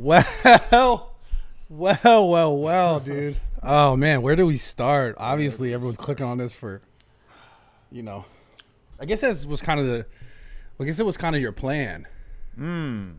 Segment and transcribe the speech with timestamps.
[0.00, 1.10] Well,
[1.68, 3.36] well, well, well, dude.
[3.62, 5.14] Oh man, where do we start?
[5.18, 6.80] Obviously, everyone's clicking on this for,
[7.92, 8.24] you know,
[8.98, 10.06] I guess that was kind of the,
[10.80, 12.06] I guess it was kind of your plan.
[12.54, 13.10] Hmm.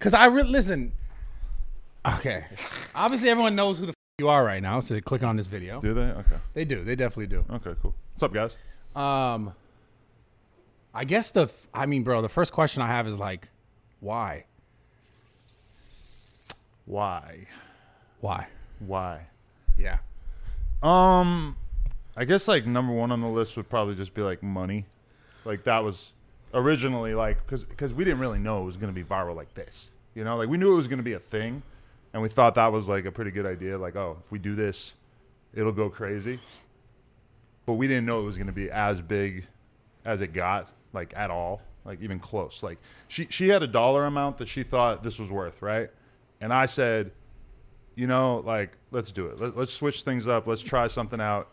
[0.00, 0.92] Cause I really listen.
[2.04, 2.44] Okay,
[2.96, 5.46] obviously everyone knows who the f- you are right now, so they click on this
[5.46, 5.80] video.
[5.80, 6.02] Do they?
[6.02, 6.36] Okay.
[6.54, 6.82] They do.
[6.82, 7.44] They definitely do.
[7.50, 7.94] Okay, cool.
[8.12, 8.56] What's up, guys?
[8.96, 9.54] Um,
[10.92, 13.48] I guess the, f- I mean, bro, the first question I have is like,
[14.00, 14.44] why?
[16.86, 17.46] Why?
[18.20, 18.46] Why?
[18.80, 19.26] Why?
[19.78, 19.98] Yeah.
[20.82, 21.56] Um,
[22.16, 24.86] I guess like number one on the list would probably just be like money.
[25.44, 26.12] Like that was
[26.52, 29.90] originally like because because we didn't really know it was gonna be viral like this.
[30.14, 31.62] You know, like we knew it was gonna be a thing,
[32.12, 33.78] and we thought that was like a pretty good idea.
[33.78, 34.94] Like, oh, if we do this,
[35.54, 36.38] it'll go crazy.
[37.66, 39.46] But we didn't know it was gonna be as big
[40.04, 42.62] as it got, like at all, like even close.
[42.62, 45.90] Like she she had a dollar amount that she thought this was worth, right?
[46.44, 47.10] And I said,
[47.94, 49.40] you know, like let's do it.
[49.40, 50.46] Let, let's switch things up.
[50.46, 51.48] Let's try something out.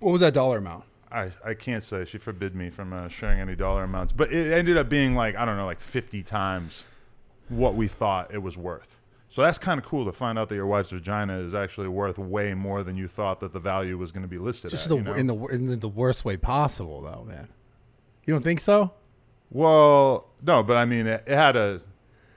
[0.00, 0.84] What was that dollar amount?
[1.10, 4.52] I, I can't say she forbid me from uh, sharing any dollar amounts, but it
[4.52, 6.84] ended up being like I don't know, like fifty times
[7.48, 8.98] what we thought it was worth.
[9.30, 12.18] So that's kind of cool to find out that your wife's vagina is actually worth
[12.18, 14.70] way more than you thought that the value was going to be listed.
[14.70, 15.14] Just at, the you know?
[15.14, 17.48] in the in the worst way possible, though, man.
[18.26, 18.92] You don't think so?
[19.50, 21.80] Well, no, but I mean, it, it had a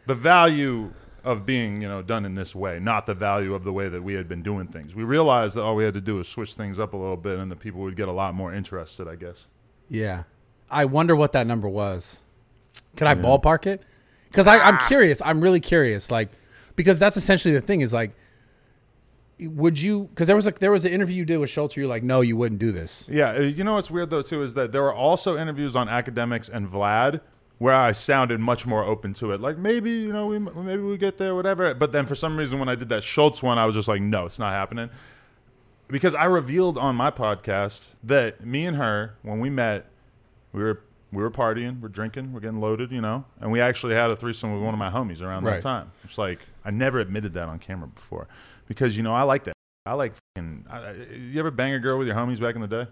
[0.05, 3.71] the value of being, you know, done in this way, not the value of the
[3.71, 4.95] way that we had been doing things.
[4.95, 7.39] We realized that all we had to do was switch things up a little bit,
[7.39, 9.07] and the people would get a lot more interested.
[9.07, 9.47] I guess.
[9.89, 10.23] Yeah.
[10.69, 12.19] I wonder what that number was.
[12.95, 13.81] Could I ballpark it?
[14.29, 15.21] Because I'm curious.
[15.23, 16.11] I'm really curious.
[16.11, 16.29] Like,
[16.75, 18.11] because that's essentially the thing is like,
[19.39, 20.03] would you?
[20.03, 21.75] Because there was like there was an interview you did with Schulz.
[21.75, 23.05] Where you're like, no, you wouldn't do this.
[23.09, 25.89] Yeah, uh, you know what's weird though too is that there were also interviews on
[25.89, 27.21] academics and Vlad
[27.59, 29.39] where I sounded much more open to it.
[29.41, 31.73] Like maybe you know we maybe we get there, whatever.
[31.75, 34.01] But then for some reason when I did that Schulz one, I was just like,
[34.01, 34.89] no, it's not happening.
[35.87, 39.87] Because I revealed on my podcast that me and her, when we met,
[40.53, 43.95] we were we were partying, we're drinking, we're getting loaded, you know, and we actually
[43.95, 45.53] had a threesome with one of my homies around Right.
[45.55, 45.91] that time.
[46.03, 48.27] It's like I never admitted that on camera before,
[48.67, 49.53] because you know I like that.
[49.85, 50.65] I like fucking.
[50.69, 52.87] I, you ever bang a girl with your homies back in the day?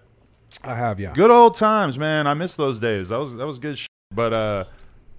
[0.63, 1.13] I have, yeah.
[1.13, 2.25] Good old times, man.
[2.25, 3.09] I miss those days.
[3.09, 3.77] That was that was good.
[3.77, 3.87] Shit.
[4.11, 4.63] But uh,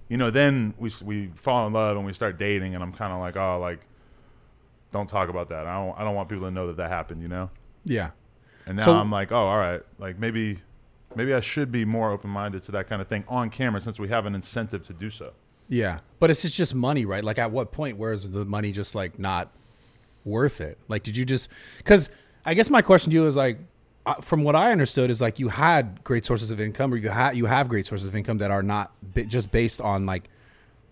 [0.07, 3.13] you know, then we we fall in love and we start dating, and I'm kind
[3.13, 3.79] of like, oh, like,
[4.91, 5.67] don't talk about that.
[5.67, 7.21] I don't I don't want people to know that that happened.
[7.21, 7.49] You know.
[7.85, 8.11] Yeah.
[8.65, 9.81] And now So- I'm like, oh, all right.
[9.99, 10.59] Like maybe
[11.15, 13.99] maybe I should be more open minded to that kind of thing on camera since
[13.99, 15.31] we have an incentive to do so.
[15.67, 15.99] Yeah.
[16.19, 17.23] But it's just, just money, right?
[17.23, 19.49] Like, at what point, where is the money just like not
[20.25, 20.77] worth it?
[20.87, 22.09] Like, did you just, because
[22.45, 23.57] I guess my question to you is like,
[24.21, 27.35] from what I understood is like you had great sources of income or you had,
[27.37, 30.29] you have great sources of income that are not bi- just based on like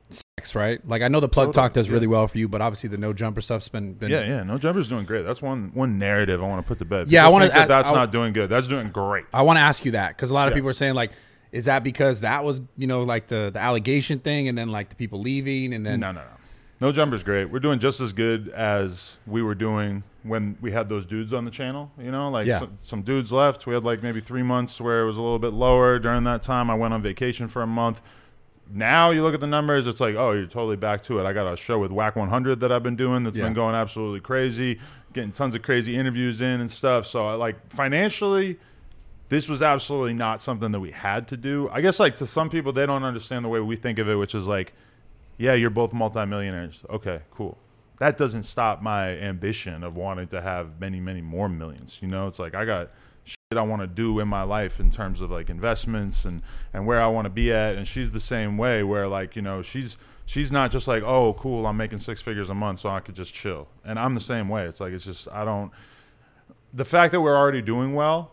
[0.09, 0.85] sex, right?
[0.87, 1.93] Like, I know the plug Totally, talk does yeah.
[1.93, 4.43] really well for you, but obviously the no jumper stuff's been, been Yeah, yeah.
[4.43, 5.23] No jumper's doing great.
[5.23, 7.07] That's one one narrative I want to put to bed.
[7.09, 8.49] Yeah, I wanna that that's I- not doing good.
[8.49, 9.25] That's doing great.
[9.33, 10.55] I want to ask you that because a lot of Yeah.
[10.57, 11.11] people are saying like,
[11.51, 14.89] is that because that was you know like the the allegation thing and then like
[14.89, 16.27] the people leaving and then No, no, no.
[16.79, 17.45] No jumper's great.
[17.45, 21.43] We're doing just as good as we were doing when we had those dudes on
[21.43, 21.91] the channel.
[21.99, 22.59] You know, like Yeah.
[22.59, 23.65] some, some dudes left.
[23.65, 25.97] We had like maybe three months where it was a little bit lower.
[25.97, 28.01] During that time, I went on vacation for a month.
[28.69, 31.25] Now you look at the numbers, it's like, oh, you're totally back to it.
[31.25, 33.45] I got a show with Wack 100 that I've been doing that's Yeah.
[33.45, 34.77] been going absolutely crazy,
[35.13, 37.07] getting tons of crazy interviews in and stuff.
[37.07, 38.59] So, like, financially,
[39.29, 41.69] this was absolutely not something that we had to do.
[41.71, 44.15] I guess like to some people they don't understand the way we think of it,
[44.15, 44.73] which is like,
[45.37, 46.83] yeah, you're both multimillionaires.
[46.89, 47.57] Okay, cool.
[47.99, 51.97] That doesn't stop my ambition of wanting to have many, many more millions.
[52.01, 52.91] You know, it's like I got
[53.23, 56.41] shit I want to do in my life in terms of like investments and
[56.73, 57.75] and where I want to be at.
[57.75, 61.33] And she's the same way, where like you know she's she's not just like oh
[61.33, 63.67] cool I'm making six figures a month so I could just chill.
[63.83, 64.65] And I'm the same way.
[64.65, 65.71] It's like it's just I don't.
[66.73, 68.31] The fact that we're already doing well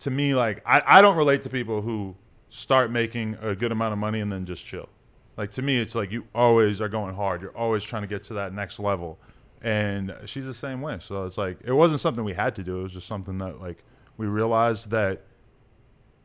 [0.00, 2.16] to me, like I, I don't relate to people who
[2.48, 4.88] start making a good amount of money and then just chill.
[5.36, 7.42] Like to me, it's like you always are going hard.
[7.42, 9.18] You're always trying to get to that next level,
[9.62, 10.98] and she's the same way.
[11.00, 12.80] So it's like it wasn't something we had to do.
[12.80, 13.84] It was just something that like
[14.16, 15.22] we realized that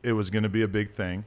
[0.04, 1.26] it was going to be a big thing.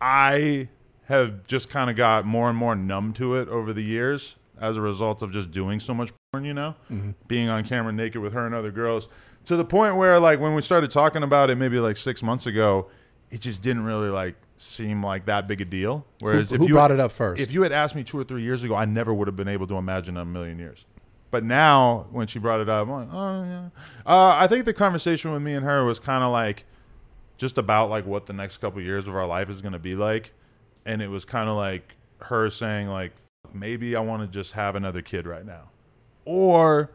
[0.00, 0.68] I
[1.06, 4.76] have just kind of got more and more numb to it over the years as
[4.76, 7.10] a result of just doing so much porn, you know, mm-hmm.
[7.26, 9.08] being on camera naked with her and other girls
[9.46, 12.46] to the point where like when we started talking about it maybe like six months
[12.46, 12.88] ago,
[13.30, 16.04] it just didn't really like seem like that big a deal.
[16.20, 17.40] Whereas who, if who you brought it up first?
[17.40, 19.48] if you had asked me two or three years ago, I never would have been
[19.48, 20.84] able to imagine a million years.
[21.30, 23.68] But now, when she brought it up, I'm like, oh yeah.
[24.04, 26.64] Uh, I think the conversation with me and her was kind of like
[27.36, 29.94] just about like what the next couple years of our life is going to be
[29.94, 30.32] like,
[30.84, 33.12] and it was kind of like her saying like,
[33.54, 35.70] maybe I want to just have another kid right now,
[36.24, 36.90] or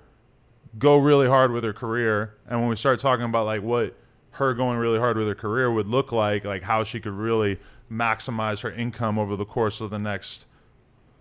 [0.77, 2.35] go really hard with her career.
[2.47, 3.95] And when we start talking about like what
[4.35, 7.57] her going really hard with her career would look like, like how she could really
[7.91, 10.45] maximize her income over the course of the next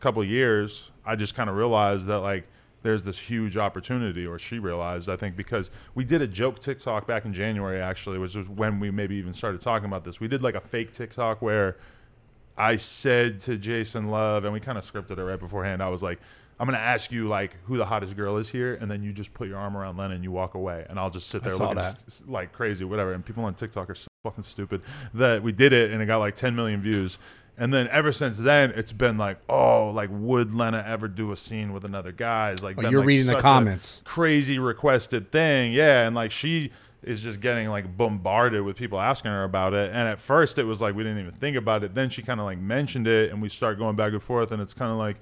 [0.00, 2.44] couple years, I just kind of realized that like
[2.82, 7.06] there's this huge opportunity, or she realized, I think, because we did a joke TikTok
[7.06, 10.20] back in January, actually, which was when we maybe even started talking about this.
[10.20, 11.78] We did like a fake TikTok where
[12.58, 15.82] I said to Jason Luv, and we kind of scripted it right beforehand.
[15.82, 16.20] I was like,
[16.58, 19.34] I'm gonna ask you like who the hottest girl is here, and then you just
[19.34, 21.76] put your arm around Len and you walk away, and I'll just sit there looking
[21.76, 21.84] that.
[21.96, 23.12] s- s- like crazy, whatever.
[23.12, 24.82] And people on TikTok are so fucking stupid
[25.14, 27.18] that we did it, and it got like 10 million views.
[27.56, 31.36] And then ever since then, it's been like, oh, like would Lena ever do a
[31.36, 32.50] scene with another guy?
[32.50, 34.02] It's like Oh, been, you're like, reading the comments.
[34.04, 36.06] crazy requested thing, yeah.
[36.06, 36.72] And like she
[37.04, 39.90] is just getting like bombarded with people asking her about it.
[39.90, 41.94] And at first, it was like we didn't even think about it.
[41.94, 44.60] Then she kind of like mentioned it, and we start going back and forth, and
[44.60, 45.16] it's kind of like,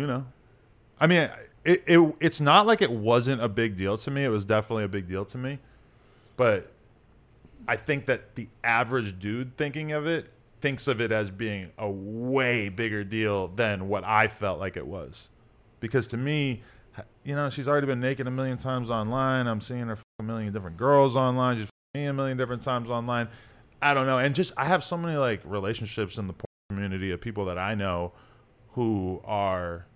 [0.00, 0.24] you know,
[0.98, 1.28] I mean,
[1.62, 4.24] it, it it's not like it wasn't a big deal to me.
[4.24, 5.58] It was definitely a big deal to me,
[6.38, 6.72] but
[7.68, 10.30] I think that the average dude thinking of it
[10.62, 14.86] thinks of it as being a way bigger deal than what I felt like it
[14.86, 15.28] was.
[15.80, 16.62] Because to me,
[17.22, 19.46] you know, she's already been naked a million times online.
[19.46, 21.58] I'm seeing her a million different girls online.
[21.58, 23.28] She's me a million different times online.
[23.82, 24.18] I don't know.
[24.18, 27.58] And just I have so many like relationships in the porn community of people that
[27.58, 28.12] I know
[28.72, 29.86] who are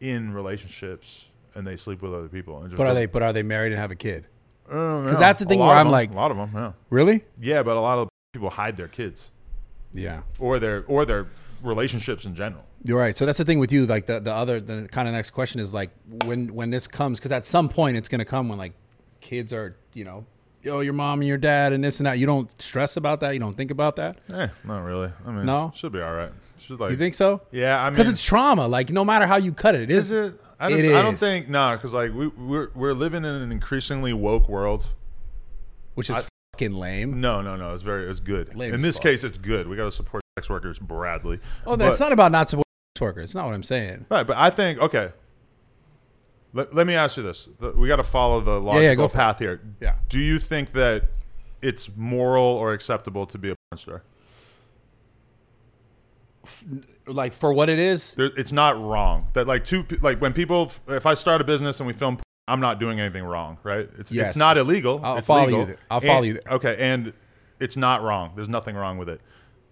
[0.00, 2.58] in relationships and they sleep with other people.
[2.60, 3.06] And just But are they?
[3.06, 4.26] But are they married and have a kid?
[4.64, 7.24] because 'Cause that's the thing where I'm like- a lot of them, yeah, Really?
[7.40, 9.30] yeah, but a lot of people hide their kids
[9.92, 10.22] Yeah.
[10.40, 11.26] or their or their
[11.62, 12.64] relationships in general.
[12.82, 13.14] You're right.
[13.16, 13.86] So that's the thing with you.
[13.86, 15.90] Like the, the other the kind of next question is like
[16.24, 18.72] when when this comes because at some point it's gonna come when like
[19.20, 20.26] kids are you know
[20.62, 22.18] yo your mom and your dad and this and that.
[22.18, 23.30] You don't stress about that.
[23.34, 24.18] You don't think about that.
[24.32, 25.10] Eh, not really.
[25.24, 25.70] I mean, No?
[25.76, 26.32] should be all right.
[26.58, 27.42] Should like You think so?
[27.50, 28.66] Yeah, I mean, Because it's trauma.
[28.68, 30.32] Like no matter how you cut it, it is is.
[30.32, 30.40] it?
[30.58, 33.52] I, just, It I don't think no, because like we we're we're living in an
[33.52, 34.86] increasingly woke world.
[35.94, 36.24] Which is I-
[36.54, 37.20] fucking lame.
[37.20, 37.74] No, no, no.
[37.74, 38.54] It's very it's good.
[38.54, 39.02] Lame in this fuck.
[39.02, 39.68] case, it's good.
[39.68, 41.40] We got to support sex workers, Bradley.
[41.66, 42.64] Oh, that's But- not about not supporting
[42.96, 43.24] sex workers.
[43.24, 44.06] It's not what I'm saying.
[44.10, 45.10] Right, but I think okay.
[46.52, 49.08] Let, let me ask you this: The- we got to follow the logical yeah, go
[49.08, 49.60] path here.
[49.80, 49.96] Yeah.
[50.08, 51.04] Do you think that
[51.60, 54.02] it's moral or acceptable to be a porn star?
[57.06, 58.12] Like for what it is.
[58.12, 61.78] There, it's not wrong that like two like when people if I start a business
[61.80, 63.88] and we film, I'm not doing anything wrong, right?
[63.98, 64.28] It's Yes.
[64.28, 65.00] it's not illegal.
[65.02, 65.60] I'll it's follow legal.
[65.60, 65.78] you there.
[65.90, 66.52] I'll follow And- you there.
[66.54, 67.12] Okay, and
[67.60, 68.32] it's not wrong.
[68.34, 69.20] There's nothing wrong with it.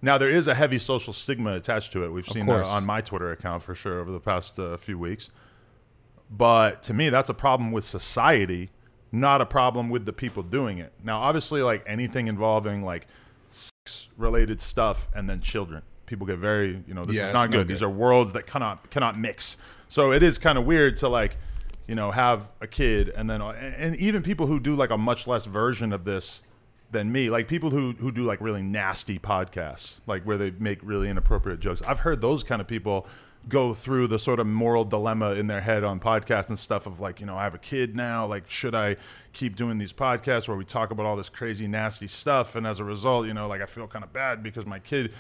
[0.03, 2.09] Now there is a heavy social stigma attached to it.
[2.12, 5.31] We've seen that on my Twitter account for sure over the past uh, few weeks.
[6.31, 8.70] But to me, that's a problem with society,
[9.12, 10.93] not a problem with the people doing it.
[11.03, 13.06] Now, obviously, like anything involving like
[13.49, 17.51] sex related stuff and then children, people get very, you know, this Yeah, is not
[17.51, 17.67] no good.
[17.69, 17.75] good.
[17.77, 19.56] These are worlds that cannot cannot mix.
[19.89, 21.37] So it is kind of weird to like,
[21.87, 25.27] you know, have a kid and then and even people who do like a much
[25.27, 26.41] less version of this
[26.91, 30.79] than me, like people who who do like really nasty podcasts, like where they make
[30.83, 31.83] really inappropriate jokes.
[31.83, 33.06] I've heard those kind of people
[33.49, 37.00] go through the sort of moral dilemma in their head on podcasts and stuff of
[37.00, 38.96] like, you know, I have a kid now, like should I
[39.32, 42.81] keep doing these podcasts where we talk about all this crazy nasty stuff and as
[42.81, 45.12] a result, you know, like I feel kind of bad because my kid,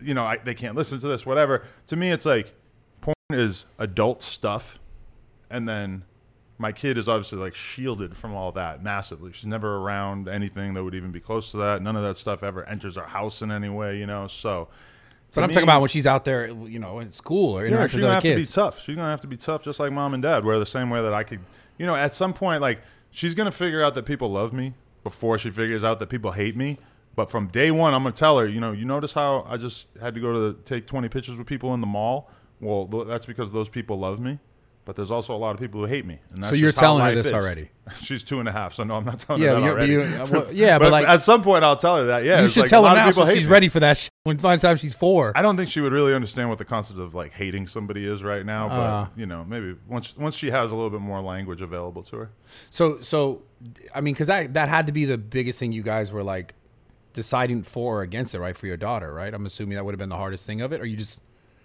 [0.00, 1.64] you know, I, they can't listen to this whatever.
[1.88, 2.54] To me it's like
[3.00, 4.78] porn is adult stuff
[5.50, 6.04] and then
[6.58, 9.32] my kid is obviously like shielded from all that massively.
[9.32, 11.82] She's never around anything that would even be close to that.
[11.82, 14.26] None of that stuff ever enters our house in any way, you know.
[14.26, 14.68] So,
[15.34, 18.00] But I'm talking about when she's out there, you know, in school or yeah, she's
[18.00, 18.82] gonna have to be tough.
[18.82, 21.02] She's gonna have to be tough, just like mom and dad were the same way
[21.02, 21.40] that I could,
[21.78, 22.80] you know, at some point, like
[23.10, 26.56] she's gonna figure out that people love me before she figures out that people hate
[26.56, 26.78] me.
[27.14, 29.86] But from day one, I'm gonna tell her, you know, you notice how I just
[30.00, 32.30] had to go to the, take 20 pictures with people in the mall.
[32.60, 34.38] Well, th- that's because those people love me.
[34.86, 36.20] But there's also a lot of people who hate me.
[36.32, 37.32] And that's So you're telling her this is.
[37.32, 37.70] already?
[38.00, 39.92] She's two and a half, so no, I'm not telling Yeah, her that already.
[39.92, 42.24] you- uh, well, yeah, but, like- at some point, I'll tell her that.
[42.24, 43.50] Yeah, you should like, tell a her now so she's me.
[43.50, 43.96] ready for that.
[43.96, 46.64] Sh- when the time she's four, I don't think she would really understand what the
[46.64, 49.06] concept of like hating somebody is right now, but Uh.
[49.16, 52.30] you know, maybe once once she has a little bit more language available to her.
[52.70, 53.42] So so,
[53.92, 56.54] I mean, because that that had to be the biggest thing you guys were like
[57.12, 58.56] deciding for or against it, right?
[58.56, 59.34] For your daughter, right?
[59.34, 61.20] I'm assuming that would have been the hardest thing of it, or you just.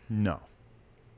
[0.10, 0.40] No,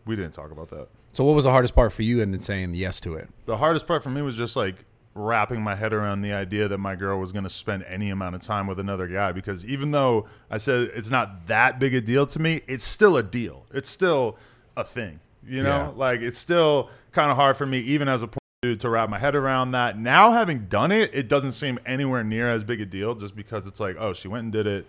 [0.05, 0.87] we didn't talk about that.
[1.13, 3.29] So what was the hardest part for you in saying yes to it?
[3.45, 6.79] The hardest part for me was just like wrapping my head around the idea that
[6.79, 9.91] my girl was going to spend any amount of time with another guy because even
[9.91, 13.65] though I said it's not that big a deal to me, it's still a deal.
[13.71, 14.37] It's still
[14.75, 15.19] a thing.
[15.45, 15.91] You know, Yeah.
[15.95, 19.09] like it's still kind of hard for me even as a poor dude to wrap
[19.09, 19.99] my head around that.
[19.99, 23.67] Now having done it, it doesn't seem anywhere near as big a deal just because
[23.67, 24.87] it's like, oh, she went and did it.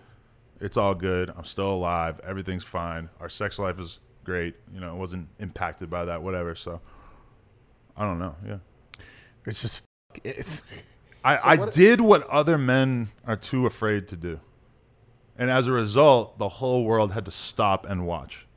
[0.59, 1.31] It's all good.
[1.37, 2.19] I'm still alive.
[2.23, 3.09] Everything's fine.
[3.19, 4.55] Our sex life is great.
[4.73, 6.55] You know, wasn't impacted by that, whatever.
[6.55, 6.81] So
[7.95, 8.35] I don't know.
[8.45, 8.57] Yeah.
[9.45, 9.81] It's just
[10.23, 10.61] it's
[11.23, 14.39] I, So I what- did what other men are too afraid to do.
[15.37, 18.47] And as a result, the whole world had to stop and watch.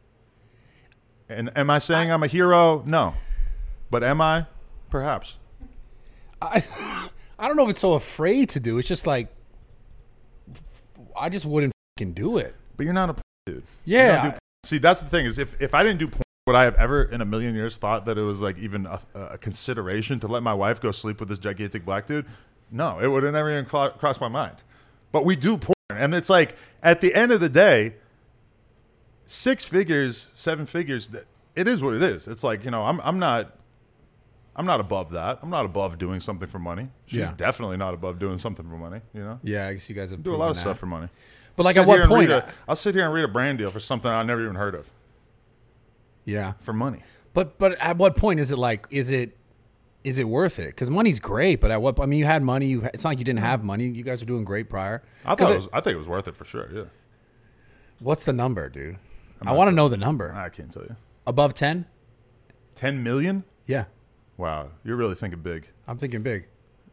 [1.28, 2.82] And am I saying I, am a hero?
[2.86, 3.14] No.
[3.90, 4.46] But am I?
[4.90, 5.36] Perhaps.
[6.40, 6.62] I
[7.38, 8.78] I don't know if it's so afraid to do.
[8.78, 9.28] It's just like
[11.18, 12.54] I just wouldn't fucking do it.
[12.76, 13.62] But you're not a dude.
[13.84, 14.38] You don't Yeah.
[14.64, 17.02] See, that's the thing is if, if I didn't do porn, would I have ever
[17.04, 20.42] in a million years thought that it was like even a, a consideration to let
[20.42, 22.26] my wife go sleep with this gigantic black dude?
[22.70, 24.62] No, it would have never even cro- crossed my mind.
[25.12, 25.74] But we do porn.
[25.90, 27.94] And it's like at the end of the day,
[29.26, 31.24] six figures, seven figures, that
[31.54, 32.28] it is what it is.
[32.28, 33.56] It's like, you know, I'm I'm not
[34.56, 35.38] I'm not above that.
[35.42, 36.88] I'm not above doing something for money.
[37.06, 37.32] She's Yeah.
[37.36, 39.38] definitely not above doing something for money, you know?
[39.42, 40.60] Yeah, I guess you guys have Do a lot of that.
[40.62, 41.08] stuff for money.
[41.58, 42.30] But like at what point?
[42.66, 44.88] I'll sit here and read a brand deal for something I never even heard of
[46.24, 46.52] yeah.
[46.60, 47.02] for money.
[47.34, 49.36] But but at what point is it like is it
[50.04, 50.68] is it worth it?
[50.68, 52.00] Because money's great, but at what?
[52.00, 52.66] I mean, you had money.
[52.66, 53.88] You it's not like you didn't have money.
[53.88, 55.02] You guys were doing great prior.
[55.26, 55.68] I thought it was.
[55.72, 56.70] I think it was worth it for sure.
[56.72, 56.84] Yeah,
[57.98, 58.96] What's the number, dude?
[59.42, 60.32] I want to know the number.
[60.34, 60.96] I can't tell you.
[61.26, 61.86] Above ten?
[62.74, 63.44] Ten million?
[63.66, 63.84] Yeah,
[64.38, 65.68] Wow, you're really thinking big.
[65.86, 66.46] I'm thinking big.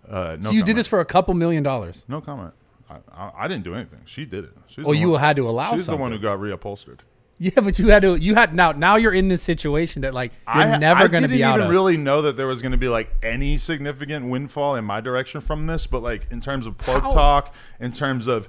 [0.07, 0.77] Uh, no so you did comment.
[0.77, 2.03] this for a couple million dollars.
[2.07, 2.53] No comment.
[2.89, 4.01] I, I, I didn't do anything.
[4.05, 4.51] She did it.
[4.67, 5.97] She's Oh, you one, had to allow She's something.
[5.97, 6.99] the one who got reupholstered.
[7.37, 8.15] Yeah, but you had to.
[8.15, 8.71] You had now.
[8.71, 11.49] Now you're in this situation that like you're I, never going to be out.
[11.49, 11.71] I didn't even of.
[11.71, 15.41] really know that there was going to be like any significant windfall in my direction
[15.41, 17.11] from this, but like in terms of plug How?
[17.11, 18.47] talk, in terms of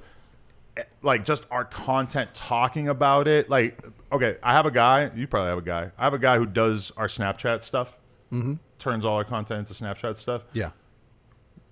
[0.77, 3.51] eh, like just our content talking about it.
[3.51, 5.11] Like, okay, I have a guy.
[5.17, 5.91] You probably have a guy.
[5.99, 7.97] I have a guy who does our Snapchat stuff.
[8.33, 8.55] Mm-hmm.
[8.79, 10.43] Turns all our content into Snapchat stuff.
[10.53, 10.71] yeah.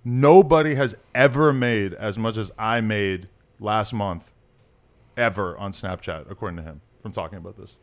[0.07, 3.27] Nobody has ever made as much as I made
[3.59, 4.31] last month,
[5.17, 7.75] ever on Snapchat, according to him, from talking about this.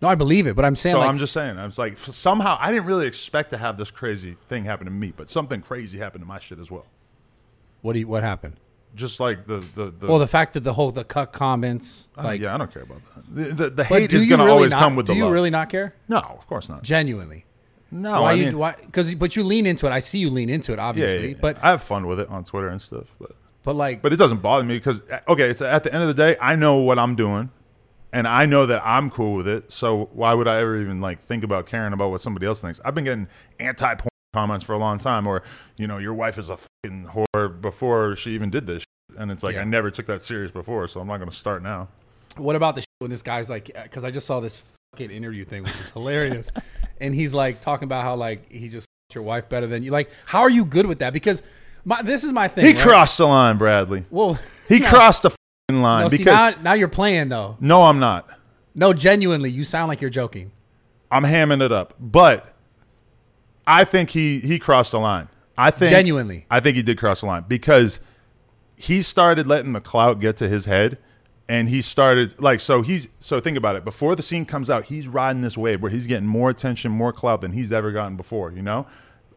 [0.00, 1.98] No, I believe it, but I'm saying So like I'm just saying, I was like,
[1.98, 5.62] somehow I didn't really expect to have this crazy thing happen to me, but something
[5.62, 6.86] crazy happened to my shit as well.
[7.82, 8.56] what do you, what happened?
[8.94, 12.24] Just like the the, the Well, the fact that the whole the cut comments uh,
[12.24, 13.34] like yeah, I don't care about that.
[13.34, 15.24] The, the, the hate is going to really always not- come with Do the you
[15.24, 15.32] love.
[15.32, 15.94] really not care?
[16.08, 16.82] no, of course not.
[16.82, 17.46] Genuinely.
[17.92, 18.74] No, why I you mean, why?
[18.84, 19.90] Because but you lean into it.
[19.90, 21.22] I see you lean into it, yeah, obviously.
[21.22, 21.38] yeah, yeah.
[21.40, 24.16] But I have fun with it on Twitter and stuff, but but like but it
[24.16, 26.76] doesn't bother me because uh, okay, it's at the end of the day, I know
[26.78, 27.50] what I'm doing,
[28.12, 29.70] and I know that I'm cool with it.
[29.70, 32.80] So why would I ever even like think about caring about what somebody else thinks?
[32.84, 33.28] I've been getting
[33.60, 35.42] anti porn comments for a long time, or
[35.76, 39.18] you know, your wife is a fucking whore before she even did this, shit.
[39.18, 39.60] and it's like Yeah.
[39.60, 41.88] I never took that serious before, so I'm not going to start now.
[42.38, 43.70] what about the shit when this guy's like?
[43.76, 46.52] Uh, because I just saw this fucking interview thing, which is hilarious,
[47.00, 49.90] and he's like talking about how like he just your wife better than you.
[49.90, 51.14] Like, how are you good with that?
[51.14, 51.42] Because
[51.84, 52.66] my this is my thing.
[52.66, 52.82] He right?
[52.82, 54.04] crossed the line, Bradley.
[54.10, 57.56] Well, He no, crossed the fucking line No, see, because now, now you're playing though.
[57.58, 58.28] no, I'm not.
[58.74, 60.52] No, genuinely, you sound like you're joking.
[61.10, 62.54] I'm hamming it up, but
[63.66, 65.28] I think he he crossed the line.
[65.56, 66.44] I think Genuinely.
[66.50, 67.98] I think he did cross the line because
[68.76, 70.98] he started letting the clout get to his head,
[71.52, 73.84] and he started like so he's so think about it.
[73.84, 77.12] Before the scene comes out, he's riding this wave where he's getting more attention, more
[77.12, 78.50] clout than he's ever gotten before.
[78.52, 78.86] You know,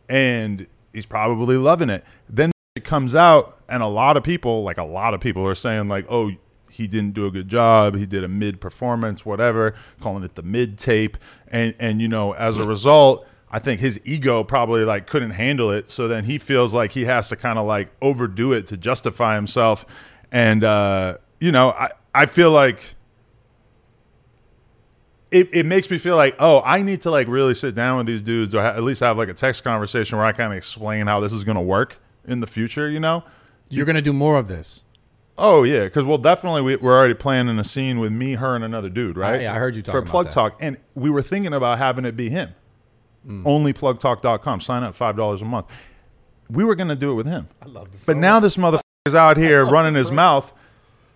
[0.08, 2.06] and he's probably loving it.
[2.30, 5.56] Then it comes out, and a lot of people, like a lot of people, are
[5.56, 6.32] saying like, "Oh,
[6.72, 7.98] he didn't do a good job.
[7.98, 11.18] He did a mid performance, whatever," calling it the mid tape,
[11.50, 13.28] and and you know, as a result.
[13.52, 17.06] I think his ego probably like couldn't handle it, so then he feels like he
[17.06, 19.86] has to kind of like overdo it to justify himself,
[20.32, 22.96] and uh, you know, I I feel like
[25.32, 28.06] it, it makes me feel like oh i need to like really sit down with
[28.06, 30.58] these dudes or ha- at least have like a text conversation where i kind of
[30.58, 33.24] explain how this is going to work in the future you know?
[33.68, 34.84] You're gonna do more of this.
[35.38, 38.64] oh yeah because well definitely we, we're already planning a scene with me her and
[38.64, 39.40] another dude right?
[39.40, 40.32] I- yeah, I heard you for talking about plug that.
[40.34, 42.52] talk and we were thinking about having it be him.
[43.28, 43.42] Mm.
[43.44, 45.66] onlyplugtalk.com sign up five dollars a month.
[46.48, 47.48] We were going to do it with him.
[47.60, 50.54] I love the but now this motherfucker is out here running his mouth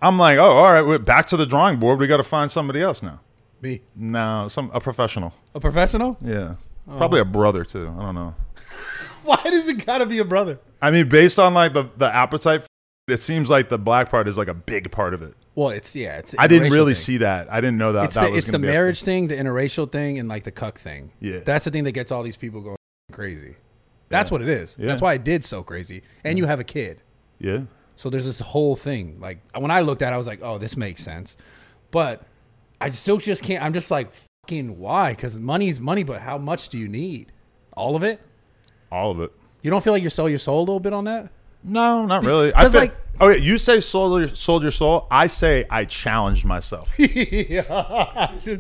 [0.02, 2.50] i'm like oh all right we're back to the drawing board we got to find
[2.50, 3.20] somebody else now
[3.62, 6.18] me no some a professional a professional.
[6.22, 6.56] Yeah.
[6.88, 6.98] Oh.
[6.98, 7.94] Probably a brother too.
[7.98, 8.36] I don't know.
[9.24, 10.60] Why does it gotta be a brother?
[10.82, 12.66] I mean, based on like the the appetite,
[13.08, 15.34] it seems like the black part is like a big part of it.
[15.56, 16.34] Well, it's yeah, it's.
[16.38, 17.02] I didn't really thing.
[17.04, 17.52] see that.
[17.52, 20.30] I didn't know that It's that the, it's the marriage thing, the interracial thing, and
[20.30, 21.12] like the cuck thing.
[21.20, 21.40] Yeah.
[21.40, 22.78] that's the thing that gets all these people going
[23.12, 23.56] crazy.
[24.10, 24.34] That's Yeah.
[24.36, 24.76] what it is.
[24.80, 24.88] Yeah.
[24.88, 26.04] That's why it did so crazy.
[26.24, 27.02] And you have a kid.
[27.40, 27.64] Yeah.
[28.00, 29.18] So there's this whole thing.
[29.20, 31.36] Like when I looked at, it, I was like, oh, this makes sense.
[31.92, 32.24] But
[32.80, 33.62] I still just can't.
[33.62, 34.10] I'm just like,
[34.46, 35.12] fucking why?
[35.12, 37.34] Because money's money, but how much do you need?
[37.76, 38.22] All of it?
[38.90, 39.34] All of it.
[39.64, 41.30] You don't feel like you sell your soul a little bit on that?
[41.62, 42.54] No, not really.
[42.56, 45.06] I feel, like- oh, okay, you say sold your, sold your soul.
[45.12, 46.88] I say I challenged myself.
[46.98, 47.66] yeah.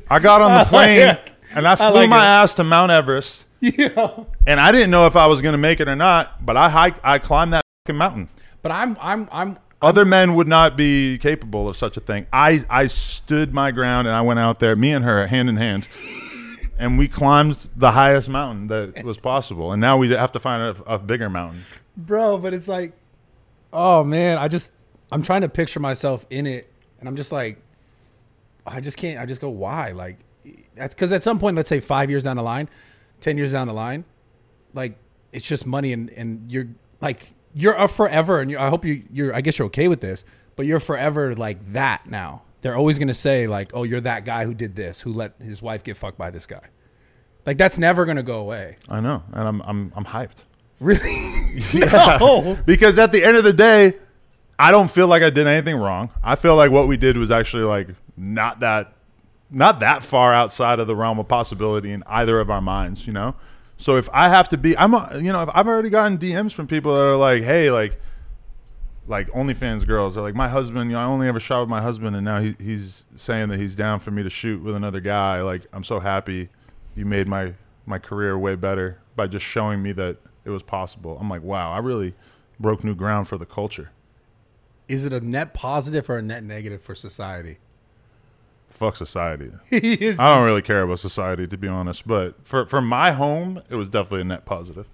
[0.09, 1.17] I got on the plane
[1.55, 2.27] and I flew like my it.
[2.27, 4.19] ass to Mount Everest, yeah.
[4.45, 6.45] and I didn't know if I was going to make it or not.
[6.45, 6.99] But I hiked.
[7.05, 8.27] I climbed that fucking mountain.
[8.61, 12.27] But I'm I'm I'm Other men would not be capable of such a thing.
[12.33, 15.57] I I stood my ground and I went out there, me and her, hand in
[15.57, 15.87] hand,
[16.77, 19.71] and we climbed the highest mountain that was possible.
[19.71, 21.61] And now we have to find a, a bigger mountain.
[21.95, 22.93] bro, but it's like
[23.71, 24.71] oh man, I just
[25.11, 27.61] I'm trying to picture myself in it and I'm just like
[28.65, 29.91] I just can't I just go why?
[29.91, 30.17] Like
[30.75, 32.67] that's cuz at some point let's say 5 years down the line,
[33.21, 34.05] 10 years down the line,
[34.73, 34.97] like
[35.31, 36.67] it's just money and and you're
[37.01, 40.01] like you're a forever and you I hope you you're I guess you're okay with
[40.01, 40.23] this,
[40.55, 42.43] but you're forever like that now.
[42.61, 45.33] They're always going to say like, "Oh, you're that guy who did this, who let
[45.41, 46.61] his wife get fucked by this guy."
[47.45, 48.77] Like that's never going to go away.
[48.89, 50.43] I know, and I'm I'm I'm hyped.
[50.79, 51.25] Really?
[51.73, 52.17] Yeah.
[52.19, 52.57] No.
[52.65, 53.95] because at the end of the day,
[54.59, 56.11] I don't feel like I did anything wrong.
[56.23, 58.93] I feel like what we did was actually like not that
[59.49, 63.13] not that far outside of the realm of possibility in either of our minds, you
[63.13, 63.35] know?
[63.79, 66.51] So if I have to be I'm a, you know, if I've already gotten DMs
[66.51, 67.99] from people that are like, "Hey, like
[69.07, 71.81] like OnlyFans girls are like my husband, you know, I only ever shot with my
[71.81, 74.99] husband and now he, he's saying that he's down for me to shoot with another
[74.99, 75.41] guy.
[75.41, 76.49] Like I'm so happy
[76.93, 77.53] you made my
[77.85, 81.17] my career way better by just showing me that it was possible.
[81.19, 82.15] I'm like, wow, I really
[82.59, 83.91] broke new ground for the culture.
[84.89, 87.59] Is it a net positive or a net negative for society?
[88.69, 89.51] Fuck society.
[89.71, 93.75] I don't really care about society to be honest, but for for my home, it
[93.75, 94.87] was definitely a net positive.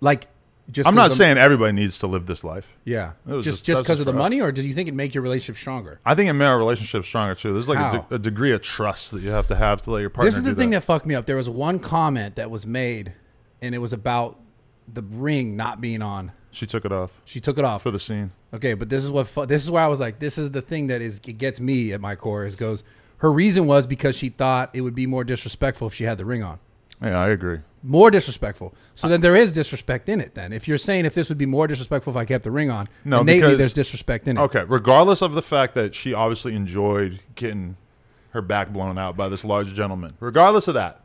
[0.00, 0.28] like
[0.70, 0.86] just.
[0.86, 2.76] I'm 'cause not the- saying everybody needs to live this life.
[2.84, 4.88] Yeah, It was just just- because just of the for money, or did you think
[4.88, 5.98] it make your relationship stronger?
[6.04, 7.52] I think it made our relationship stronger too.
[7.52, 7.98] There's like a, How?
[8.02, 10.28] de- a degree of trust that you have to have to let your partner.
[10.28, 11.26] This is the do thing that fucked me up.
[11.26, 13.14] There was one comment that was made,
[13.62, 14.38] and it was about
[14.92, 16.32] the ring not being on.
[16.50, 17.82] She took it off She took it off.
[17.82, 18.30] for the scene.
[18.54, 20.62] Okay, but this is what fu- this is where I was like, this is the
[20.62, 22.44] thing that is it gets me at my core.
[22.46, 22.82] Is goes
[23.18, 26.24] her reason was because she thought it would be more disrespectful if she had the
[26.24, 26.58] ring on.
[27.02, 27.58] Yeah, I agree.
[27.82, 28.74] More disrespectful.
[28.96, 30.34] So then there is disrespect in it.
[30.34, 32.70] Then if you're saying if this would be more disrespectful if I kept the ring
[32.70, 34.40] on, No, innately because- there's disrespect in it.
[34.40, 37.76] Okay, regardless of the fact that she obviously enjoyed getting
[38.30, 41.04] her back blown out by this large gentleman, regardless of that,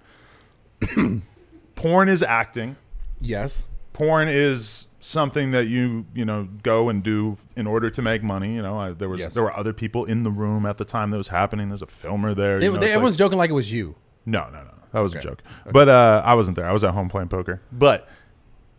[1.75, 2.75] porn is acting.
[3.21, 3.65] Yes.
[3.93, 8.55] Porn is something that you you know go and do in order to make money.
[8.55, 9.33] You know, I, there was Yes.
[9.33, 11.69] there were other people in the room at the time that was happening.
[11.69, 12.59] There's a filmer there.
[12.59, 13.95] They, you know, they, it's like- everyone's joking like it was you.
[14.25, 14.69] no, no, no.
[14.93, 15.29] That was a Okay.
[15.29, 15.43] joke.
[15.71, 16.67] But uh, I wasn't there.
[16.67, 17.61] I was at home playing poker.
[17.71, 18.07] But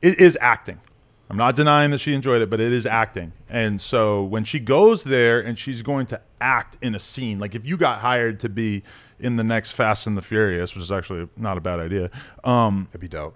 [0.00, 0.80] it is acting.
[1.28, 3.32] I'm not denying that she enjoyed it, but it is acting.
[3.48, 7.54] And so when she goes there and she's going to act in a scene, like
[7.56, 8.84] if you got hired to be
[9.18, 12.10] in the next Fast and the Furious, which is actually not a bad idea,
[12.44, 13.34] um, That'd be dope.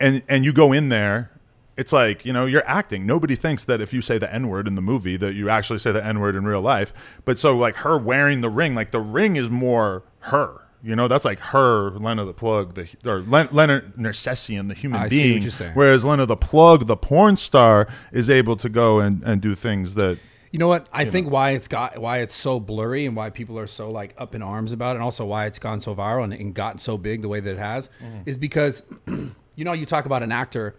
[0.00, 1.30] and and you go in there
[1.78, 3.06] it's like you know you're acting.
[3.06, 5.92] Nobody thinks that if you say the n-word in the movie that you actually say
[5.92, 6.92] the n-word in real life.
[7.24, 11.08] But so like her wearing the ring like the ring is more her you know?
[11.08, 15.18] That's like her Lena the plug the or Len, Lena Nersesian the human I see
[15.18, 15.42] what being.
[15.42, 15.72] you're saying.
[15.74, 19.94] whereas Lena the plug the porn star is able to go and, and do things
[19.94, 20.18] that
[20.50, 20.88] You know what?
[20.92, 24.14] I think why it's got why it's so blurry and why people are so like
[24.18, 26.78] up in arms about it, and also why it's gone so viral and, and gotten
[26.78, 28.22] so big the way that it has, mm-hmm.
[28.24, 30.74] is because you know you talk about an actor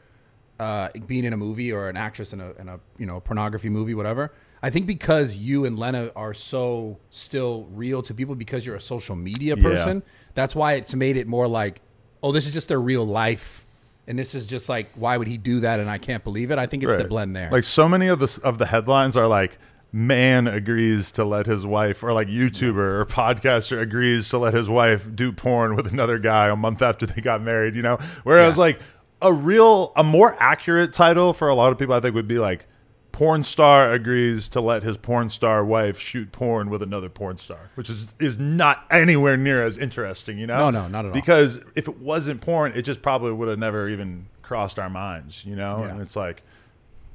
[0.60, 3.70] uh, being in a movie or an actress in a in a you know pornography
[3.70, 4.32] movie, whatever.
[4.62, 8.82] I think because you and Lena are so still real to people because you're a
[8.82, 9.64] social media Yeah.
[9.64, 11.80] person, that's why it's made it more like,
[12.22, 13.66] oh, this is just their real life.
[14.06, 15.80] And this is just like, why would he do that?
[15.80, 16.58] And I can't believe it.
[16.58, 17.50] I think it's the blend there.
[17.52, 19.58] Like so many of the of the headlines are like
[19.92, 24.68] man agrees to let his wife or like YouTuber or podcaster agrees to let his
[24.70, 27.98] wife do porn with another guy a month after they got married, you know?
[28.24, 28.62] Whereas Yeah.
[28.62, 28.80] like
[29.22, 32.40] a real a more accurate title for a lot of people I think would be
[32.40, 32.66] like
[33.12, 37.70] porn star agrees to let his porn star wife shoot porn with another porn star,
[37.76, 40.70] which is is not anywhere near as interesting, you know?
[40.70, 41.14] No, no, not at all.
[41.14, 45.46] Because if it wasn't porn, it just probably would have never even crossed our minds,
[45.46, 45.80] you know?
[45.80, 45.90] Yeah.
[45.92, 46.44] And it's like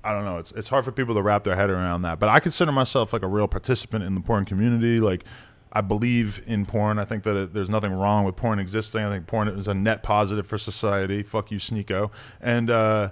[0.04, 0.36] I don't know.
[0.36, 2.20] It's it's hard for people to wrap their head around that.
[2.20, 5.00] But I consider myself like a real participant in the porn community.
[5.00, 5.24] Like
[5.74, 6.98] I believe in porn.
[6.98, 9.02] I think that it, there's nothing wrong with porn existing.
[9.02, 11.22] I think porn is a net positive for society.
[11.22, 12.10] Fuck you, Sneako.
[12.40, 13.10] And uh,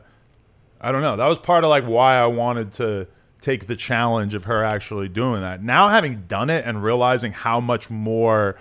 [0.80, 1.16] I don't know.
[1.16, 3.08] That was part of like why I wanted to
[3.40, 5.62] take the challenge of her actually doing that.
[5.62, 8.56] Now having done it and realizing how much more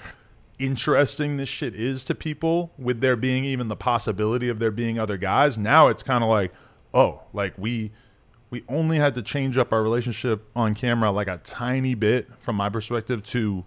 [0.57, 4.97] interesting this shit is to people with there being even the possibility of there being
[4.97, 6.51] other guys, now it's kind of like,
[6.93, 7.91] oh, like we
[8.49, 12.57] we only had to change up our relationship on camera like a tiny bit from
[12.57, 13.63] my perspective to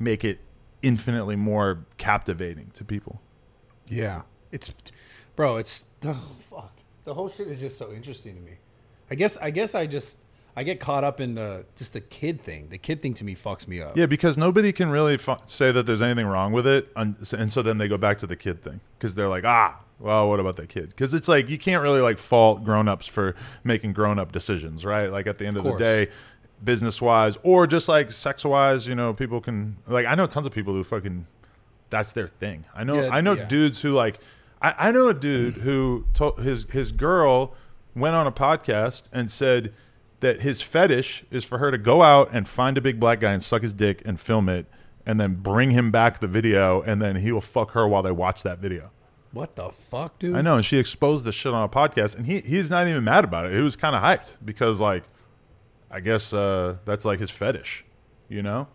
[0.00, 0.40] make it
[0.82, 3.20] infinitely more captivating to people.
[3.86, 4.74] Yeah, it's,
[5.36, 6.72] bro, it's oh fuck.
[7.04, 8.52] The whole shit is just so interesting to me.
[9.10, 10.18] I guess I guess I just
[10.56, 12.68] I get caught up in the just the kid thing.
[12.70, 13.96] The kid thing to me fucks me up.
[13.96, 17.52] Yeah, because nobody can really fu- say that there's anything wrong with it, un- and
[17.52, 20.40] so then they go back to the kid thing because they're like, ah, well, what
[20.40, 20.90] about that kid?
[20.90, 23.34] Because it's like you can't really like fault grown-ups for
[23.64, 25.10] making grown-up decisions, right?
[25.10, 25.80] Like at the end of, the course.
[26.64, 30.52] Day, business-wise or just like sex-wise, you know, people can like I know tons of
[30.52, 31.26] people who fucking
[31.90, 32.64] that's their thing.
[32.74, 33.44] I know Yeah, I know yeah.
[33.44, 34.18] dudes who like
[34.62, 37.54] I, I know a dude who told his his girl
[37.94, 39.72] went on a podcast and said
[40.20, 43.32] that his fetish is for her to go out and find a big black guy
[43.32, 44.66] and suck his dick and film it
[45.06, 48.12] and then bring him back the video and then he will fuck her while they
[48.12, 48.90] watch that video.
[49.32, 50.36] What the fuck, dude?
[50.36, 53.02] I know, and she exposed the shit on a podcast and he he's not even
[53.02, 53.52] mad about it.
[53.54, 55.04] He was kind of hyped because like
[55.90, 57.84] I guess uh that's like his fetish,
[58.28, 58.68] you know?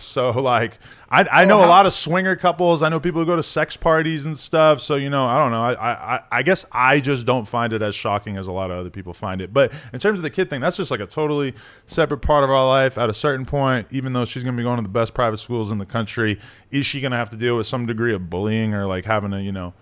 [0.00, 0.78] So like
[1.08, 2.82] I I know a how- lot of swinger couples.
[2.82, 4.82] I know people who go to sex parties and stuff.
[4.82, 5.62] So you know I don't know.
[5.62, 8.76] I, I I guess I just don't find it as shocking as a lot of
[8.76, 9.50] other people find it.
[9.54, 11.54] But in terms of the kid thing, that's just like a totally
[11.86, 12.98] separate part of our life.
[12.98, 15.72] At a certain point, even though she's gonna be going to the best private schools
[15.72, 16.38] in the country,
[16.70, 19.40] is she gonna have to deal with some degree of bullying or like having to
[19.40, 19.72] you know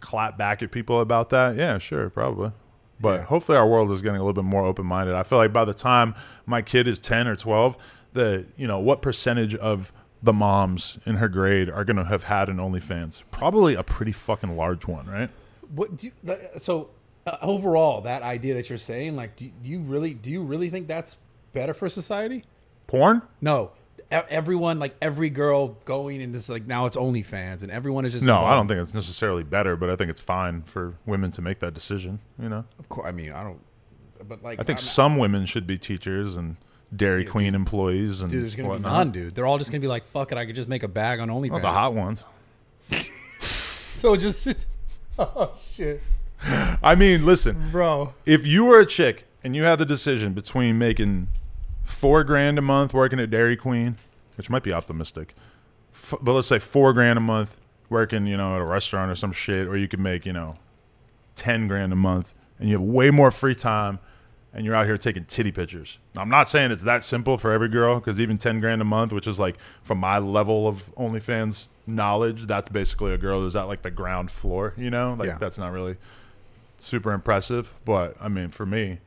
[0.00, 1.56] clap back at people about that?
[1.56, 2.52] Yeah, sure, probably.
[3.00, 3.26] But Yeah.
[3.26, 5.14] hopefully our world is getting a little bit more open minded.
[5.14, 6.14] I feel like by the time
[6.46, 7.76] my kid is ten or twelve,
[8.12, 12.24] the you know what percentage of the moms in her grade are going to have
[12.24, 13.24] had an OnlyFans?
[13.30, 15.28] Probably a pretty fucking large one, right?
[15.74, 16.90] What do you, so
[17.26, 20.70] uh, overall that idea that you're saying like do, do you really do you really
[20.70, 21.16] think that's
[21.52, 22.44] better for society?
[22.86, 23.22] Porn?
[23.40, 23.72] No.
[24.28, 28.24] Everyone like every girl going and this like now it's OnlyFans and everyone is just
[28.24, 31.42] No, I don't think it's necessarily better, but I think it's fine for women to
[31.42, 32.20] make that decision.
[32.40, 33.60] You know, Of course, I mean I don't.
[34.26, 36.56] But like I think I'm- some women should be teachers and
[36.94, 38.90] Dairy Queen employees and dude, there's gonna whatnot.
[38.90, 39.34] be none, dude.
[39.34, 41.28] They're all just gonna be like, fuck it, I could just make a bag on
[41.28, 41.50] OnlyFans.
[41.50, 42.24] Well, the hot ones.
[43.94, 44.46] So just
[45.18, 46.02] oh shit,
[46.82, 48.12] I mean, listen, bro.
[48.26, 51.28] if you were a chick and you had the decision between making
[51.84, 53.96] four grand a month working at Dairy Queen,
[54.36, 55.34] which might be optimistic,
[55.92, 57.56] f- but let's say four grand a month
[57.88, 60.56] working, you know, at a restaurant or some shit, or you could make, you know,
[61.34, 63.98] ten grand a month, and you have way more free time,
[64.52, 65.98] and you're out here taking titty pictures.
[66.14, 68.84] Now, I'm not saying it's that simple for every girl, because even ten grand a
[68.84, 73.54] month, which is like from my level of OnlyFans knowledge, that's basically a girl who's
[73.56, 75.38] at like the ground floor, you know, like Yeah.
[75.38, 75.96] that's not really
[76.78, 77.74] super impressive.
[77.84, 78.98] But I mean, for me,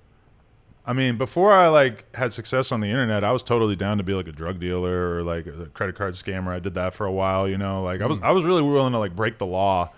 [0.87, 4.05] I mean, before I like had success on the internet, I was totally down to
[4.05, 6.47] be like a drug dealer or like a credit card scammer.
[6.47, 7.83] I did that for a while, you know.
[7.83, 8.27] Like I was, mm-hmm.
[8.27, 9.91] I was really willing to like break the law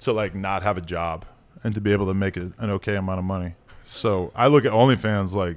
[0.00, 1.24] to like not have a job
[1.64, 3.54] and to be able to make a, an okay amount of money.
[3.86, 5.56] So I look at OnlyFans like,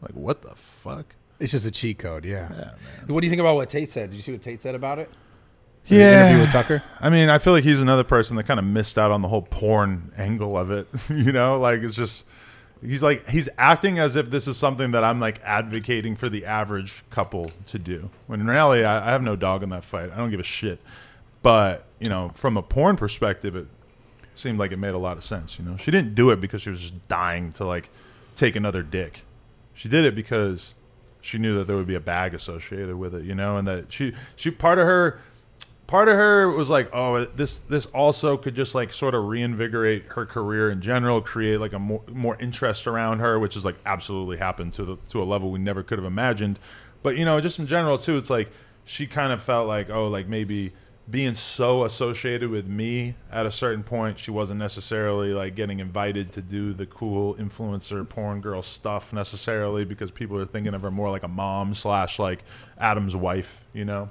[0.00, 1.14] like what the fuck?
[1.38, 2.72] It's just a cheat code, yeah.
[3.06, 4.10] What do you think about what Tate said?
[4.10, 5.08] Did you see what Tate said about it?
[5.86, 6.30] Yeah.
[6.30, 6.82] interview with Tucker.
[7.00, 9.28] I mean, I feel like he's another person that kind of missed out on the
[9.28, 10.88] whole porn angle of it.
[11.08, 12.26] you know, like it's just
[12.84, 16.44] he's like he's acting as if this is something that I'm like advocating for the
[16.44, 18.10] average couple to do.
[18.26, 20.10] When in reality, I, I have no dog in that fight.
[20.10, 20.80] I don't give a shit.
[21.42, 23.66] But you know, from a porn perspective, it
[24.34, 25.58] seemed like it made a lot of sense.
[25.58, 27.88] You know, she didn't do it because she was just dying to like
[28.36, 29.22] take another dick.
[29.74, 30.74] She did it because
[31.20, 33.24] she knew that there would be a bag associated with it.
[33.24, 35.20] You know, and that she she part of her
[35.86, 40.04] part of her was like, oh, this this also could just like sort of reinvigorate
[40.10, 43.76] her career in general, create like a more more interest around her, which is like
[43.86, 46.58] absolutely happened to the to a level we never could have imagined.
[47.02, 48.50] But you know, just in general too, it's like
[48.84, 50.72] she kind of felt like, oh, like maybe
[51.10, 56.30] being so associated with me at a certain point, she wasn't necessarily like getting invited
[56.32, 60.90] to do the cool influencer porn girl stuff necessarily because people are thinking of her
[60.90, 62.44] more like a mom slash like
[62.78, 64.10] Adam's wife, you know.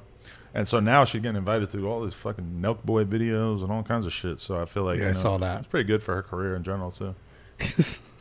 [0.53, 3.83] And so now she's getting invited to all these fucking Milk Boy videos and all
[3.83, 4.39] kinds of shit.
[4.41, 5.59] So I feel like Yeah, you I saw that.
[5.59, 7.15] It's pretty good for her career in general too.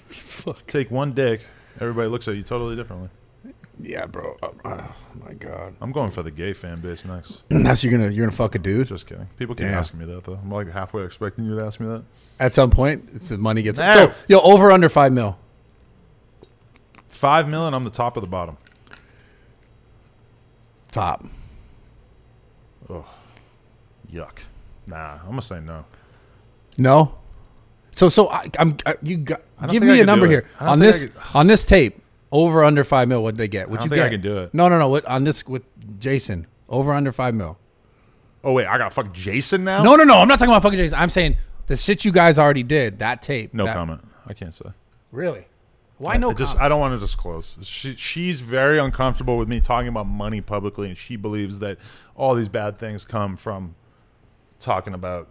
[0.07, 0.67] Fuck.
[0.67, 1.47] Take one dick,
[1.81, 3.09] everybody looks at you totally differently.
[3.83, 4.37] Yeah, bro.
[4.43, 5.75] Oh, oh, my god.
[5.81, 7.43] I'm going for the gay fan base next.
[7.49, 9.27] That's you're gonna you're gonna fuck a dude Just kidding.
[9.39, 9.79] People keep Damn.
[9.79, 10.35] asking me that though.
[10.41, 12.05] I'm like halfway expecting you to ask me that.
[12.39, 13.09] at some point.
[13.15, 13.93] It's the money gets No.
[13.93, 15.39] so yo over under five mil.
[17.09, 18.57] Five million, I'm the top of the bottom.
[20.93, 21.25] Top.
[22.91, 23.07] Oh,
[24.13, 24.41] yuck.
[24.87, 25.85] Nah, I'm gonna say no.
[26.79, 27.15] No.
[27.93, 31.47] So so I, I'm I, you got give me a number here on this on
[31.47, 32.03] this tape.
[32.33, 33.25] Over under five mil.
[33.25, 33.69] What they get?
[33.69, 34.55] What you think I can do it.
[34.55, 34.89] No no no.
[34.89, 35.65] What on this with
[35.99, 36.47] Jason?
[36.69, 37.59] Over under five mil.
[38.45, 39.83] Oh wait, I gotta fuck Jason now?
[39.83, 40.19] No no no.
[40.19, 40.99] I'm not talking about fucking Jason.
[40.99, 43.01] I'm saying the shit you guys already did.
[43.01, 43.53] That tape.
[43.53, 44.03] No that- comment.
[44.27, 44.67] I can't say.
[45.11, 45.47] Really?
[46.01, 46.31] Why no?
[46.31, 46.57] I just?
[46.57, 47.57] I don't want to disclose.
[47.63, 51.77] She, she's very uncomfortable with me talking about money publicly, and she believes that
[52.17, 53.75] all these bad things come from
[54.59, 55.29] talking about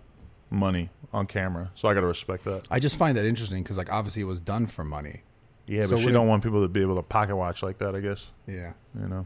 [0.51, 1.71] money on camera.
[1.73, 2.67] So I got to respect that.
[2.69, 5.23] I just find that interesting because like obviously it was done for money.
[5.65, 7.95] Yeah, So but she don't want people to be able to pocket watch like that.
[7.95, 8.73] I guess Yeah.
[8.99, 9.25] you know.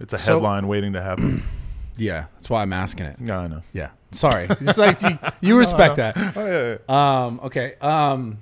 [0.00, 1.42] It's a So- headline waiting to happen.
[1.98, 3.16] Yeah, that's why I'm asking it.
[3.22, 3.60] yeah, I know.
[3.74, 3.90] Yeah.
[4.12, 4.46] Sorry.
[4.48, 6.16] It's like you, you respect that.
[6.34, 7.24] Oh yeah, yeah.
[7.26, 7.74] Um, okay.
[7.82, 8.38] Um,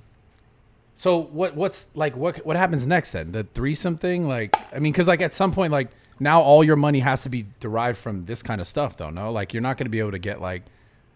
[1.01, 3.33] so what what's like what what happens next then?
[3.33, 4.29] The threesome thing?
[4.29, 7.31] Like I mean, because like at some point, like now all your money has to
[7.31, 9.09] be derived from this kind of stuff, though.
[9.09, 10.63] No, like you're not going to be able to get like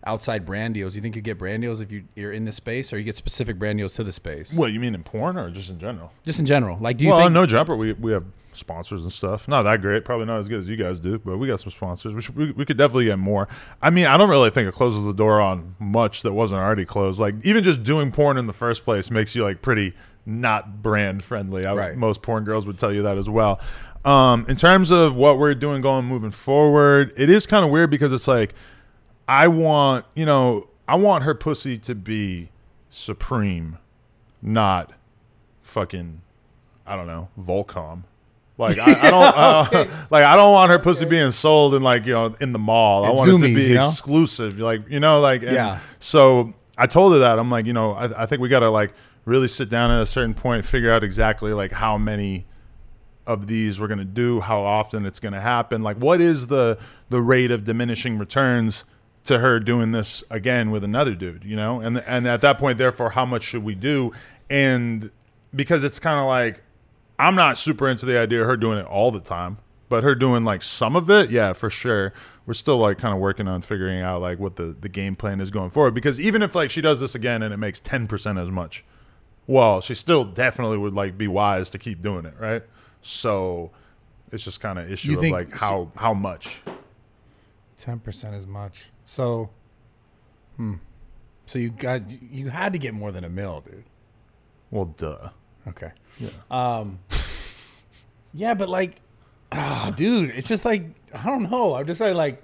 [0.06, 0.96] outside brand deals.
[0.96, 3.14] You think you get brand deals if you you're in this space, or you get
[3.14, 4.54] specific brand deals to the space?
[4.54, 6.12] What you mean in porn or just in general?
[6.24, 6.78] Just in general.
[6.80, 7.32] Like, do you well, think?
[7.32, 7.76] no jumper.
[7.76, 8.24] We we have
[8.56, 9.48] sponsors and stuff.
[9.48, 10.04] Not that great.
[10.04, 12.14] Probably not as good as you guys do, but we got some sponsors.
[12.14, 13.48] We should, we, we could definitely get more.
[13.82, 16.84] I mean, I don't really think it closes the door on much that wasn't already
[16.84, 17.20] closed.
[17.20, 19.94] Like even just doing porn in the first place makes you like pretty
[20.26, 21.66] not brand friendly.
[21.66, 21.96] I, Right.
[21.96, 23.60] Most porn girls would tell you that as well.
[24.04, 27.90] Um, in terms of what we're doing going moving forward, it is kind of weird
[27.90, 28.54] because it's like
[29.26, 32.50] I want you know I want her pussy to be
[32.90, 33.78] supreme,
[34.42, 34.92] not
[35.62, 36.20] fucking
[36.86, 38.02] I don't know Volcom.
[38.56, 42.06] Like I, I don't uh, like I don't want her pussy being sold in like
[42.06, 43.04] you know in the mall.
[43.04, 43.88] I At want it to be you know?
[43.88, 44.60] exclusive.
[44.60, 45.80] Like you know like and Yeah.
[45.98, 48.70] So I told her that I'm like you know I, I think we got to
[48.70, 48.92] like
[49.24, 52.46] really sit down at a certain point, figure out exactly like how many
[53.26, 56.46] of these we're going to do, how often it's going to happen, like what is
[56.48, 58.84] the the rate of diminishing returns
[59.24, 61.80] to her doing this again with another dude, you know?
[61.80, 64.12] And and at that point therefore how much should we do?
[64.50, 65.10] And
[65.54, 66.62] because it's kind of like
[67.18, 70.14] I'm not super into the idea of her doing it all the time, but her
[70.14, 72.12] doing like some of it, yeah, for sure.
[72.46, 75.40] We're still like kind of working on figuring out like what the the game plan
[75.40, 78.40] is going forward because even if like she does this again and it makes 10%
[78.40, 78.84] as much,
[79.46, 82.62] well, she still definitely would like be wise to keep doing it, right?
[83.00, 83.70] So
[84.32, 86.62] it's just kind of issue You of like how how much.
[87.76, 88.90] Ten percent as much.
[89.04, 89.50] So,
[90.56, 90.74] hmm.
[91.46, 93.84] So you got you had to get more than a mil, dude.
[94.70, 95.30] Well, duh.
[95.68, 95.90] Okay.
[96.18, 96.28] Yeah.
[96.50, 96.98] Um.
[98.32, 98.96] Yeah, but like,
[99.52, 101.74] ah, dude, it's just like I don't know.
[101.74, 102.42] I'm just like, like,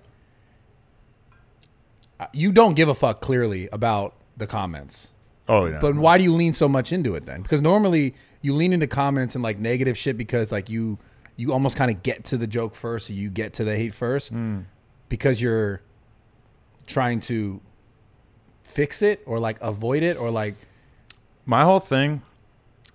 [2.19, 5.13] uh, you don't give a fuck clearly about the comments,
[5.49, 5.79] Oh yeah.
[5.81, 7.43] but why do you lean so much into it then?
[7.43, 10.99] Because normally you lean into comments and like negative shit because like you
[11.37, 13.95] you almost kind of get to the joke first, or you get to the hate
[13.95, 14.33] first,
[15.09, 15.81] because you're
[16.87, 17.61] trying to
[18.63, 20.55] fix it or like avoid it or like
[21.47, 22.23] my whole thing,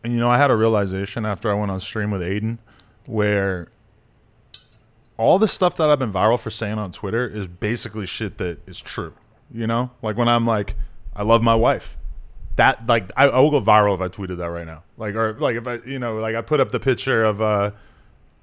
[0.06, 2.60] and you know, I had a realization after I went on stream with Adin,
[3.08, 3.70] where
[5.18, 8.60] all the stuff that I've been viral for saying on Twitter is basically shit that
[8.68, 9.16] is true.
[9.52, 10.76] You know, like when I'm like,
[11.16, 11.98] I love my wife.
[12.56, 14.84] That like I, I will go viral if I tweeted that right now.
[14.96, 17.72] Like or like if I you know like I put up the picture of uh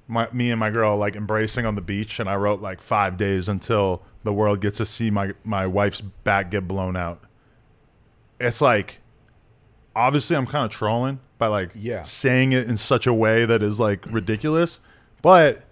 [0.09, 3.15] my me and my girl like embracing on the beach, and I wrote like five
[3.15, 7.23] days until the world gets to see my my wife's back get blown out.
[8.37, 8.99] It's like
[9.95, 12.01] obviously I'm kind of trolling by like Yeah.
[12.03, 14.79] saying it in such a way that is like ridiculous,
[15.21, 15.63] but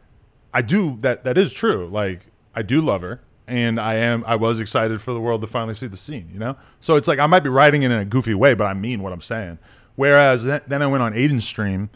[0.54, 1.88] I do that that is true.
[1.88, 2.22] Like
[2.54, 5.76] I do love her and I am I was excited for the world to finally
[5.76, 6.58] see the scene, you know?
[6.82, 9.02] So it's like I might be writing it in a goofy way, but I mean
[9.02, 9.60] what I'm saying.
[9.96, 11.90] Whereas then, then I went on Adin's stream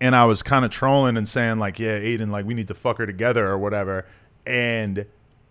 [0.00, 2.74] and I was kind of trolling and saying like, yeah, Adin, like we need to
[2.74, 4.06] fuck her together or whatever.
[4.46, 5.04] And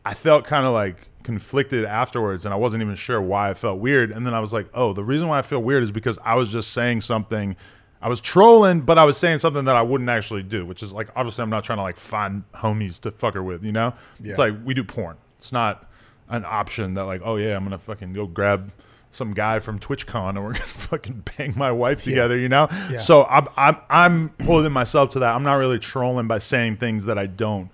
[0.06, 3.80] I felt kind of like conflicted afterwards and I wasn't even sure why I felt
[3.80, 4.12] weird.
[4.12, 6.36] And then I was like, oh, the reason why I feel weird is because I
[6.36, 7.56] was just saying something.
[8.02, 10.92] I was trolling, but I was saying something that I wouldn't actually do, which is
[10.92, 13.94] like obviously I'm not trying to like find homies to fuck her with, you know?
[14.20, 14.32] Yeah.
[14.32, 15.18] It's like we do porn.
[15.38, 15.88] It's not
[16.30, 18.72] an option that like, oh yeah, I'm gonna fucking go grab
[19.12, 22.68] some guy from TwitchCon and we're gonna fucking bang my wife together, you know?
[22.90, 22.98] Yeah.
[22.98, 25.36] So I'm I'm I'm holding myself to that.
[25.36, 27.70] I'm not really trolling by saying things that I don't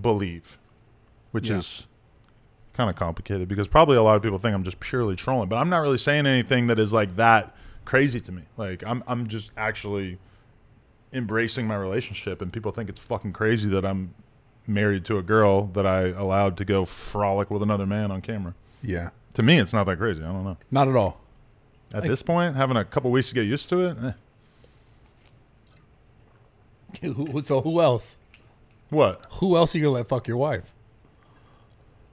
[0.00, 0.56] believe,
[1.32, 1.56] which Yeah.
[1.58, 1.86] is
[2.72, 5.56] kind of complicated because probably a lot of people think I'm just purely trolling, but
[5.56, 8.42] I'm not really saying anything that is like that crazy to me.
[8.56, 10.18] Like I'm I'm just actually
[11.12, 14.12] embracing my relationship and people think it's fucking crazy that I'm
[14.66, 18.54] married to a girl that I allowed to go frolic with another man on camera.
[18.82, 20.22] yeah, To me it's not that crazy.
[20.22, 20.56] I don't know.
[20.70, 21.20] not at all.
[21.94, 24.12] At Like- this point, having a couple weeks to get used to it, eh.
[27.44, 28.18] So who else?
[28.90, 29.24] what?
[29.40, 30.72] Who else are you gonna let fuck your wife?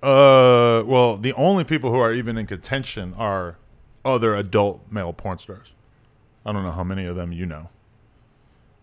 [0.04, 3.58] Uh, well, the only people who are even in contention are
[4.04, 5.74] other adult male porn stars.
[6.46, 7.70] I don't know how many of them you know.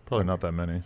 [0.06, 0.82] Probably not that many.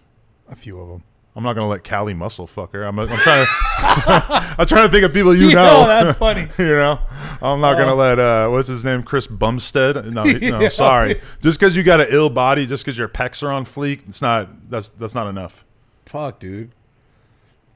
[0.48, 1.04] A few of them.
[1.36, 2.84] I'm not gonna let Kali Muscle fuck her.
[2.84, 3.50] I'm, I'm trying to.
[4.58, 5.86] I'm trying to think of people you Yeah, know.
[5.86, 6.46] that's funny.
[6.58, 6.98] you know,
[7.42, 9.96] I'm not gonna let uh, what's his name, Chris Bumstead.
[10.12, 10.68] No, no, Yeah.
[10.68, 11.20] sorry.
[11.42, 14.22] Just because you got an ill body, just because your pecs are on fleek, it's
[14.22, 14.70] not.
[14.70, 15.64] That's that's not enough.
[16.06, 16.70] Fuck, dude.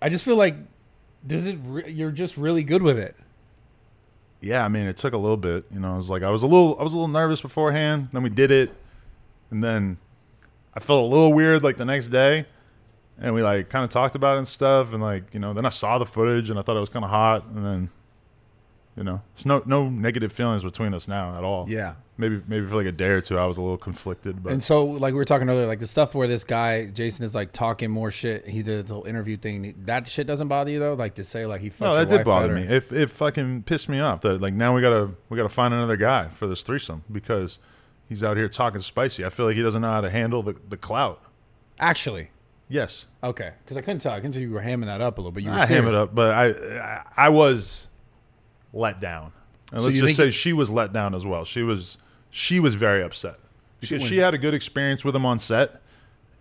[0.01, 0.55] I just feel like
[1.26, 1.59] does it?
[1.64, 3.16] Re- you're just really good with it.
[4.40, 5.64] yeah, I mean, it took a little bit.
[5.72, 8.09] You know, I was like, I was a little, I was a little nervous beforehand.
[8.12, 8.70] Then we did it,
[9.50, 9.98] and then
[10.74, 12.46] I felt a little weird like the next day,
[13.18, 15.66] and we like kind of talked about it and stuff, and like you know, then
[15.66, 17.90] I saw the footage and I thought it was kind of hot, and then,
[18.96, 21.68] you know, it's no no negative feelings between us now at all.
[21.68, 21.94] Yeah.
[22.20, 24.61] Maybe maybe for like a day or two, I was a little conflicted, but And
[24.61, 27.52] so, like we were talking earlier, like the stuff where this guy Jason is like
[27.52, 28.48] talking more shit.
[28.48, 29.74] He did this whole interview thing.
[29.85, 30.94] That shit doesn't bother you though.
[30.94, 32.68] Like to say like he no, that did bother better.
[32.68, 32.74] me.
[32.76, 35.96] It it fucking pissed me off that like now we gotta we gotta find another
[35.96, 37.61] guy for this threesome because
[38.09, 39.24] he's out here talking spicy.
[39.24, 41.22] I feel like he doesn't know how to handle the the clout.
[41.78, 42.31] Actually,
[42.68, 44.12] Yes, okay, because I couldn't tell.
[44.12, 45.87] I couldn't tell you were hamming that up a little, but you were I ham
[45.87, 47.88] it up, but I, I I was
[48.74, 49.33] let down,
[49.72, 51.46] and So let's just say she was let down as well.
[51.46, 51.96] She was
[52.30, 53.36] she was very upset
[53.80, 55.80] because she, went- had a good experience with him on set,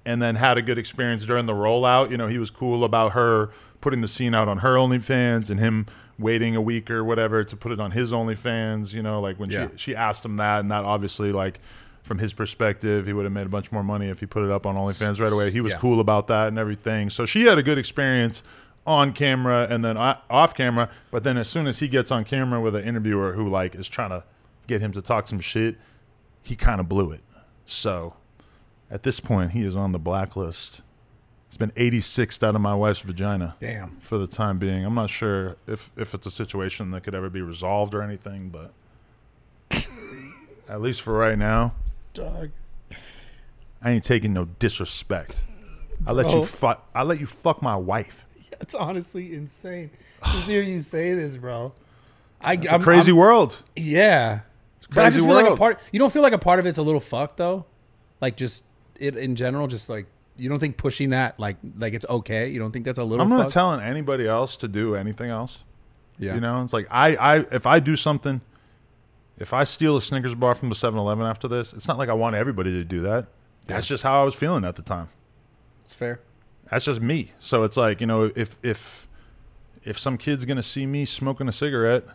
[0.06, 2.12] and then had a good experience during the rollout.
[2.12, 3.50] You know, he was cool about her
[3.82, 5.86] putting the scene out on her OnlyFans and him
[6.20, 8.94] waiting a week or whatever to put it on his OnlyFans.
[8.94, 9.68] You know, like when Yeah.
[9.76, 11.60] she she asked him that, and that obviously like.
[12.04, 14.50] From his perspective, he would have made a bunch more money if he put it
[14.50, 15.52] up on OnlyFans right away.
[15.52, 15.80] He was Yeah.
[15.80, 17.10] cool about that and everything.
[17.10, 18.44] So she had a good experience
[18.86, 20.88] on camera and then uh, off camera.
[21.12, 23.90] But then as soon as he gets on camera with an interviewer who like is
[23.90, 24.24] trying to
[24.68, 25.76] get him to talk some shit,
[26.44, 27.22] he kind of blew it.
[27.66, 28.14] So
[28.92, 30.82] at this point, he is on the blacklist.
[31.48, 33.98] It's been 86th out of my wife's vagina Damn.
[34.02, 34.84] for the time being.
[34.86, 38.50] I'm not sure if if it's a situation that could ever be resolved or anything,
[38.50, 38.74] but
[40.70, 41.74] at least for right now,
[42.14, 42.50] Dog.
[43.82, 45.40] I ain't taking no disrespect.
[46.06, 46.88] I let you fuck.
[46.94, 48.26] I let you fuck my wife.
[48.60, 49.92] That's honestly insane.
[50.24, 51.74] To hear you say this, bro.
[52.42, 53.58] I, It's a crazy world.
[53.76, 54.42] Yeah.
[54.94, 55.80] But I just feel like a part.
[55.92, 57.66] You don't feel like a part of it's a little fucked though,
[58.22, 58.64] like just
[58.96, 59.68] it in general.
[59.68, 62.50] Just like you don't think pushing that like like it's okay.
[62.50, 63.22] You don't think that's a little.
[63.24, 63.54] I'm not fucked?
[63.54, 65.64] telling anybody else to do anything else.
[66.20, 66.36] Yeah.
[66.36, 68.42] You know, it's like I, I if I do something,
[69.38, 72.14] if I steal a Snickers bar from the 7-Eleven after this, it's not like I
[72.14, 73.28] want everybody to do that.
[73.68, 75.10] That's just how I was feeling at the time.
[75.82, 76.22] it's fair.
[76.72, 77.34] That's just me.
[77.40, 79.08] So it's like, you know, if if
[79.84, 82.06] if some kid's gonna see me smoking a cigarette,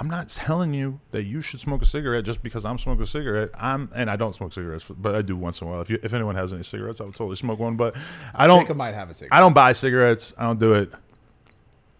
[0.00, 3.06] I'm not telling you that you should smoke a cigarette just because I'm smoking a
[3.06, 3.50] cigarette.
[3.54, 5.82] I'm and I don't smoke cigarettes, but I do once in a while.
[5.82, 7.76] If you, if anyone has any cigarettes, I would totally smoke one.
[7.76, 7.94] But
[8.34, 8.62] I don't.
[8.62, 9.36] Jacob might have a cigarette.
[9.36, 10.32] I don't buy cigarettes.
[10.38, 10.90] I don't do it.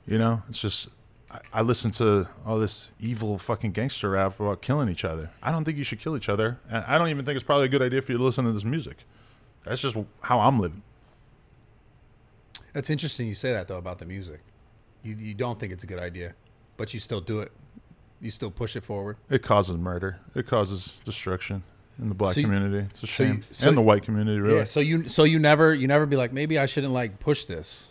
[0.07, 0.89] You know, it's just
[1.31, 5.29] I, I listen to all this evil fucking gangster rap about killing each other.
[5.43, 7.67] I don't think you should kill each other, and I don't even think it's probably
[7.67, 9.05] a good idea for you to listen to this music.
[9.67, 10.83] That's just how I'm living.
[12.73, 13.27] That's interesting.
[13.29, 14.41] You say that though about the music.
[15.03, 16.33] You you don't think it's a good idea,
[16.79, 17.53] but you still do it.
[18.21, 19.17] You still push it forward.
[19.31, 20.19] It causes murder.
[20.35, 21.63] It causes destruction
[22.01, 22.87] in the black So you- community.
[22.91, 24.39] It's a so you- shame, so- and the white community.
[24.41, 24.59] Really?
[24.59, 24.65] Yeah.
[24.65, 27.89] So you so you never you never be like maybe I shouldn't like push this.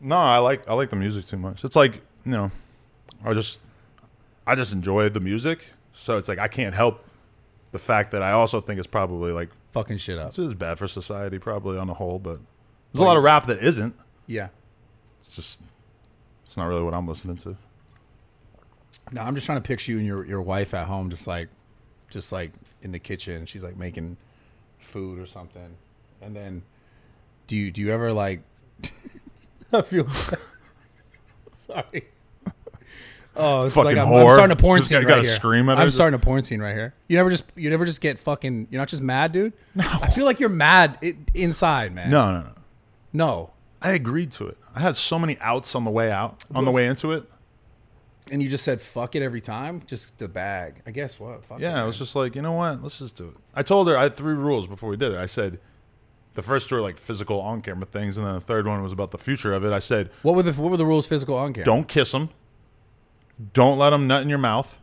[0.00, 1.64] No, I like I like the music too much.
[1.64, 2.50] It's like you know,
[3.24, 3.60] I just
[4.46, 5.66] I just enjoy the music.
[5.92, 7.02] So it's like I can't help
[7.72, 10.28] the fact that I also think it's probably like Fucking shit up.
[10.34, 12.38] This is bad for society, probably on the whole, but
[12.92, 13.94] there's a lot of rap that isn't.
[14.26, 14.48] Yeah.
[15.20, 15.60] It's just,
[16.42, 17.56] it's not really what I'm listening to.
[19.12, 21.48] No, I'm just trying to picture you and your, your wife at home, just like,
[22.10, 22.50] just like
[22.82, 23.46] in the kitchen.
[23.46, 24.16] She's like making
[24.78, 25.76] food or something,
[26.20, 26.62] and then
[27.46, 28.40] do you do you ever like?
[29.72, 30.06] I feel
[31.50, 32.06] sorry.
[33.38, 35.30] Oh, it's Fucking like I'm, I'm starting a porn Just scene gotta- right here.
[35.34, 35.78] scream at.
[35.78, 36.94] I'm starting a porn scene right here.
[37.06, 38.68] You never just you never just get fucking.
[38.70, 39.52] You're not just mad, dude.
[39.74, 39.84] No.
[39.84, 40.98] I feel like you're mad
[41.34, 42.10] inside, man.
[42.10, 42.50] No, no, no.
[43.12, 43.50] no.
[43.82, 44.56] I agreed to it.
[44.74, 47.24] I had so many outs on the way out, on the way into it.
[48.30, 50.82] And you just said fuck it every time, just the bag.
[50.86, 51.44] I guess what?
[51.44, 52.82] Fuck Yeah, it, I was just like, you know what?
[52.82, 53.36] Let's just do it.
[53.54, 55.18] I told her I had three rules before we did it.
[55.18, 55.60] I said,
[56.34, 58.92] the first two are like physical on camera things, and then the third one was
[58.92, 59.72] about the future of it.
[59.72, 61.06] I said, What were the what were the rules?
[61.06, 61.64] Physical on camera.
[61.64, 62.30] don't kiss them,
[63.52, 64.78] don't let them nut in your mouth,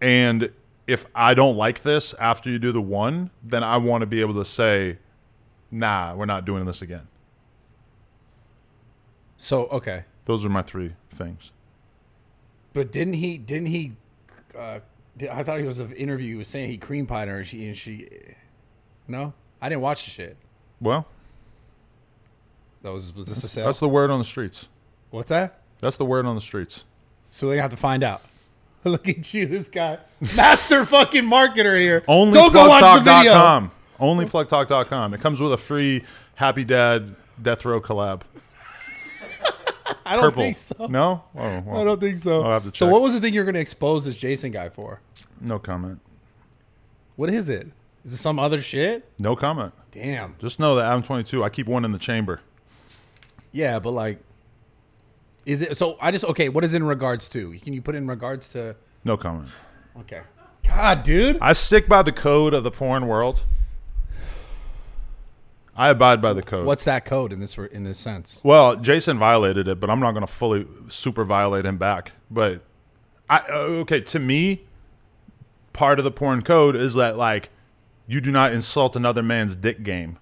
[0.00, 0.50] and
[0.86, 4.20] if I don't like this after you do the one, then I want to be
[4.20, 4.98] able to say,
[5.70, 7.06] nah, we're not doing this again.
[9.36, 10.04] So okay.
[10.24, 11.50] Those are my three things.
[12.72, 13.38] But didn't he?
[13.38, 13.92] Didn't he?
[14.56, 14.80] Uh,
[15.30, 16.28] I thought he was an interview.
[16.28, 18.08] He was saying he cream pied her, and she and she.
[19.08, 20.36] No, I didn't watch the shit.
[20.80, 21.06] Well,
[22.82, 23.64] That was was this a sale?
[23.66, 24.68] that's the word on the streets.
[25.10, 25.60] What's that?
[25.80, 26.84] That's the word on the streets.
[27.30, 28.22] So gonna have to find out.
[28.84, 29.98] Look at you, this guy,
[30.34, 32.00] master fucking marketer here.
[32.00, 33.32] Don't go watch the video.
[33.34, 33.70] OnlyPlugTalk.com.
[34.00, 35.14] OnlyPlugTalk.com.
[35.14, 36.02] It comes with a free
[36.34, 38.22] Happy Dad Death Row collab.
[40.12, 40.42] I don't Purple.
[40.42, 40.86] think so.
[40.86, 41.24] No?
[41.36, 42.42] Oh, well, I don't think so.
[42.42, 45.00] I'll have to So what was the thing you're gonna expose this Jason guy for?
[45.40, 46.00] No comment.
[47.16, 47.68] What is it?
[48.04, 49.08] Is it some other shit?
[49.18, 49.72] No comment.
[49.92, 50.36] Damn.
[50.40, 51.42] Just know that I'm 22.
[51.44, 52.40] I keep one in the chamber.
[53.52, 54.18] Yeah, but like,
[55.46, 55.76] is it?
[55.76, 56.48] So I just okay.
[56.48, 57.58] What is it in regards to?
[57.60, 59.48] Can you put it in regards to No comment.
[60.00, 60.20] Okay.
[60.64, 61.38] God, dude.
[61.40, 63.44] I stick by the code of the porn world.
[65.74, 66.66] I abide by the code.
[66.66, 68.40] What's that code in this in this sense?
[68.44, 72.12] Well, Jason violated it, but I'm not going to fully super violate him back.
[72.30, 72.62] But
[73.30, 74.64] I uh, okay, to me,
[75.72, 77.48] part of the porn code is that like
[78.06, 80.18] you do not insult another man's dick game.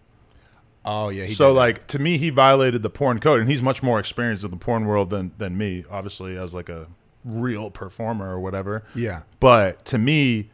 [0.84, 1.24] Oh yeah.
[1.24, 4.44] He so like to me, he violated the porn code, and he's much more experienced
[4.44, 5.84] in the porn world than than me.
[5.90, 6.86] Obviously, as like a
[7.24, 8.84] real performer or whatever.
[8.94, 9.22] yeah.
[9.40, 10.50] But to me,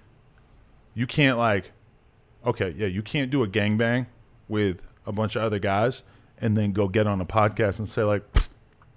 [0.94, 1.72] you can't like,
[2.44, 4.06] okay, yeah, you can't do a gangbang
[4.48, 6.02] with a bunch of other guys
[6.38, 8.22] and then go get on a podcast and say like,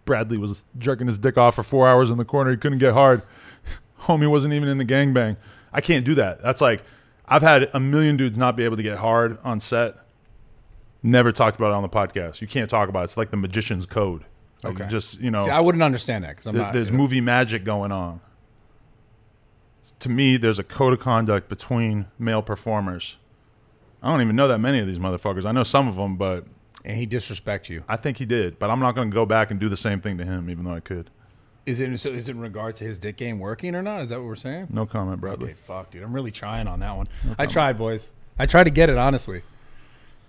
[0.05, 2.51] Bradley was jerking his dick off for four hours in the corner.
[2.51, 3.21] He couldn't get hard.
[4.01, 5.37] Homie wasn't even in the gangbang.
[5.71, 6.41] I can't do that.
[6.41, 6.83] That's like,
[7.27, 9.95] I've had a million dudes not be able to get hard on set.
[11.03, 12.41] Never talked about it on the podcast.
[12.41, 13.03] You can't talk about it.
[13.05, 14.23] It's like the magician's code.
[14.63, 14.89] Like Okay.
[14.89, 16.73] Just you know, See, I wouldn't understand that because I'm Th- not.
[16.73, 18.19] there's movie magic going on.
[19.99, 23.17] To me, there's a code of conduct between male performers.
[24.01, 25.45] I don't even know that many of these motherfuckers.
[25.45, 26.45] I know some of them, but
[26.85, 27.83] and he disrespect you.
[27.89, 28.57] I think he did.
[28.59, 30.63] But I'm not going to go back and do the same thing to him, even
[30.65, 31.09] though I could.
[31.65, 32.09] Is it so?
[32.09, 34.01] Is it in regard to his dick game working or not?
[34.01, 34.67] Is that what we're saying?
[34.71, 35.49] No comment, Bradley.
[35.51, 36.01] Okay, fuck, dude.
[36.03, 37.07] I'm really trying on that one.
[37.37, 38.09] I tried, boys.
[38.39, 39.41] I tried to get it honestly.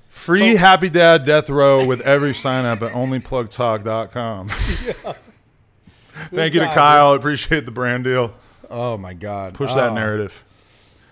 [0.08, 4.48] Free Happy Dad Death Row with every sign up at onlyplugtalk.com.
[6.32, 7.14] Thank you to Kyle.
[7.14, 8.34] Appreciate the brand deal.
[8.68, 9.54] Oh my god.
[9.54, 9.94] Push that Oh.
[9.94, 10.44] narrative.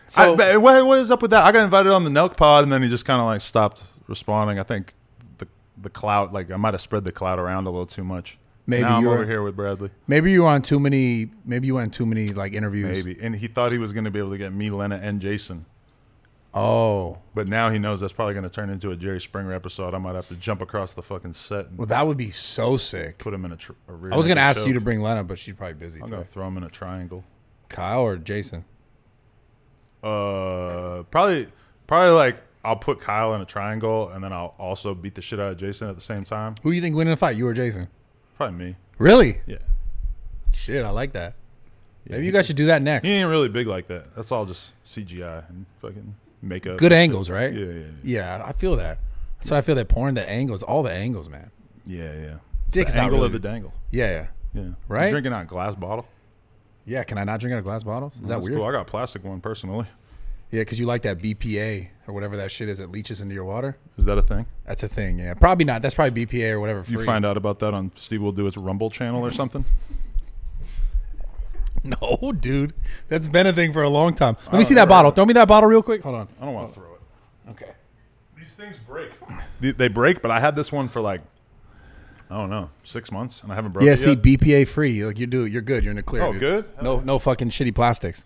[0.09, 1.45] So- I, what, what is up with that?
[1.45, 3.85] I got invited on the Nelk Pod, and then he just kind of like stopped
[4.07, 4.59] responding.
[4.59, 4.95] I think
[5.39, 5.47] the
[5.81, 8.39] the clout, like I might have spread the clout around a little too much.
[8.67, 9.91] Maybe now I'm you're- over here with Bradley.
[10.07, 11.31] Maybe you were on too many.
[11.45, 12.89] Maybe you went on too many like interviews.
[13.05, 15.21] Maybe, and he thought he was going to be able to get me, Lena, and
[15.21, 15.65] Jason,
[16.55, 19.95] Oh, but now he knows that's probably going to turn into a Jerry Springer episode.
[19.95, 22.77] I might have to jump across the fucking set and well, that would be so
[22.79, 23.19] sick.
[23.19, 23.57] put him in a.
[23.57, 25.75] Tr- a rear I was gonna naked ask you to bring Lena, but she's probably
[25.75, 26.01] busy.
[26.03, 27.23] I'm going to throw him in a triangle.
[27.69, 28.65] Kyle or Jason?
[30.03, 31.49] Uh, probably,
[31.87, 35.41] probably like I'll put Kyle in a triangle, and then I'll also beat the shit
[35.41, 36.55] out of Jason at the same time.
[36.63, 37.37] Who do you think win in a fight?
[37.37, 37.89] You or Jason?
[38.37, 38.77] Probably me.
[38.99, 39.41] Really?
[39.47, 39.59] Yeah.
[40.53, 41.35] Shit, I like that.
[42.09, 43.07] Maybe you guys should do that next.
[43.07, 44.15] He ain't really big like that.
[44.17, 46.79] That's all just CGI and fucking makeup.
[46.79, 47.53] Good angles, right?
[47.53, 47.85] Yeah, yeah, yeah.
[48.39, 48.99] Yeah, I feel that.
[49.39, 51.51] That's why I feel that porn, the angles, all the angles, man.
[51.85, 52.35] Yeah, yeah.
[52.65, 53.73] It's Dick's the angle really- of the dangle.
[53.91, 54.27] Yeah, yeah.
[54.55, 54.71] Yeah.
[54.89, 55.05] Right?
[55.05, 56.07] You drinking out a glass bottle?
[56.89, 58.15] Yeah, can I not drink out of glass bottles?
[58.15, 58.59] Is that That's weird?
[58.59, 58.67] cool.
[58.67, 59.87] I got a plastic one personally.
[60.51, 63.45] Yeah, because you like that BPA or whatever that shit is that leaches into your
[63.45, 63.77] water.
[63.99, 64.47] Is that a thing?
[64.65, 65.19] That's a thing.
[65.19, 65.83] Yeah, probably not.
[65.83, 66.83] That's probably BPA or whatever.
[66.89, 67.05] You free.
[67.05, 69.65] find out about that on Steve Will Do his Rumble channel or something?
[71.85, 72.75] No, dude,
[73.07, 74.37] that's been a thing for a long time.
[74.47, 75.13] Let me see that bottle.
[75.13, 76.03] Throw me that bottle real quick.
[76.03, 76.29] Hold on.
[76.41, 77.51] I don't want to throw it.
[77.51, 77.71] Okay.
[78.37, 79.11] These things break.
[79.61, 81.23] They, they break, but I had this one for like,
[82.31, 84.23] I don't know, six months, and I haven't broken Yeah, see, yet.
[84.23, 85.05] BPA free.
[85.05, 85.83] Like you do, you're good.
[85.83, 86.23] You're in the clear.
[86.25, 86.41] Oh, dude.
[86.41, 86.65] good?
[86.83, 88.25] No, no fucking shitty plastics.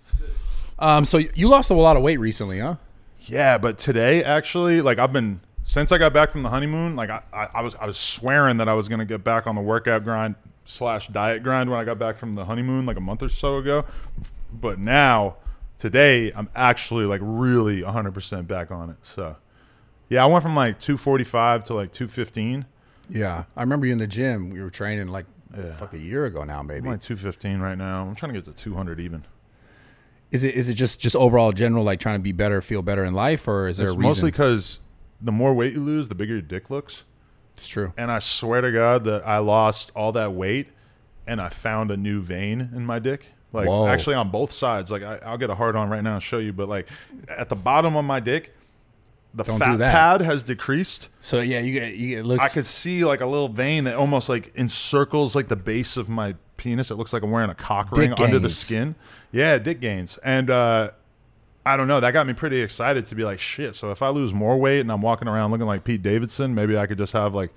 [0.79, 2.77] Um, so you lost a lot of weight recently, huh?
[3.21, 7.11] Yeah, but today actually, like I've been since I got back from the honeymoon, like
[7.11, 9.61] I, I, I was I was swearing that I was gonna get back on the
[9.61, 10.35] workout grind
[10.65, 13.59] slash diet grind when I got back from the honeymoon like a month or so
[13.59, 13.85] ago.
[14.53, 15.37] But now,
[15.79, 18.97] today, I'm actually like really 100 percent back on it.
[19.03, 19.37] So,
[20.09, 22.67] yeah, I went from like 245 to like 215.
[23.13, 24.51] Yeah, I remember you in the gym.
[24.51, 25.73] We were training like Yeah.
[25.75, 26.89] fuck a year ago now, I'm maybe.
[26.89, 28.07] like 215 right now.
[28.07, 29.25] I'm trying to get to 200 even.
[30.31, 33.05] Is it is it just just overall general like trying to be better, feel better
[33.05, 34.09] in life, or is there It's a reason?
[34.09, 34.81] mostly because
[35.21, 37.05] the more weight you lose, the bigger your dick looks.
[37.55, 37.93] it's true.
[37.99, 40.69] And I swear to God that I lost all that weight
[41.27, 43.27] and I found a new vein in my dick.
[43.53, 43.87] Like Whoa.
[43.89, 44.91] actually on both sides.
[44.91, 46.55] Like I, I'll get a hard on right now and show you.
[46.55, 46.89] But like
[47.29, 48.55] at the bottom of my dick,
[49.35, 51.09] the Don't fat pad has decreased.
[51.21, 52.45] So yeah, you get you get it looks.
[52.45, 56.09] I could see like a little vein that almost like encircles like the base of
[56.09, 56.91] my penis.
[56.91, 58.95] It looks like I'm wearing a cock Dick ring under the skin.
[59.31, 60.19] Yeah, dick gains.
[60.19, 60.91] And uh
[61.65, 62.01] I don't know.
[62.01, 63.77] That got me pretty excited to be like, shit.
[63.77, 66.77] So if I lose more weight and I'm walking around looking like Pete Davidson, maybe
[66.77, 67.53] I could just have like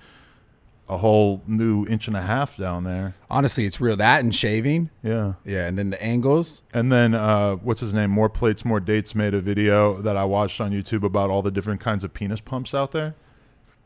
[0.87, 3.15] a whole new inch and a half down there.
[3.29, 3.95] honestly, it's real.
[3.97, 4.89] That and shaving.
[5.01, 5.33] Yeah.
[5.43, 6.61] Yeah, and then the angles.
[6.73, 8.11] And then uh, what's his name?
[8.11, 11.51] More plates, more dates made a video that I watched on YouTube about all the
[11.51, 13.15] different kinds of penis pumps out there.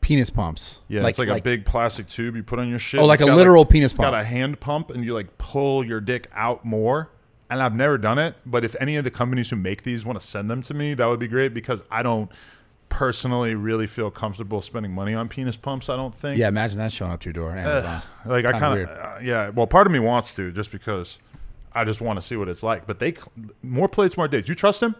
[0.02, 0.80] Penis pumps.
[0.88, 3.00] Yeah, it's like, a big plastic tube you put on your shit.
[3.00, 4.22] Oh, like a literal penis it's Got pump.
[4.22, 7.10] a hand pump, and you like pull your dick out more.
[7.50, 10.20] And I've never done it, but if any of the companies who make these want
[10.20, 12.30] to send them to me, that would be great because I don't
[12.90, 15.88] personally really feel comfortable spending money on penis pumps.
[15.88, 16.38] I don't think.
[16.38, 17.56] Yeah, imagine that showing up to your door.
[17.56, 18.02] Amazon.
[18.26, 19.48] like I Kinda kind of uh, yeah.
[19.48, 21.18] Well, part of me wants to just because
[21.72, 22.86] I just want to see what it's like.
[22.86, 23.14] But they
[23.62, 24.48] more plates, more dates.
[24.48, 24.94] You trust him?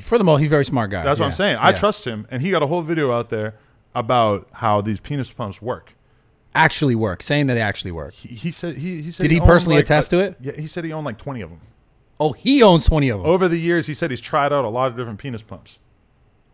[0.00, 1.04] For the most, he's a very smart guy.
[1.04, 1.56] That's what I'm saying.
[1.56, 1.76] I yeah.
[1.76, 3.54] trust him, and he got a whole video out there
[3.94, 5.94] about how these penis pumps work.
[6.54, 7.22] Actually work.
[7.22, 8.14] Saying that they actually work.
[8.14, 10.36] He, he said he, he said Did he owned, personally like, attest to it?
[10.40, 11.60] Yeah, he said he owned like 20 of them.
[12.18, 13.30] Oh, he owns 20 of them.
[13.30, 15.78] Over the years, he said he's tried out a lot of different penis pumps.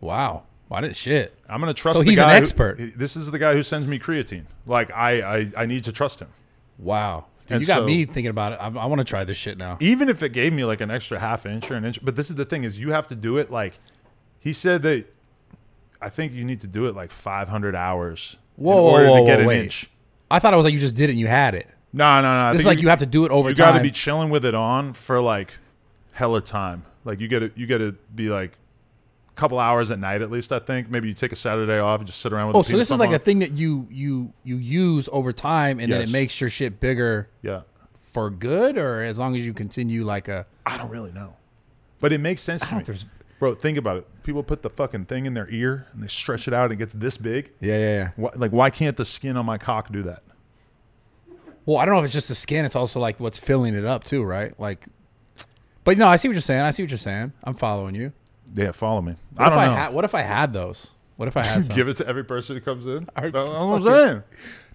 [0.01, 0.43] Wow.
[0.69, 1.37] Why did shit?
[1.49, 1.97] I'm gonna trust.
[1.97, 2.77] So he's an guy who- expert.
[2.95, 4.45] this is the guy who sends me creatine.
[4.65, 6.29] Like I, I, I need to trust him.
[6.77, 7.25] Wow.
[7.47, 8.59] Dude, And you got so- me thinking about it.
[8.61, 9.77] I, I want to try this shit now.
[9.81, 12.29] even if it gave me like an extra half inch or an inch but this
[12.29, 13.73] is the thing is you have to do it like
[14.39, 15.05] he said that
[16.01, 19.17] i think you need to do it like 500 hours Whoa, in whoa, order whoa,
[19.17, 19.63] to get whoa, an wait.
[19.63, 19.89] inch
[20.31, 21.67] I thought it was like you just did it and you had it.
[21.91, 23.75] no no no I This is like you, have to do it over you got
[23.75, 25.53] to be chilling with it on for like
[26.11, 28.51] hella time like you gotta you gotta be like
[29.39, 32.07] couple hours at night at least i think maybe you take a saturday off and
[32.07, 33.15] just sit around with oh, the so this is like on.
[33.15, 36.79] a thing that you you you use over time and then it makes your shit
[36.79, 37.61] bigger yeah
[38.11, 41.35] for good or as long as you continue like a i don't really know
[42.01, 43.05] but it makes sense to me there's-
[43.39, 46.47] bro think about it people put the fucking thing in their ear and they stretch
[46.47, 48.09] it out and it gets this big Yeah, yeah, yeah.
[48.17, 50.21] Why, like, why can't the skin on my cock do that?
[51.65, 52.65] Well, I don't know if it's just the skin.
[52.65, 54.57] It's also like what's filling it up too, right?
[54.59, 54.85] Like,
[55.83, 56.61] but no, I see what you're saying.
[56.61, 57.31] I see what you're saying.
[57.43, 58.11] I'm following you.
[58.55, 59.15] Yeah, follow me.
[59.35, 59.71] What I don't if know.
[59.73, 59.93] I had?
[59.93, 60.91] What if I had those?
[61.17, 61.75] What if I had some?
[61.75, 63.07] Give it to every person who comes in.
[63.15, 64.23] That's what I'm saying.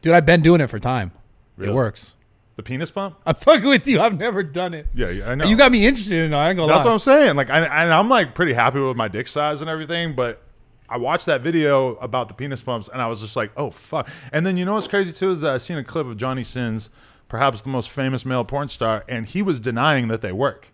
[0.03, 1.13] Dude, I've been doing it for time.
[1.57, 1.73] Really?
[1.73, 2.15] It works.
[2.57, 3.17] The penis pump.
[3.27, 4.01] I'm fucking with you.
[4.01, 4.87] I've never done it.
[4.95, 5.47] Yeah, yeah I know.
[5.47, 6.37] You got me interested in it.
[6.37, 6.91] I ain't gonna That's lie.
[6.91, 7.37] what I'm saying.
[7.37, 10.41] Like, I, and I'm like pretty happy with my dick size and everything, but
[10.89, 14.09] I watched that video about the penis pumps and I was just like, oh fuck.
[14.33, 16.45] And then you know what's crazy too is that I seen a clip of Johnny
[16.45, 16.91] Sins,
[17.29, 20.69] perhaps the most famous male porn star, and he was denying that they work.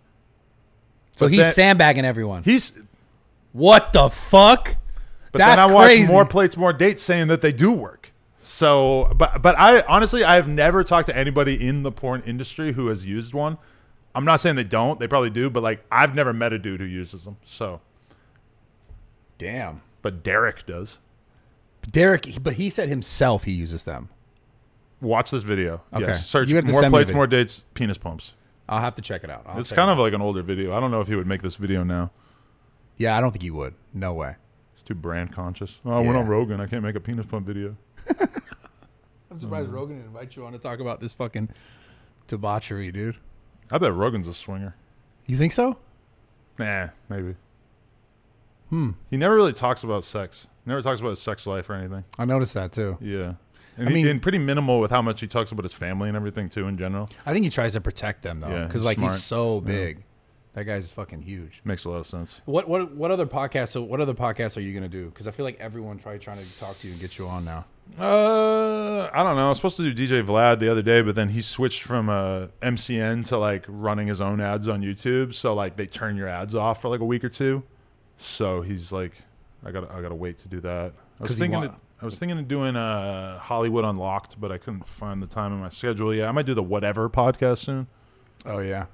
[1.16, 2.42] so But he's then- sandbagging everyone.
[2.42, 2.72] He's
[3.52, 4.76] what the fuck?
[5.32, 6.12] But That's then I watch crazy.
[6.12, 8.12] more plates, more dates saying that they do work.
[8.38, 12.88] So, but but I honestly I've never talked to anybody in the porn industry who
[12.88, 13.58] has used one.
[14.14, 16.80] I'm not saying they don't; they probably do, but like I've never met a dude
[16.80, 17.36] who uses them.
[17.44, 17.80] So,
[19.38, 19.82] Damn.
[20.02, 20.98] but Derek does.
[21.90, 24.08] Derek, but he said himself he uses them.
[25.00, 25.82] Watch this video.
[25.94, 26.06] Okay.
[26.06, 26.26] Yes.
[26.26, 28.34] Search You have to more send me the plates, more dates, penis pumps.
[28.68, 29.44] I'll have to check it out.
[29.46, 30.02] I'll It's kind it of out.
[30.02, 30.76] like an older video.
[30.76, 32.10] I don't know if he would make this video now.
[33.00, 33.16] Yeah.
[33.16, 33.74] I don't think he would.
[33.92, 34.36] No way.
[34.74, 35.80] It's too brand conscious.
[35.84, 36.18] Oh, I went Yeah.
[36.18, 36.60] on Rogan.
[36.60, 37.76] I can't make a penis pump video.
[39.30, 41.50] I'm surprised Rogan didn't invite you on to talk about this fucking
[42.28, 43.16] debauchery, dude.
[43.72, 44.74] I bet Rogan's a swinger.
[45.26, 45.76] You think so?
[46.58, 47.36] Nah, maybe.
[48.70, 48.90] Hmm.
[49.10, 50.46] He never really talks about sex.
[50.66, 52.04] Never talks about his sex life or anything.
[52.18, 52.98] I noticed that too.
[53.00, 53.34] Yeah.
[53.76, 56.08] And, I he, mean- and pretty minimal with how much he talks about his family
[56.08, 57.08] and everything too in general.
[57.24, 59.12] I think he tries to protect them though, Yeah, because he's like smart.
[59.12, 60.02] he's so big.
[60.54, 61.60] That guy's fucking huge.
[61.64, 62.42] Makes a lot of sense.
[62.44, 63.68] What what what other podcasts?
[63.68, 65.06] So what other podcasts are you gonna do?
[65.06, 67.44] Because I feel like everyone's probably trying to talk to you and get you on
[67.44, 67.66] now.
[67.98, 69.46] Uh, I don't know.
[69.46, 72.08] I was supposed to do DJ Vlad the other day, but then he switched from
[72.08, 75.34] uh, MCN to like running his own ads on YouTube.
[75.34, 77.62] So like they turn your ads off for like a week or two.
[78.18, 79.12] So he's like,
[79.64, 80.92] I got to I got to wait to do that.
[81.20, 84.86] I was thinking of, I was thinking of doing uh, Hollywood Unlocked, but I couldn't
[84.86, 86.14] find the time in my schedule.
[86.14, 87.86] Yeah, I might do the Whatever podcast soon.
[88.46, 88.86] Oh yeah,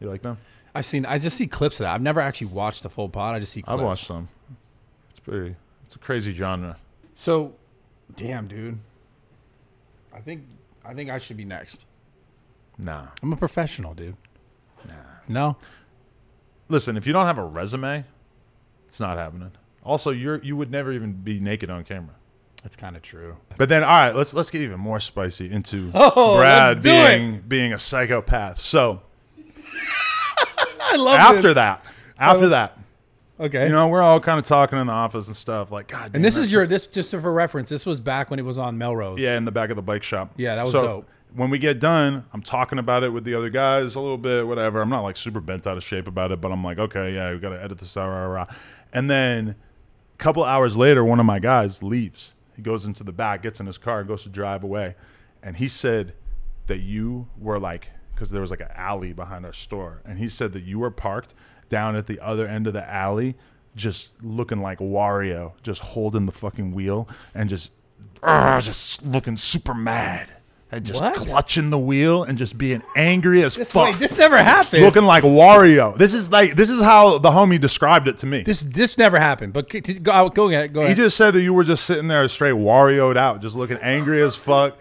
[0.00, 0.36] You like them?
[0.74, 1.04] I've seen.
[1.06, 1.94] I just see clips of that.
[1.94, 3.34] I've never actually watched the full pod.
[3.34, 3.62] I just see.
[3.62, 3.78] clips.
[3.80, 4.28] I've watched some.
[5.10, 5.56] It's pretty.
[5.86, 6.76] It's a crazy genre.
[7.14, 7.54] So,
[8.16, 8.78] damn, dude.
[10.14, 10.44] I think
[10.84, 11.86] I think I should be next.
[12.78, 13.06] Nah.
[13.22, 14.16] I'm a professional, dude.
[14.88, 14.94] Nah.
[15.28, 15.56] No,
[16.68, 18.04] Listen, if you don't have a resume,
[18.86, 19.50] it's not happening.
[19.84, 22.14] Also, you're you would never even be naked on camera.
[22.62, 23.36] that's kind of true.
[23.58, 27.72] But then, all right, let's let's get even more spicy into Oh, Brad being being
[27.72, 28.60] a psychopath.
[28.60, 29.02] So
[30.92, 31.84] I love after that,
[32.18, 32.78] after oh, that,
[33.38, 33.66] Okay.
[33.66, 35.70] you know, we're all kind of talking in the office and stuff.
[35.70, 37.70] Like, God, and this is your this just for reference.
[37.70, 39.18] This was back when it was on Melrose.
[39.18, 40.32] yeah, in the back of the bike shop.
[40.36, 41.08] Yeah, that was so dope.
[41.34, 44.46] When we get done, I'm talking about it with the other guys a little bit,
[44.46, 44.80] whatever.
[44.82, 47.32] I'm not like super bent out of shape about it, but I'm like, okay, yeah,
[47.32, 48.08] we got to edit this out.
[48.08, 48.46] Rah, rah.
[48.92, 49.54] And then
[50.14, 52.34] a couple hours later, one of my guys leaves.
[52.56, 54.96] He goes into the back, gets in his car, goes to drive away.
[55.40, 56.14] And he said
[56.66, 57.90] that you were like,
[58.20, 60.02] because there was like an alley behind our store.
[60.04, 61.32] And he said that you were parked
[61.70, 63.34] down at the other end of the alley,
[63.74, 67.72] just looking like Wario, just holding the fucking wheel and just,
[68.22, 70.28] uh, just looking super mad.
[70.70, 71.14] And just What?
[71.14, 73.86] clutching the wheel and just being angry as This, fuck.
[73.86, 74.84] wait, this never happened.
[74.84, 75.96] looking like Wario.
[75.98, 78.42] This is like this is how the homie described it to me.
[78.42, 79.52] this this never happened.
[79.52, 80.72] But t- go go ahead.
[80.72, 80.98] Go He ahead.
[80.98, 84.36] just said that you were just sitting there straight Warioed out, just looking angry as
[84.36, 84.76] fuck.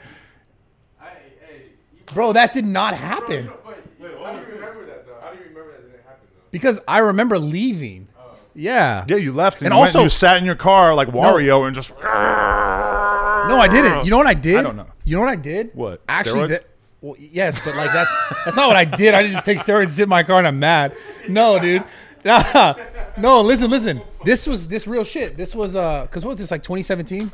[2.14, 3.50] Bro, that did not happen.
[3.68, 3.78] Wait,
[4.24, 5.16] how do you remember that though?
[5.22, 6.42] How do you remember that didn't happen though?
[6.52, 8.08] Because I remember leaving.
[8.56, 9.06] Yeah.
[9.08, 11.66] Yeah, you left and, And you, also- and you sat in your car like Wario
[11.66, 11.92] and just.
[12.02, 14.06] No, I didn't.
[14.06, 14.58] You know what I did?
[14.58, 14.88] I don't know.
[15.06, 15.72] You know what I did?
[15.74, 16.50] What, Actually, steroids?
[16.50, 16.66] that,
[17.02, 18.14] well, yes, but like that's
[18.46, 19.14] that's not what I did.
[19.14, 20.96] I didn't just take steroids and sit in my car and I'm mad.
[21.28, 21.84] No, dude.
[23.18, 24.02] No, listen, listen.
[24.24, 25.36] This was this real shit.
[25.36, 27.32] This was uh, cause what was this like 2017?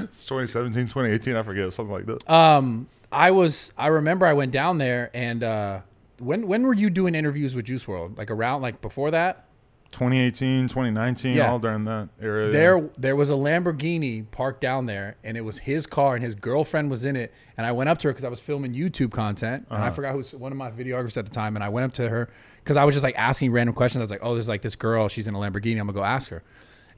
[0.00, 2.30] It's 2017, 2018, I forget, something like that.
[2.32, 5.80] Um, I was I remember I went down there and uh,
[6.18, 8.18] when when were you doing interviews with Juice WRLD?
[8.18, 9.44] Like around like before that?
[9.92, 11.50] 2018, 2019, Yeah.
[11.50, 12.50] all during that era.
[12.50, 16.34] There there was a Lamborghini parked down there, and it was his car, and his
[16.34, 17.32] girlfriend was in it.
[17.56, 20.10] And I went up to her because I was filming YouTube content, and I forgot
[20.12, 21.56] who was one of my videographers at the time.
[21.56, 22.28] And I went up to her
[22.62, 24.00] because I was just like asking random questions.
[24.00, 25.08] I was like, "Oh, there's like this girl.
[25.08, 25.72] She's in a Lamborghini.
[25.80, 26.42] I'm gonna go ask her."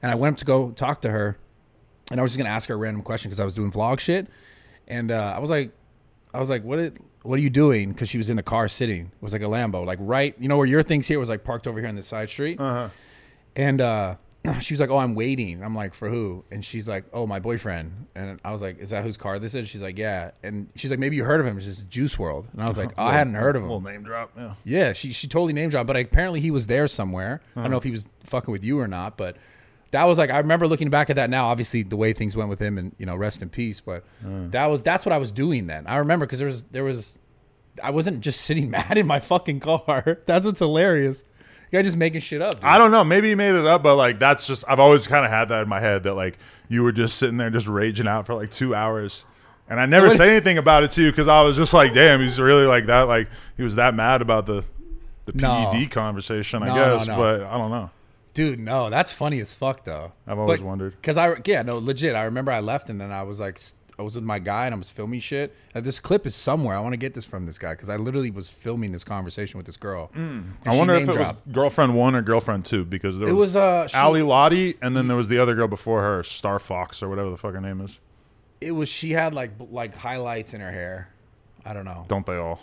[0.01, 1.37] And I went up to go talk to her,
[2.11, 3.99] and I was just gonna ask her a random question because I was doing vlog
[3.99, 4.27] shit.
[4.87, 5.71] And uh, I was like,
[6.33, 6.79] I was like, "What?
[6.79, 6.91] Is,
[7.23, 9.05] what are you doing?" Because she was in the car sitting.
[9.05, 11.43] It was like a Lambo, like right, you know where your thing's here was like
[11.43, 12.59] parked over here on the side street.
[12.59, 12.89] Uh-huh.
[13.55, 14.15] And uh,
[14.59, 17.39] she was like, "Oh, I'm waiting." I'm like, "For who?" And she's like, "Oh, my
[17.39, 20.69] boyfriend." And I was like, "Is that whose car this is?" She's like, "Yeah." And
[20.75, 21.57] she's like, "Maybe you heard of him.
[21.57, 23.81] It's just Juice WRLD." And I was like, oh, "I hadn't heard of him." Little
[23.81, 24.31] name drop.
[24.37, 24.53] Yeah.
[24.63, 27.41] Yeah, she she totally name dropped, but apparently he was there somewhere.
[27.55, 29.35] I don't know if he was fucking with you or not, but
[29.91, 31.47] that was like I remember looking back at that now.
[31.47, 33.79] Obviously, the way things went with him, and you know, rest in peace.
[33.81, 34.51] But mm.
[34.51, 35.87] that was that's what I was doing then.
[35.87, 37.19] I remember because there was there was
[37.83, 40.19] I wasn't just sitting mad in my fucking car.
[40.25, 41.23] That's what's hilarious.
[41.71, 42.55] You guys just making shit up.
[42.55, 42.63] dude.
[42.63, 43.03] I don't know.
[43.03, 45.61] Maybe he made it up, but like that's just I've always kind of had that
[45.63, 48.49] in my head that like you were just sitting there just raging out for like
[48.49, 49.23] two hours,
[49.69, 51.93] and I never What- say anything about it to you because I was just like,
[51.93, 53.03] damn, he's really like that.
[53.03, 54.65] Like he was that mad about the
[55.25, 55.69] the No.
[55.71, 57.07] PED conversation, I no, guess.
[57.07, 57.15] no.
[57.17, 57.91] But I don't know.
[58.33, 60.11] Dude, no, that's funny as fuck though.
[60.27, 60.95] I've always wondered.
[60.95, 62.15] because I yeah no legit.
[62.15, 63.59] I remember I left and then I was like
[63.97, 65.53] I was with my guy and I was filming shit.
[65.75, 66.77] And this clip is somewhere.
[66.77, 69.57] I want to get this from this guy because I literally was filming this conversation
[69.57, 70.09] with this girl.
[70.15, 71.45] And I wonder if it dropped.
[71.45, 74.95] was girlfriend one or girlfriend two because there It was, was uh Ally Lotti and
[74.95, 77.61] then there was the other girl before her, Star Fox or whatever the fuck her
[77.61, 77.99] name is.
[78.61, 81.09] it was she had like like highlights in her hair.
[81.65, 82.05] I don't know.
[82.07, 82.61] Don't they all?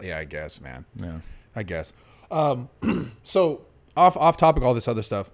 [0.00, 0.84] Yeah, I guess, man.
[0.96, 1.18] Yeah.
[1.56, 1.92] I guess.
[2.30, 2.68] Um,
[3.24, 3.65] so
[3.96, 5.30] off off topic, all this other stuff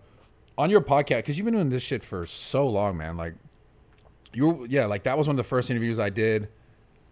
[0.59, 3.17] on your podcast because you've been doing this shit for so long, man.
[3.17, 3.35] Like
[4.35, 6.49] you, yeah, like that was one of the first interviews I did.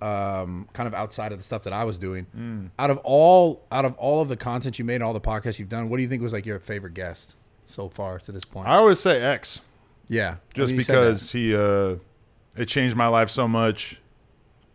[0.03, 2.70] Um, kind of outside of the stuff that I was doing.
[2.78, 5.59] Out of all out of all of the content you made and all the podcasts
[5.59, 7.36] you've done, what do you think was like your favorite guest
[7.66, 8.66] so far to this point?
[8.66, 9.61] I always say X.
[10.09, 11.01] yeah, I just mean, said that.
[11.09, 11.96] because he uh
[12.57, 14.01] it changed my life so much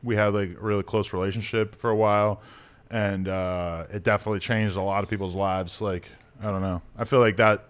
[0.03, 2.39] we had like a really close relationship for a while
[2.91, 6.05] and uh it definitely changed a lot of people's lives like
[6.41, 6.81] i don't know.
[6.97, 7.65] I feel like that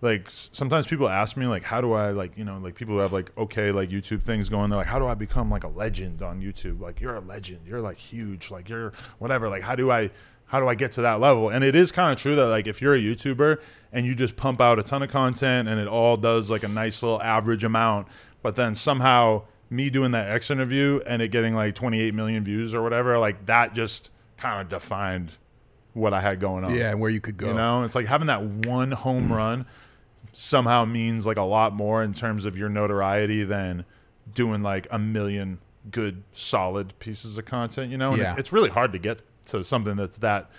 [0.00, 3.00] like sometimes people ask me like how do i like you know like people who
[3.00, 5.68] have like okay like youtube things going they're like how do i become like a
[5.68, 6.80] legend on youtube?
[6.80, 7.60] Like you're a legend.
[7.66, 8.50] You're like huge.
[8.50, 9.48] Like you're whatever.
[9.48, 10.10] Like how do i
[10.46, 11.50] how do i get to that level?
[11.50, 13.60] And it is kind of true that like if you're a youtuber
[13.92, 16.68] and you just pump out a ton of content and it all does like a
[16.68, 18.08] nice little average amount
[18.42, 22.72] but then somehow me doing that x interview and it getting like 28 million views
[22.74, 25.32] or whatever like that just kind of defined
[25.98, 27.48] what i had going on yeah, and where you could go.
[27.48, 29.66] you know, it's like having that one home run
[30.32, 33.84] somehow means like a lot more in terms of your notoriety than
[34.34, 35.58] doing like a million
[35.90, 38.10] good solid pieces of content, you know?
[38.12, 38.30] And Yeah.
[38.30, 40.50] it's, it's really hard to get to something that's that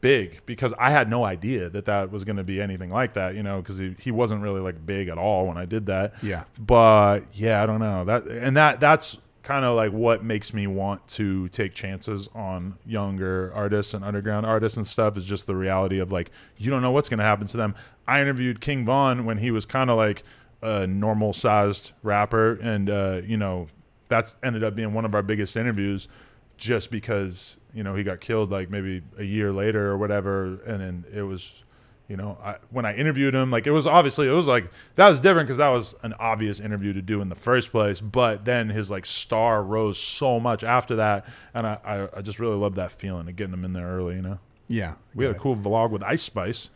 [0.00, 3.34] big because I had no idea that that was going to be anything like that,
[3.34, 6.14] you know, because he, he wasn't really like big at all when I did that.
[6.22, 6.44] Yeah.
[6.58, 10.66] But yeah, I don't know that, and that that's kind of like what makes me
[10.66, 15.54] want to take chances on younger artists and underground artists and stuff is just the
[15.54, 17.74] reality of like you don't know what's going to happen to them.
[18.08, 20.24] I interviewed King Von when he was kind of like
[20.62, 23.68] a normal sized rapper, and uh, you know
[24.08, 26.08] that's ended up being one of our biggest interviews
[26.56, 30.80] just because you know he got killed like maybe a year later or whatever and
[30.80, 31.64] then it was
[32.08, 35.08] you know I, when i interviewed him like it was obviously it was like that
[35.08, 38.44] was different because that was an obvious interview to do in the first place but
[38.44, 42.56] then his like star rose so much after that and i i, I just really
[42.56, 44.38] love that feeling of getting him in there early you know?
[44.66, 46.70] Yeah, we had a cool vlog with ice spice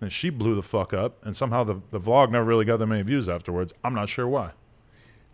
[0.00, 2.86] and she blew the fuck up and somehow the, the vlog never really got that
[2.86, 3.72] many views afterwards.
[3.82, 4.52] I'm not sure why.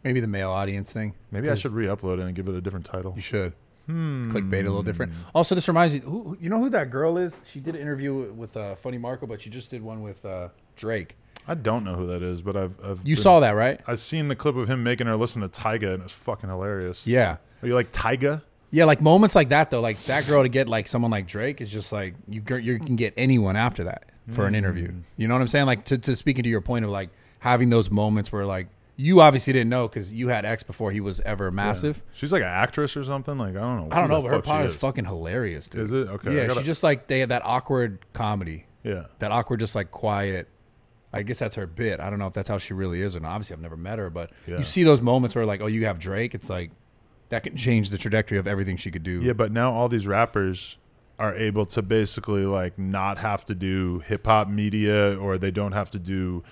[0.02, 1.14] Maybe the male audience thing.
[1.30, 3.12] maybe I should re-upload it and give it a different title.
[3.16, 3.52] You should.
[3.87, 4.30] Hmm.
[4.32, 5.12] Clickbait a little different.
[5.35, 6.01] Also, this reminds me.
[6.01, 7.43] Who, you know who that girl is?
[7.47, 10.49] She did an interview with uh, Funny Marco, but she just did one with uh,
[10.76, 11.16] Drake.
[11.47, 13.78] I don't know who that is, but I've, I've You been- saw that, right?
[13.87, 17.07] I've seen the clip of him making her listen to Tyga, and it's fucking hilarious.
[17.07, 17.37] Yeah.
[17.62, 18.41] Are you like Tyga?
[18.70, 21.61] Yeah, like moments like that though, like that girl to get like someone like Drake
[21.61, 24.89] is just like you you can get anyone after that for an interview.
[24.89, 25.03] Mm.
[25.16, 25.66] You know what I'm saying?
[25.66, 28.66] Like to to speaking to your point of like having those moments where like
[28.97, 32.05] you obviously didn't know because you had X before he was ever massive.
[32.12, 33.36] She's like an actress or something.
[33.36, 33.97] Like I don't know.
[33.97, 34.80] I don't know, but her pod is is.
[34.80, 35.82] fucking hilarious, dude.
[35.82, 36.34] Is it okay?
[36.36, 39.05] Yeah, gotta- she just like they had that awkward comedy, yeah.
[39.18, 40.49] that awkward, just like quiet.
[41.12, 42.01] I guess that's her bit.
[42.01, 43.30] I don't know if that's how she really is or not.
[43.30, 44.59] Obviously, I've never met her, but Yeah.
[44.59, 46.34] you see those moments where like, oh, you have Drake.
[46.34, 46.72] It's like
[47.28, 49.22] that can change the trajectory of everything she could do.
[49.22, 50.76] Yeah, but now all these rappers
[51.18, 55.72] are able to basically like not have to do hip hop media, or they don't
[55.72, 56.42] have to do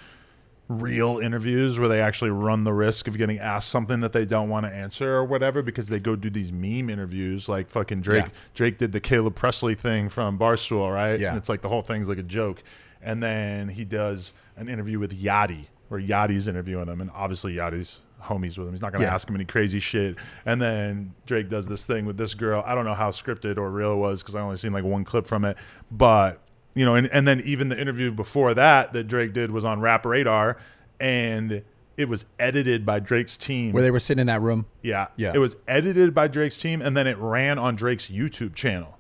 [0.68, 4.48] real interviews where they actually run the risk of getting asked something that they don't
[4.48, 8.24] want to answer or whatever because they go do these meme interviews like fucking Drake
[8.24, 8.30] Yeah.
[8.54, 11.18] Drake did the Caleb Pressley thing from Barstool, right?
[11.20, 11.30] Yeah.
[11.30, 12.62] And it's like the whole thing's like a joke.
[13.02, 18.00] And then he does an interview with Yachty where Yachty's interviewing him and obviously Yachty's
[18.22, 18.72] homies with him.
[18.72, 19.14] He's not going to Yeah.
[19.14, 20.16] ask him any crazy shit.
[20.46, 22.62] And then Drake does this thing with this girl.
[22.64, 25.04] I don't know how scripted or real it was because I only seen like one
[25.04, 25.56] clip from it.
[25.90, 26.40] But
[26.74, 29.80] you know, and, and then even the interview before that that Drake did was on
[29.80, 30.56] Rap Radar,
[31.00, 31.62] and
[31.96, 33.72] it was edited by Drake's team.
[33.72, 34.66] Where they were sitting in that room.
[34.82, 35.32] yeah, Yeah.
[35.34, 38.98] It was edited by Drake's team, and then it ran on Drake's YouTube channel.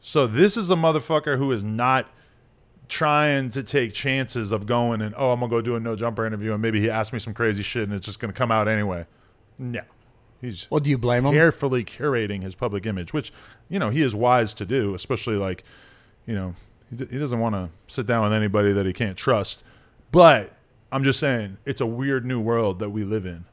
[0.00, 2.10] So this is a motherfucker who is not
[2.88, 6.26] trying to take chances of going and oh, I'm gonna go do a no jumper
[6.26, 8.68] interview, and maybe he asked me some crazy shit, and it's just gonna come out
[8.68, 9.06] anyway.
[9.58, 9.80] No,
[10.40, 11.32] he's Well, do you blame him?
[11.32, 13.32] carefully curating his public image, which
[13.68, 15.64] you know he is wise to do, especially like
[16.26, 16.54] you know
[16.90, 19.62] he, d- he doesn't want to sit down with anybody that he can't trust.
[20.12, 20.52] But
[20.92, 23.44] I'm just saying it's a weird new world that we live in.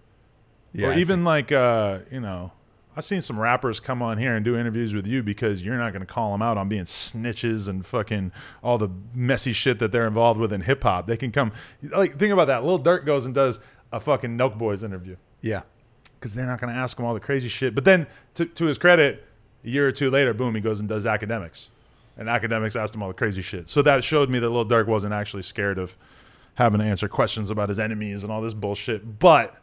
[0.74, 2.52] Yeah, or I even like uh, you know,
[2.96, 5.92] I've seen some rappers come on here and do interviews with you because you're not
[5.92, 8.32] going to call them out on being snitches and fucking
[8.64, 11.08] all the messy shit that they're involved with in hip hop.
[11.08, 11.52] They can come
[11.96, 12.64] like think about that.
[12.64, 13.60] Lil Durk goes and does
[13.92, 15.64] a fucking Nelk Boys interview Yeah.
[16.20, 17.76] because they're not going to ask him all the crazy shit.
[17.76, 19.26] But then, to, to his credit,
[19.66, 21.68] a year or two later, boom, he goes and does Akademiks,
[22.18, 23.70] and Akademiks asked him all the crazy shit.
[23.70, 25.98] So that showed me that Lil Durk wasn't actually scared of
[26.56, 29.20] having to answer questions about his enemies and all this bullshit.
[29.20, 29.56] But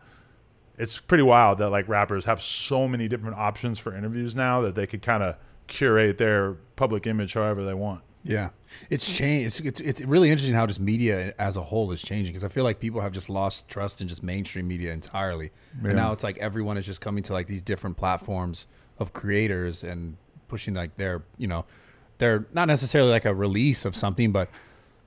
[0.78, 4.74] it's pretty wild that like rappers have so many different options for interviews now that
[4.74, 5.36] they could kind of
[5.66, 8.02] curate their public image however they want.
[8.24, 8.50] Yeah,
[8.90, 9.60] it's changed.
[9.60, 12.48] It's, it's it's really interesting how just media as a whole is changing because I
[12.48, 15.50] feel like people have just lost trust in just mainstream media entirely,
[15.82, 15.88] Yeah.
[15.90, 18.66] and now it's like everyone is just coming to like these different platforms
[18.98, 20.16] of creators and
[20.48, 21.64] pushing like their you know,
[22.18, 24.48] they're not necessarily like a release of something, but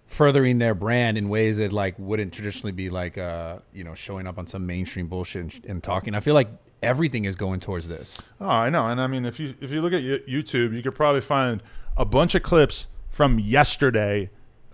[0.07, 4.28] furthering their brand in ways that like wouldn't traditionally be like uh you know showing
[4.28, 6.14] up on some mainstream bullshit and, and talking.
[6.16, 6.49] I feel like
[6.84, 8.22] everything is going towards this.
[8.39, 10.95] Oh, I know, and I mean, if you if you look at YouTube, you could
[10.95, 11.62] probably find
[11.95, 14.30] a bunch of clips from yesterday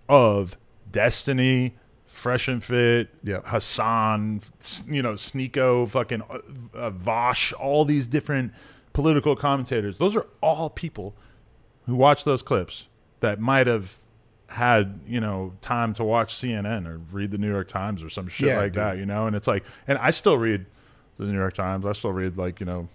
[0.09, 0.57] of
[0.91, 1.75] Destiny,
[2.05, 3.47] Fresh and Fit, Yep.
[3.47, 4.41] Hasan,
[4.87, 6.39] you know, Sneako, fucking uh,
[6.73, 8.53] uh, Vaush, all these different
[8.93, 9.97] political commentators.
[9.97, 11.15] Those are all people
[11.87, 12.85] who watch those clips
[13.21, 13.95] that might have
[14.49, 18.27] had you know time to watch CNN or read the New York Times or some
[18.29, 18.81] shit Yeah, like dude.
[18.83, 19.25] that, you know.
[19.25, 20.65] And it's like, and I still read
[21.17, 21.85] the New York Times.
[21.85, 22.87] I still read like you know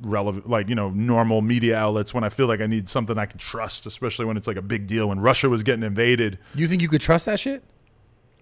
[0.00, 3.26] relevant like you know normal media outlets when I feel like I need something I
[3.26, 5.08] can trust, especially when it's like a big deal.
[5.08, 7.62] When Russia was getting invaded, You think you could trust that shit?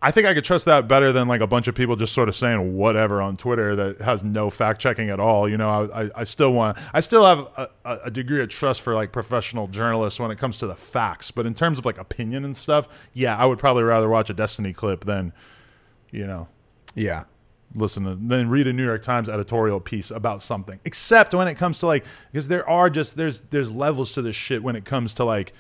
[0.05, 2.29] I think I could trust that better than like a bunch of people just sort
[2.29, 5.49] of saying whatever on Twitter that has no fact checking at all.
[5.49, 8.83] You know, I, I, I still want, I still have a, a, degree of trust
[8.83, 11.31] for like professional journalists when it comes to the facts.
[11.31, 14.35] But in terms of like opinion and stuff, yeah, I would probably rather watch a
[14.35, 15.33] Destiny clip than,
[16.11, 16.49] you know,
[16.97, 17.23] Yeah.
[17.77, 20.81] listen to then read a New York Times editorial piece about something.
[20.85, 24.35] Except when it comes to like because there are just there's there's levels to this
[24.35, 25.53] shit when it comes to like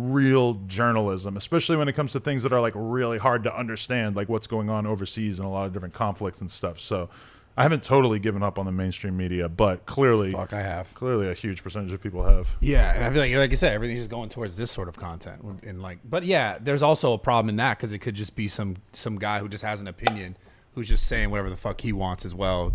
[0.00, 4.16] real journalism, especially when it comes to things that are like really hard to understand,
[4.16, 6.80] like what's going on overseas and a lot of different conflicts and stuff.
[6.80, 7.08] So
[7.56, 10.94] I haven't totally given up on the mainstream media, but clearly Fuck, I have.
[10.94, 12.56] clearly a huge percentage of people have.
[12.60, 14.96] Yeah, and I feel like, like I said, everything's just going towards this sort of
[14.96, 15.42] content.
[15.66, 18.48] And like, but yeah, there's also a problem in that because it could just be
[18.48, 20.36] some some guy who just has an opinion,
[20.74, 22.72] who's just saying whatever the fuck he wants as well.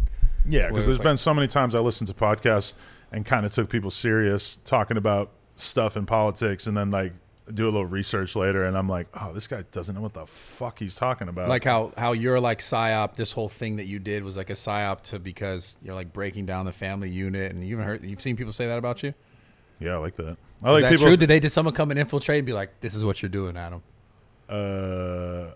[0.47, 2.73] Yeah, because there's like- been so many times I listened to podcasts
[3.11, 7.13] and kind of took people serious talking about stuff in politics, and then like
[7.53, 10.25] do a little research later, and I'm like, oh, this guy doesn't know what the
[10.25, 11.47] fuck he's talking about.
[11.49, 13.15] Like how how you're like psyop.
[13.15, 16.45] This whole thing that you did was like a psyop to because you're like breaking
[16.47, 19.13] down the family unit, and you've heard you've seen people say that about you.
[19.79, 20.37] yeah, I like that.
[20.63, 21.05] I Is like that people.
[21.07, 21.17] true?
[21.17, 23.57] Did they did someone come and infiltrate and be like, "This is what you're doing,
[23.57, 23.83] Adam"?
[24.49, 25.51] uh,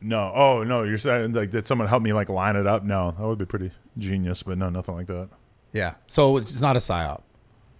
[0.00, 2.82] no, oh no, you're saying like did someone help me like line it up?
[2.84, 5.28] No, that would be pretty genius, but no, nothing like that.
[5.72, 5.94] Yeah.
[6.06, 7.22] So it's not a psyop.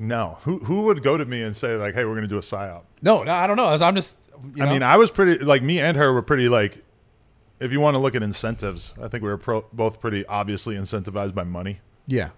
[0.03, 2.41] No, who who would go to me and say like, hey, we're gonna do a
[2.41, 2.83] psyop?
[3.03, 3.67] No, no, I don't know.
[3.69, 4.17] I'm just.
[4.55, 4.67] You know?
[4.67, 6.85] I mean, I was pretty like me and her were pretty like.
[7.61, 10.75] If you want to look at incentives, I think we were pro- both pretty obviously
[10.75, 11.79] incentivized by money.
[12.09, 12.31] yeah.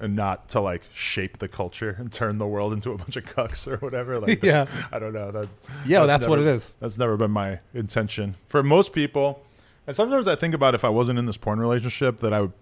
[0.00, 3.22] and not to like shape the culture and turn the world into a bunch of
[3.22, 4.18] cucks or whatever.
[4.18, 4.66] Like, Yeah.
[4.90, 5.30] I don't know.
[5.30, 5.48] That,
[5.86, 6.72] Yeah, that's what never- it is.
[6.80, 8.34] That's never been my intention.
[8.48, 9.44] For most people,
[9.86, 12.52] and sometimes I think about if I wasn't in this porn relationship, that I would.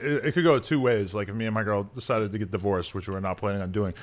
[0.00, 1.14] It could go two ways.
[1.14, 3.72] Like if me and my girl decided to get divorced, which we're not planning on
[3.72, 3.94] doing,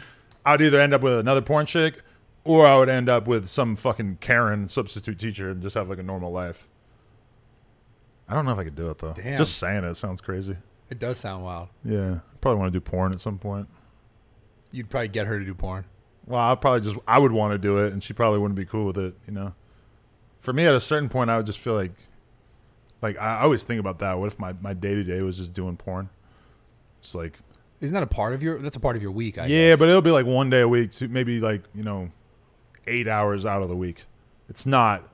[0.45, 2.01] I'd either end up with another porn chick,
[2.43, 5.99] or I would end up with some fucking Karen substitute teacher and just have like
[5.99, 6.68] a normal life.
[8.28, 9.13] I don't know if I could do it though.
[9.13, 9.38] Damn.
[9.38, 10.57] Just saying it sounds crazy.
[10.89, 11.70] It does sound wild.
[11.84, 13.68] Yeah, probably want to do porn at some point.
[14.72, 15.86] You'd probably get her to do porn.
[16.28, 18.66] Well, I probably just I would want to do it, and she probably wouldn't be
[18.66, 19.16] cool with it.
[19.28, 19.53] You know,
[20.41, 21.91] for me, at a certain point, I would just feel like
[23.01, 24.17] Like I, I always think about that.
[24.19, 26.09] What if my my day to day was just doing porn?
[27.01, 27.37] It's like
[27.81, 28.59] Isn't that a part of your?
[28.59, 29.37] That's a part of your week.
[29.37, 29.79] I yeah, guess.
[29.79, 32.09] but it'll be like one day a week, to maybe like you know,
[32.87, 34.05] eight hours out of the week.
[34.49, 35.07] It's not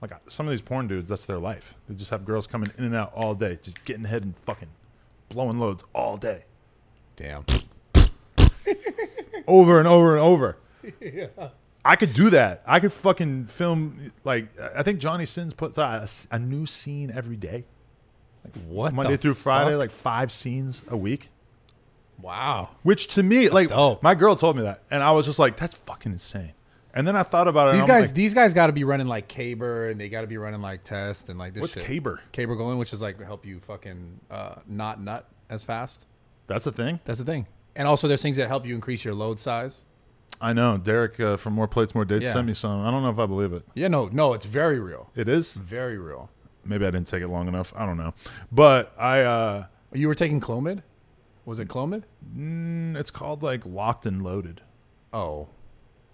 [0.00, 1.08] like some of these porn dudes.
[1.10, 1.74] That's their life.
[1.88, 4.68] They just have girls coming in and out all day, just getting head and fucking
[5.28, 6.44] blowing loads all day,
[7.16, 7.44] damn.
[9.46, 10.56] over and over and over.
[11.88, 12.62] I could do that.
[12.66, 16.66] I could fucking film like I think Johnny Sins puts out a, s- a new
[16.66, 17.64] scene every day,
[18.44, 18.94] Like What?
[18.94, 21.30] Monday the through Friday, like five scenes a week.
[22.20, 22.70] wow.
[22.82, 24.02] Which to me, like dope.
[24.02, 26.52] my girl told me that, and I was just like, "That's fucking insane."
[26.94, 27.78] And then I thought about it.
[27.78, 30.26] These guys, like, these guys got to be running like Caber, and they got to
[30.26, 31.60] be running like Test and like this.
[31.60, 31.84] what's shit.
[31.84, 32.20] Caber?
[32.32, 36.06] Caber going, which is like help you fucking uh, not nut as fast.
[36.48, 36.98] That's a thing.
[37.04, 37.46] That's the thing.
[37.76, 39.84] And also, there's things that help you increase your load size.
[40.40, 40.78] I know.
[40.78, 42.32] Derek uh, from More Plates, More Dates Yeah.
[42.32, 42.80] sent me some.
[42.84, 43.64] I don't know if I believe it.
[43.74, 45.10] Yeah, no, no, it's very real.
[45.16, 45.52] It is.
[45.54, 46.30] Very real.
[46.64, 47.72] Maybe I didn't take it long enough.
[47.76, 48.14] I don't know.
[48.52, 50.82] But I, uh, You were taking Clomid?
[51.44, 52.02] Was it Clomid?
[52.36, 54.60] mm, it's called like Locked and Loaded.
[55.12, 55.48] Oh,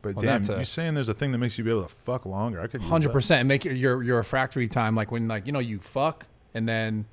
[0.00, 1.82] But Well, damn, that's a- you saying there's a thing that makes you be able
[1.82, 2.60] to fuck longer?
[2.60, 3.12] I could use hundred that.
[3.14, 3.40] percent.
[3.40, 6.68] And make your, your your refractory time like when like you know you fuck and
[6.68, 7.06] then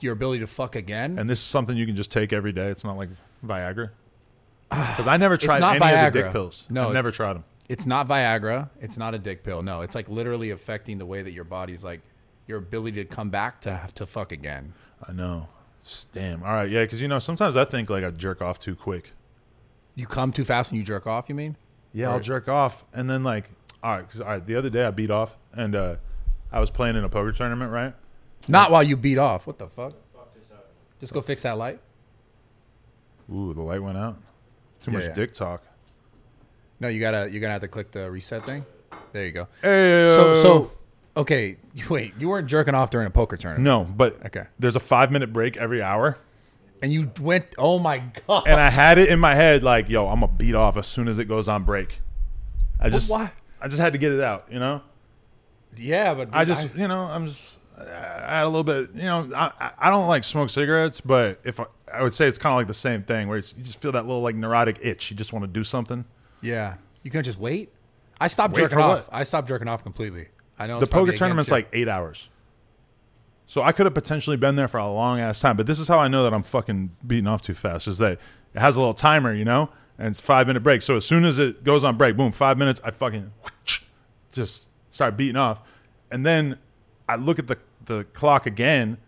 [0.00, 1.18] your ability to fuck again.
[1.18, 2.68] And this is something you can just take every day.
[2.68, 3.08] It's not like
[3.46, 3.90] Viagra.
[4.96, 6.12] Because I never tried not any of Viagra.
[6.12, 6.66] the dick pills.
[6.70, 7.44] No, I never tried them.
[7.68, 8.70] it's not Viagra.
[8.80, 9.62] It's not a dick pill.
[9.62, 12.00] No, it's like literally affecting the way that your body's like
[12.46, 14.72] your ability to come back to to fuck again.
[15.06, 15.48] I know.
[15.80, 16.42] S- Damn.
[16.42, 16.70] All right.
[16.70, 16.82] Yeah.
[16.84, 19.12] Because you know, sometimes I think like I jerk off too quick.
[19.96, 21.28] You come too fast when you jerk off.
[21.28, 21.56] You mean?
[21.92, 23.50] Yeah, I'll jerk off, and then like,
[23.82, 25.96] all right, because all right, the other day I beat off, and uh,
[26.52, 27.92] I was playing in a poker tournament, right?
[28.46, 29.46] Not while you beat off.
[29.48, 29.94] What the fuck?
[31.00, 31.80] Just go fix that light.
[33.32, 34.18] Ooh, the light went out.
[34.82, 35.12] Too Yeah, much yeah.
[35.14, 35.62] dick talk.
[36.80, 38.64] No, you gotta you're gonna have to click the reset thing.
[39.12, 39.48] There you go.
[39.62, 40.72] Hey, So so
[41.16, 41.56] okay.
[41.88, 43.64] Wait, you weren't jerking off during a poker tournament.
[43.64, 44.44] no, but Okay.
[44.58, 46.16] there's a five minute break every hour,
[46.82, 47.54] And you went.
[47.58, 48.44] Oh my god.
[48.46, 51.08] and I had it in my head like, yo, I'm gonna beat off as soon
[51.08, 52.00] as it goes on break.
[52.80, 53.30] I just, why?
[53.60, 54.80] I just had to get it out, you know.
[55.76, 59.30] yeah, but I just, you know, I'm just, I had a little bit, you know,
[59.34, 62.52] I, I- I don't like smoke cigarettes, but if I, I would say it's kind
[62.52, 65.10] of like the same thing where it's, you just feel that little like neurotic itch.
[65.10, 66.04] You just want to do something.
[66.42, 66.74] yeah.
[67.02, 67.72] You can't just wait.
[68.20, 69.08] I stopped Wait jerking off.
[69.08, 69.08] what?
[69.10, 70.28] I stopped jerking off completely.
[70.58, 72.28] I know the poker tournament's like eight hours.
[73.46, 75.88] So I could have potentially been there for a long ass time, but this is
[75.88, 77.88] how I know that I'm fucking beating off too fast.
[77.88, 78.18] Is that
[78.54, 80.82] it has a little timer, you know, and it's five minute break.
[80.82, 83.32] So as soon as it goes on break, boom, five minutes, I fucking
[84.32, 85.62] just start beating off,
[86.10, 86.58] and then
[87.08, 88.98] I look at the the clock again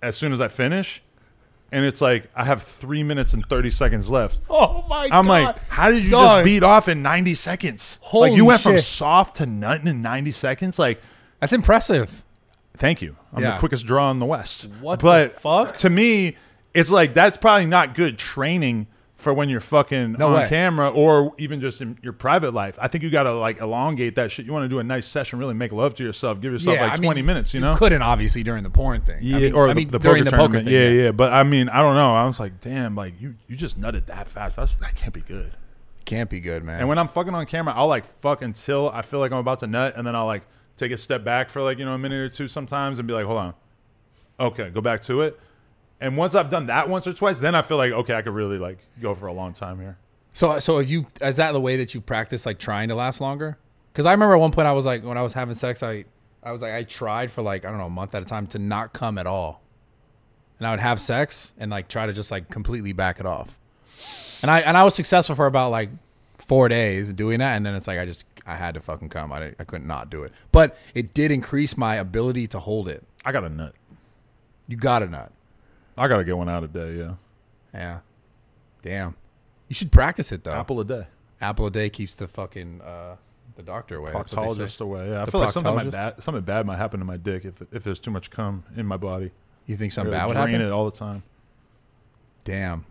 [0.00, 1.02] as soon as I finish,
[1.72, 4.40] and it's like I have three minutes and thirty seconds left.
[4.50, 5.16] Oh my god.
[5.18, 5.30] I'm god.
[5.44, 7.98] like, how did you just beat off in 90 seconds?
[8.02, 10.78] Holy like you went from soft to nutting in 90 seconds.
[10.78, 11.00] Like,
[11.40, 12.22] That's impressive.
[12.76, 13.16] thank you.
[13.32, 13.52] I'm Yeah.
[13.52, 14.68] the quickest draw in the West.
[14.80, 15.76] What the but fuck?
[15.78, 16.36] to me,
[16.74, 18.86] it's like that's probably not good training
[19.20, 20.48] for when you're fucking No on way.
[20.48, 22.78] camera or even just in your private life.
[22.80, 24.46] I think you got to like elongate that shit.
[24.46, 26.92] You want to do a nice session, really make love to yourself, give yourself like
[26.92, 27.74] I 20 mean, minutes, you know?
[27.76, 29.18] couldn't obviously during the porn thing.
[29.22, 30.68] Yeah, I mean, or I the, mean, the during poker the poker thing.
[30.72, 32.14] yeah, yeah, But I mean, I don't know.
[32.14, 34.56] I was like, damn, like you, you just nutted that fast.
[34.56, 35.52] That's that can't be good.
[36.04, 36.80] Can't be good, man.
[36.80, 39.60] And when I'm fucking on camera, I'll like fuck until I feel like I'm about
[39.60, 40.42] to nut, and then I'll like
[40.76, 43.14] take a step back for like you know a minute or two sometimes, and be
[43.14, 43.54] like, hold on,
[44.40, 45.38] okay, go back to it.
[46.00, 48.32] And once I've done that once or twice, then I feel like okay, I could
[48.34, 49.98] really like go for a long time here.
[50.32, 53.20] So, so if you is that the way that you practice, like trying to last
[53.20, 53.58] longer?
[53.92, 56.04] Because I remember at one point I was like, when I was having sex, I,
[56.42, 58.46] I was like, I tried for like I don't know a month at a time
[58.48, 59.60] to not come at all,
[60.58, 63.58] and I would have sex and like try to just like completely back it off,
[64.42, 65.90] and I and I was successful for about like
[66.38, 69.32] four days doing that, and then it's like I just I had to fucking come,
[69.32, 73.04] I I couldn't not do it, but it did increase my ability to hold it.
[73.24, 73.74] I got a nut.
[74.68, 75.32] You got a nut,
[76.00, 76.96] I gotta get one out a day.
[76.96, 77.14] Yeah,
[77.74, 77.98] yeah,
[78.82, 79.14] damn.
[79.68, 80.52] You should practice it though.
[80.52, 81.06] apple a day.
[81.40, 83.16] Apple a day keeps the fucking uh,
[83.56, 84.12] the doctor away.
[84.12, 84.48] That's what.
[84.48, 85.10] Proctologist away.
[85.10, 87.44] Yeah, I The feel like something might bad, something bad might happen to my dick
[87.44, 89.30] if if there's too much cum in my body.
[89.66, 90.66] You think something gotta bad would drain happen?
[90.66, 91.22] it all the time.
[92.44, 92.86] Damn.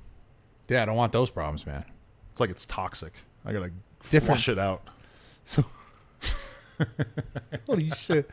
[0.69, 1.83] Yeah, I don't want those problems, man.
[2.31, 3.13] It's like it's toxic.
[3.43, 3.71] I gotta
[4.03, 4.25] Different.
[4.25, 4.87] flush it out.
[5.43, 5.65] So,
[7.65, 8.29] holy shit.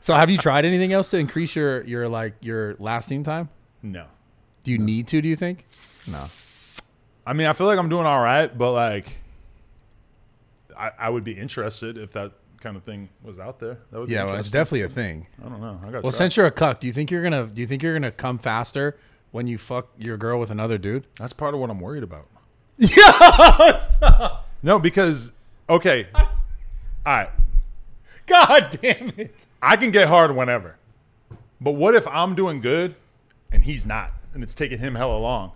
[0.00, 3.48] So, have you tried anything else to increase your your like your lasting time?
[3.82, 4.06] No.
[4.64, 5.22] Do you need to?
[5.22, 5.64] Do you think?
[6.10, 6.24] No.
[7.26, 9.06] I mean, I feel like I'm doing all right, but like,
[10.76, 13.78] I, I would be interested if that kind of thing was out there.
[13.90, 15.26] That would be Yeah, well, it's definitely a thing.
[15.44, 15.80] I don't know.
[15.86, 16.02] I got.
[16.02, 18.10] Well, since you're a cuck, do you think you're gonna do you think you're gonna
[18.10, 18.96] come faster
[19.30, 21.06] when you fuck your girl with another dude?
[21.18, 22.26] that's part of what I'm worried about.
[22.78, 24.38] Yeah.
[24.62, 25.32] No, because
[25.70, 26.26] okay, all
[27.06, 27.30] right,
[28.26, 29.46] God damn it.
[29.62, 30.76] I can get hard whenever.
[31.62, 32.94] But what if I'm doing good
[33.52, 35.52] and he's not, and it's taking him hella long?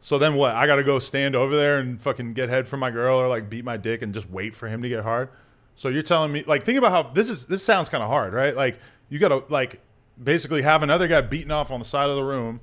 [0.00, 0.54] So then what?
[0.54, 3.28] I got to go stand over there and fucking get head from my girl or
[3.28, 5.28] like beat my dick and just wait for him to get hard.
[5.76, 8.34] So you're telling me like think about how this is this sounds kind of hard,
[8.34, 8.54] right?
[8.54, 8.78] Like
[9.08, 9.80] you got to like
[10.22, 12.60] basically have another guy beaten off on the side of the room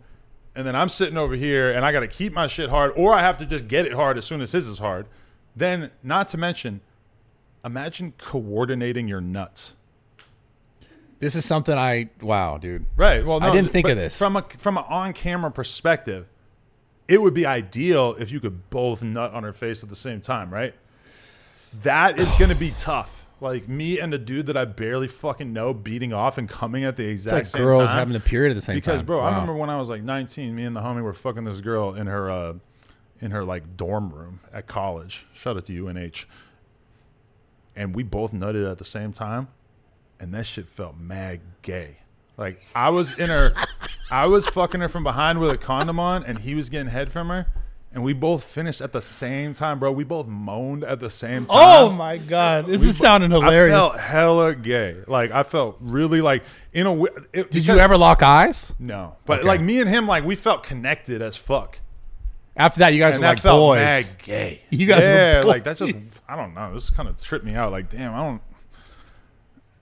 [0.55, 3.13] and then I'm sitting over here and I got to keep my shit hard or
[3.13, 5.07] I have to just get it hard as soon as his is hard.
[5.55, 6.81] Then not to mention
[7.63, 9.75] imagine coordinating your nuts.
[11.19, 12.85] This is something I wow, dude.
[12.95, 13.25] Right.
[13.25, 14.17] Well, I didn't think of this.
[14.17, 16.27] from a from an on camera perspective.
[17.07, 20.21] It would be ideal if you could both nut on her face at the same
[20.21, 20.75] time, right?
[21.81, 23.25] That is going to be tough.
[23.41, 26.95] Like me and a dude that I barely fucking know beating off and coming at
[26.97, 27.97] the It's exact like same girls time.
[27.97, 29.05] having a period at the same because, time.
[29.05, 31.61] bro, I remember when I was like 19, me and the homie were fucking this
[31.61, 32.53] girl in her uh,
[33.21, 35.25] in her like dorm room at college.
[35.33, 36.25] Shout out to UNH.
[37.75, 39.47] And we both nutted at the same time,
[40.19, 41.97] and that shit felt mad gay.
[42.37, 43.53] Like I was in her,
[44.11, 47.11] I was fucking her from behind with a condom on, and he was getting head
[47.11, 47.47] from her,
[47.91, 49.91] and we both finished at the same time, bro.
[49.91, 51.83] We both moaned at the same oh time.
[51.83, 53.75] Oh my god, this is sounding hilarious.
[53.75, 54.97] I felt hella gay.
[55.05, 56.91] Like I felt really like in a.
[56.95, 58.73] wi- It, Did you ever lock eyes?
[58.79, 59.47] No, but Okay.
[59.47, 61.79] like me and him, like we felt connected as fuck,
[62.55, 63.79] After that, you guys and were that like felt boys.
[63.79, 64.61] mad gay.
[64.69, 66.73] You guys were yeah, like that just I don't know.
[66.73, 67.73] This kind of tripped me out.
[67.73, 68.41] Like, damn, I don't.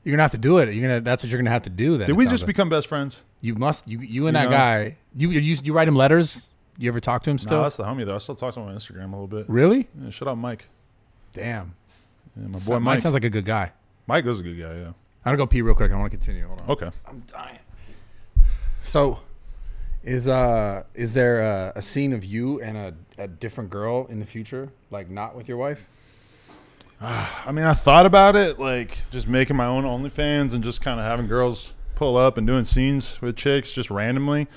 [0.08, 0.74] You're gonna have to do it.
[0.74, 1.02] You're gonna.
[1.02, 1.98] That's what you're gonna have to do.
[1.98, 2.48] Then Did we just like.
[2.48, 3.24] become best friends?
[3.42, 3.88] You must.
[3.88, 4.50] You you and You that know?
[4.50, 4.98] guy.
[5.16, 6.48] You you you write him letters.
[6.78, 7.58] You ever talk to him still?
[7.58, 8.16] No, that's the homie though.
[8.16, 9.50] I still talk to him on Instagram a little bit.
[9.50, 9.90] really?
[10.02, 10.66] Yeah, shout out Mike.
[11.34, 11.76] Damn.
[12.40, 13.02] Yeah, my boy So- Mike Mike.
[13.02, 13.74] sounds like a good guy.
[14.08, 14.76] Mike is a good guy.
[14.76, 14.86] Yeah.
[14.88, 14.94] I'm
[15.26, 15.92] gonna go pee real quick.
[15.92, 16.48] I want to continue.
[16.48, 16.70] Hold on.
[16.70, 16.90] Okay.
[17.06, 17.60] I'm dying.
[18.82, 19.20] So,
[20.04, 24.20] is uh is there a, a scene of you and a, a different girl in
[24.20, 25.90] the future, like not with your wife?
[27.00, 31.00] I mean, I thought about it, like just making my own OnlyFans and just kind
[31.00, 34.48] of having girls pull up and doing scenes with chicks just randomly,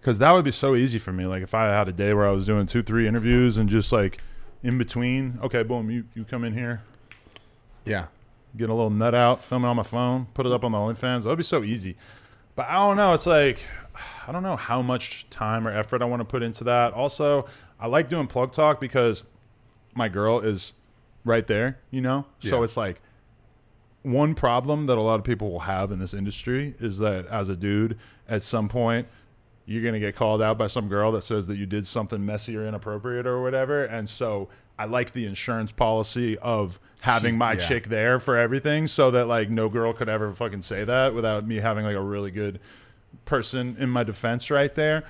[0.00, 1.26] because that would be so easy for me.
[1.26, 3.90] Like if I had a day where I was doing two, three interviews and just
[3.92, 4.20] like
[4.62, 6.82] in between, okay, boom, you you come in here,
[7.84, 8.06] Yeah.
[8.56, 10.78] get a little nut out, film it on my phone, put it up on the
[10.78, 11.24] OnlyFans.
[11.24, 11.96] That would be so easy.
[12.54, 13.12] But I don't know.
[13.12, 13.64] It's like
[14.28, 16.92] I don't know how much time or effort I want to put into that.
[16.92, 17.46] Also,
[17.80, 19.24] I like doing plug talk because
[19.94, 20.74] my girl is
[21.24, 22.26] right there, you know?
[22.40, 23.00] So it's like
[24.02, 27.48] one problem that a lot of people will have in this industry is that as
[27.48, 27.98] a dude,
[28.28, 29.06] at some point,
[29.64, 32.24] you're going to get called out by some girl that says that you did something
[32.26, 33.84] messy or inappropriate or whatever.
[33.84, 37.68] And so I like the insurance policy of having She's- my yeah.
[37.68, 41.46] chick there for everything so that like no girl could ever fucking say that without
[41.46, 42.58] me having like a really good
[43.24, 45.04] person in my defense right there.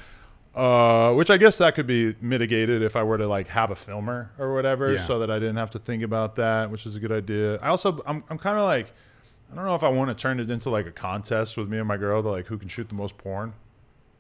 [0.55, 3.75] Uh, which I guess that could be mitigated if I were to like have a
[3.77, 5.01] filmer or whatever, Yeah.
[5.01, 7.57] so that I didn't have to think about that, which is a good idea.
[7.61, 8.93] I also I'm I'm kind of like
[9.51, 11.79] I don't know if I want to turn it into like a contest with me
[11.79, 13.55] and my girl to like who can shoot the most porn.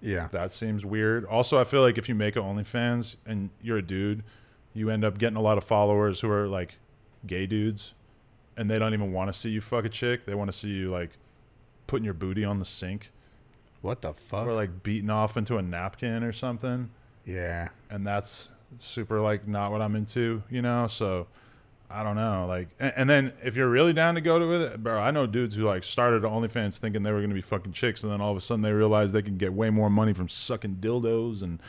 [0.00, 0.28] Yeah.
[0.32, 1.24] That seems weird.
[1.26, 4.24] Also, I feel like if you make an OnlyFans and you're a dude,
[4.74, 6.76] you end up getting a lot of followers who are like
[7.26, 7.92] gay dudes,
[8.56, 10.24] and they don't even want to see you fuck a chick.
[10.24, 11.10] They want to see you like
[11.86, 13.10] putting your booty on the sink
[13.82, 14.46] What the fuck?
[14.46, 16.90] or like beating off into a napkin or something.
[17.24, 17.68] yeah.
[17.90, 20.86] And that's super like not what I'm into, you know.
[20.86, 21.26] So
[21.90, 22.46] I don't know.
[22.48, 25.26] Like, and, and then if you're really down to go to it, bro, I know
[25.26, 28.30] dudes who like started OnlyFans thinking they were gonna be fucking chicks, and then all
[28.30, 31.60] of a sudden they realize they can get way more money from sucking dildos and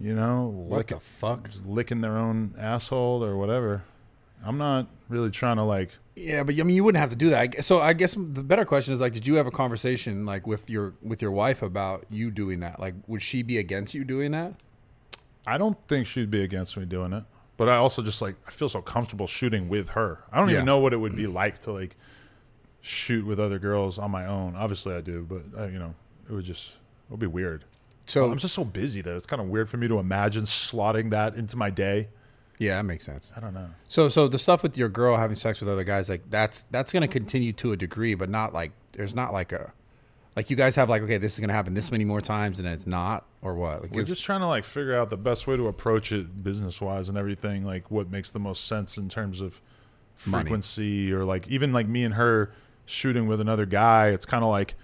[0.00, 1.48] you know, What lick, the fuck?
[1.48, 3.82] just licking their own asshole or whatever.
[4.44, 5.90] I'm not really trying to like.
[6.18, 7.62] Yeah, but I mean, you wouldn't have to do that.
[7.62, 10.70] So I guess the better question is like, did you have a conversation like with
[10.70, 12.80] your with your wife about you doing that?
[12.80, 14.54] Like, would she be against you doing that?
[15.46, 17.24] I don't think she'd be against me doing it,
[17.58, 20.24] but I also just like I feel so comfortable shooting with her.
[20.32, 20.54] I don't Yeah.
[20.54, 21.96] even know what it would be like to like
[22.80, 24.56] shoot with other girls on my own.
[24.56, 25.94] Obviously, I do, but uh, you know,
[26.30, 27.64] it would just it would be weird.
[28.06, 31.10] So I'm just so busy that it's kind of weird for me to imagine slotting
[31.10, 32.08] that into my day.
[32.58, 33.32] Yeah, that makes sense.
[33.36, 33.68] I don't know.
[33.88, 36.92] So so the stuff with your girl having sex with other guys, like that's that's
[36.92, 39.72] gonna continue to a degree, but not like there's not like a
[40.34, 42.66] like you guys have like okay, this is gonna happen this many more times, and
[42.68, 43.82] it's not or what?
[43.82, 46.80] Like We're just trying to like figure out the best way to approach it business
[46.80, 47.64] wise and everything.
[47.64, 49.60] Like what makes the most sense in terms of
[50.26, 50.44] Money.
[50.44, 52.52] frequency or like even like me and her
[52.86, 54.08] shooting with another guy.
[54.08, 54.74] It's kind of like,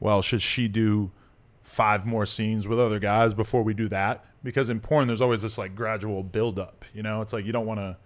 [0.00, 1.12] well, should she do
[1.62, 4.24] five more scenes with other guys before we do that?
[4.44, 6.84] Because in porn, there's always this like gradual build up.
[6.94, 7.96] You know, it's like you don't want to,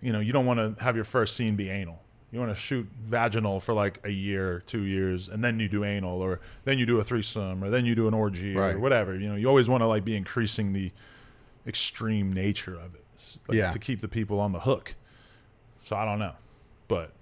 [0.00, 2.00] you know, you don't want to have your first scene be anal.
[2.30, 5.84] You want to shoot vaginal for like a year, two years, and then you do
[5.84, 8.74] anal, or then you do a threesome, or then you do an orgy, Right.
[8.74, 9.14] or whatever.
[9.16, 10.90] You know, you always want to like be increasing the
[11.66, 13.04] extreme nature of it,
[13.48, 13.70] like, Yeah.
[13.70, 14.94] to keep the people on the hook.
[15.78, 16.34] So I don't know,
[16.88, 17.12] but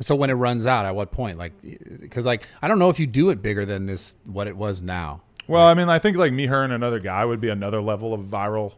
[0.00, 1.38] So when it runs out, at what point?
[1.38, 1.52] Like,
[2.00, 4.82] because like I don't know if you do it bigger than this, what it was
[4.82, 5.22] now.
[5.46, 8.14] Well, I mean, I think like me, her, and another guy would be another level
[8.14, 8.74] of viral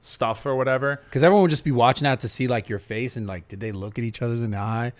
[0.00, 1.00] stuff or whatever.
[1.04, 3.60] Because everyone would just be watching out to see like your face and like, did
[3.60, 4.92] they look at each other's in the eye?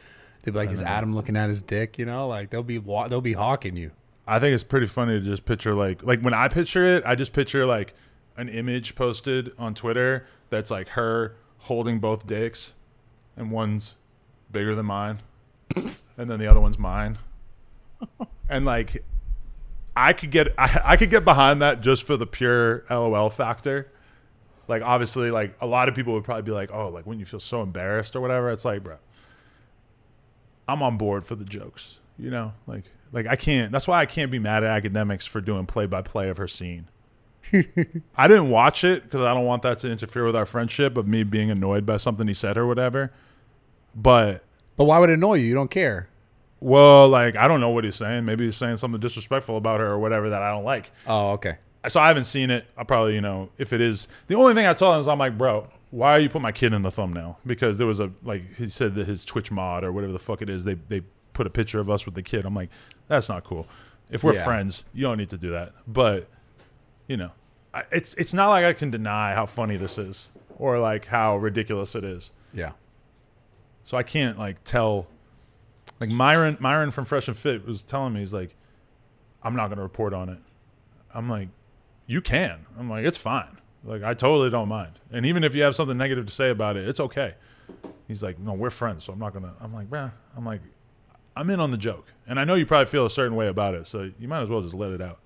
[0.42, 1.98] They'd be like, is Adam looking at his dick?
[1.98, 3.92] You know, like they'll be wa- they'll be hawking you.
[4.26, 7.14] I think it's pretty funny to just picture like like when I picture it, I
[7.14, 7.94] just picture like
[8.36, 12.74] an image posted on Twitter that's like her holding both dicks,
[13.36, 13.96] and one's
[14.50, 15.20] bigger than mine,
[16.16, 17.18] and then the other one's mine,
[18.48, 19.04] and like
[19.97, 23.90] I could get I, I could get behind that just for the pure LOL factor.
[24.68, 27.26] Like obviously, like a lot of people would probably be like, "Oh, like when you
[27.26, 28.97] feel so embarrassed or whatever." It's like, bro,
[30.68, 31.99] I'm on board for the jokes.
[32.18, 33.72] You know, like like I can't.
[33.72, 36.49] That's why I can't be mad at Akademiks for doing play by play of her
[36.49, 36.88] scene.
[38.16, 41.07] I didn't watch it because I don't want that to interfere with our friendship of
[41.07, 43.12] me being annoyed by something he said or whatever.
[43.95, 44.45] But
[44.76, 45.47] But why would it annoy you?
[45.47, 46.09] You don't care.
[46.62, 48.24] Well, like I don't know what he's saying.
[48.24, 50.90] Maybe he's saying something disrespectful about her or whatever that I don't like.
[51.06, 51.56] Oh, okay.
[51.88, 52.64] So I haven't seen it.
[52.78, 55.18] I'll probably, you know, if it is the only thing I told him is I'm
[55.18, 57.40] like, bro, why are you put my kid in the thumbnail?
[57.44, 60.42] Because there was a like he said that his Twitch mod or whatever the fuck
[60.42, 61.02] it is, they they
[61.32, 62.44] put a picture of us with the kid.
[62.46, 62.70] I'm like,
[63.08, 63.66] that's not cool.
[64.10, 64.44] If we're Yeah.
[64.44, 65.72] friends, you don't need to do that.
[65.88, 66.28] But
[67.08, 67.32] you know,
[67.74, 71.36] I, it's it's not like I can deny how funny this is or like how
[71.38, 72.30] ridiculous it is.
[72.54, 72.72] Yeah.
[73.82, 75.08] So I can't like tell.
[76.03, 78.57] Like Myron, Myron from Fresh and Fit was telling me he's like,
[79.40, 80.40] I'm not gonna report on it.
[81.14, 81.48] I'm like,
[82.07, 82.66] you can.
[82.76, 83.59] I'm like, it's fine.
[83.84, 84.98] Like I totally don't mind.
[85.12, 87.34] And even if you have something negative to say about it, it's okay.
[88.09, 89.55] He's like, no, we're friends, so I'm not gonna.
[89.61, 90.11] I'm like, bruh.
[90.36, 90.61] I'm like,
[91.36, 93.74] I'm in on the joke, and I know you probably feel a certain way about
[93.76, 95.20] it, so you might as well just let it out.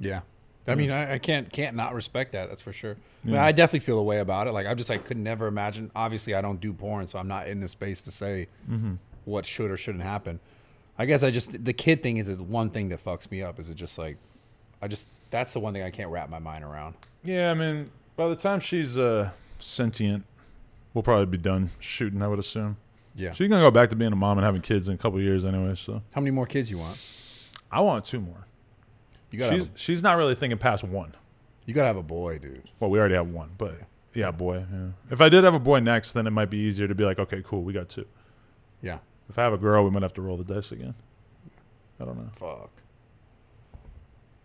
[0.00, 0.22] Yeah.
[0.66, 2.48] I mean, I, I can't can't not respect that.
[2.48, 2.96] That's for sure.
[3.22, 4.52] I, mean, I definitely feel a way about it.
[4.52, 5.92] Like I'm just like could never imagine.
[5.94, 8.94] Obviously, I don't do porn, so I'm not in the space to say mm-hmm.
[9.24, 10.40] What should or shouldn't happen.
[10.98, 13.58] I guess I just the kid thing is the one thing that fucks me up.
[13.58, 14.16] Is it just like
[14.80, 16.94] I just that's the one thing I can't wrap my mind around.
[17.24, 20.24] Yeah, I mean, by the time she's uh, sentient,
[20.92, 22.22] we'll probably be done shooting.
[22.22, 22.76] I would assume.
[23.16, 23.32] Yeah.
[23.32, 25.24] She's gonna go back to being a mom and having kids in a couple of
[25.24, 25.74] years anyway.
[25.76, 26.98] So How many more kids you want?
[27.70, 28.46] I want two more.
[29.30, 31.14] You gotta She's she's not really thinking past one.
[31.66, 32.68] you gotta have a boy, dude.
[32.78, 33.74] Well, we already have one, but
[34.14, 34.64] yeah, boy.
[34.72, 34.88] Yeah.
[35.10, 37.18] If I did have a boy next, then it might be easier to be like,
[37.18, 38.06] okay, cool, we got two.
[38.80, 38.98] Yeah.
[39.28, 40.94] If I have a girl, we might have to roll the dice again.
[42.00, 42.28] I don't know.
[42.34, 42.70] Fuck.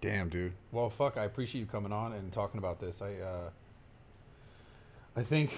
[0.01, 0.53] Damn, dude.
[0.71, 1.17] Well, fuck.
[1.17, 3.01] I appreciate you coming on and talking about this.
[3.01, 3.49] I, uh,
[5.17, 5.57] I think,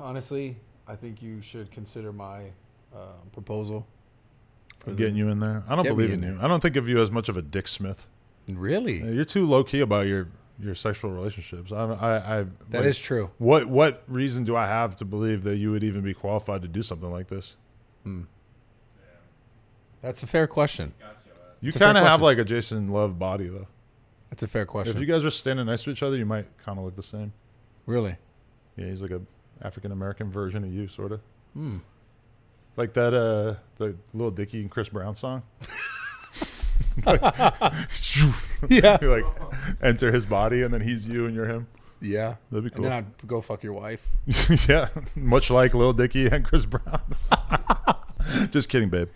[0.00, 0.56] honestly,
[0.88, 2.44] I think you should consider my
[2.94, 2.98] uh,
[3.32, 3.86] proposal.
[4.78, 5.62] For I'm the- getting you in there.
[5.68, 6.38] I don't Get me believe in in you.
[6.40, 8.06] I don't think of you as much of a Dick Smith.
[8.48, 8.98] Really?
[9.02, 10.28] You're too low key about your
[10.60, 11.72] your sexual relationships.
[11.72, 13.30] I, I, I That is true.
[13.38, 16.68] What what reason do I have to believe that you would even be qualified to
[16.68, 17.56] do something like this?
[20.04, 20.92] That's a fair question.
[21.60, 22.38] You It's a fair kind of have question.
[22.38, 23.66] like a Jason Luv body though.
[24.30, 24.94] That's a fair question.
[24.94, 27.02] If you guys are standing next to each other, you might kind of look the
[27.02, 27.32] same.
[27.86, 28.16] really?
[28.76, 29.22] Yeah, he's like a
[29.62, 31.20] African American version of you, sort of.
[31.54, 31.78] Hmm.
[32.76, 35.42] Like that, uh, the Lil Dicky and Chris Brown song.
[38.68, 38.98] Yeah.
[39.02, 39.24] you like
[39.82, 41.66] enter his body, and then he's you, and you're him.
[42.00, 42.34] Yeah.
[42.50, 42.92] That'd be And then.
[42.92, 44.06] I'd go fuck your wife.
[44.68, 47.00] yeah, much like Lil Dicky and Chris Brown.
[48.50, 49.08] just kidding, babe.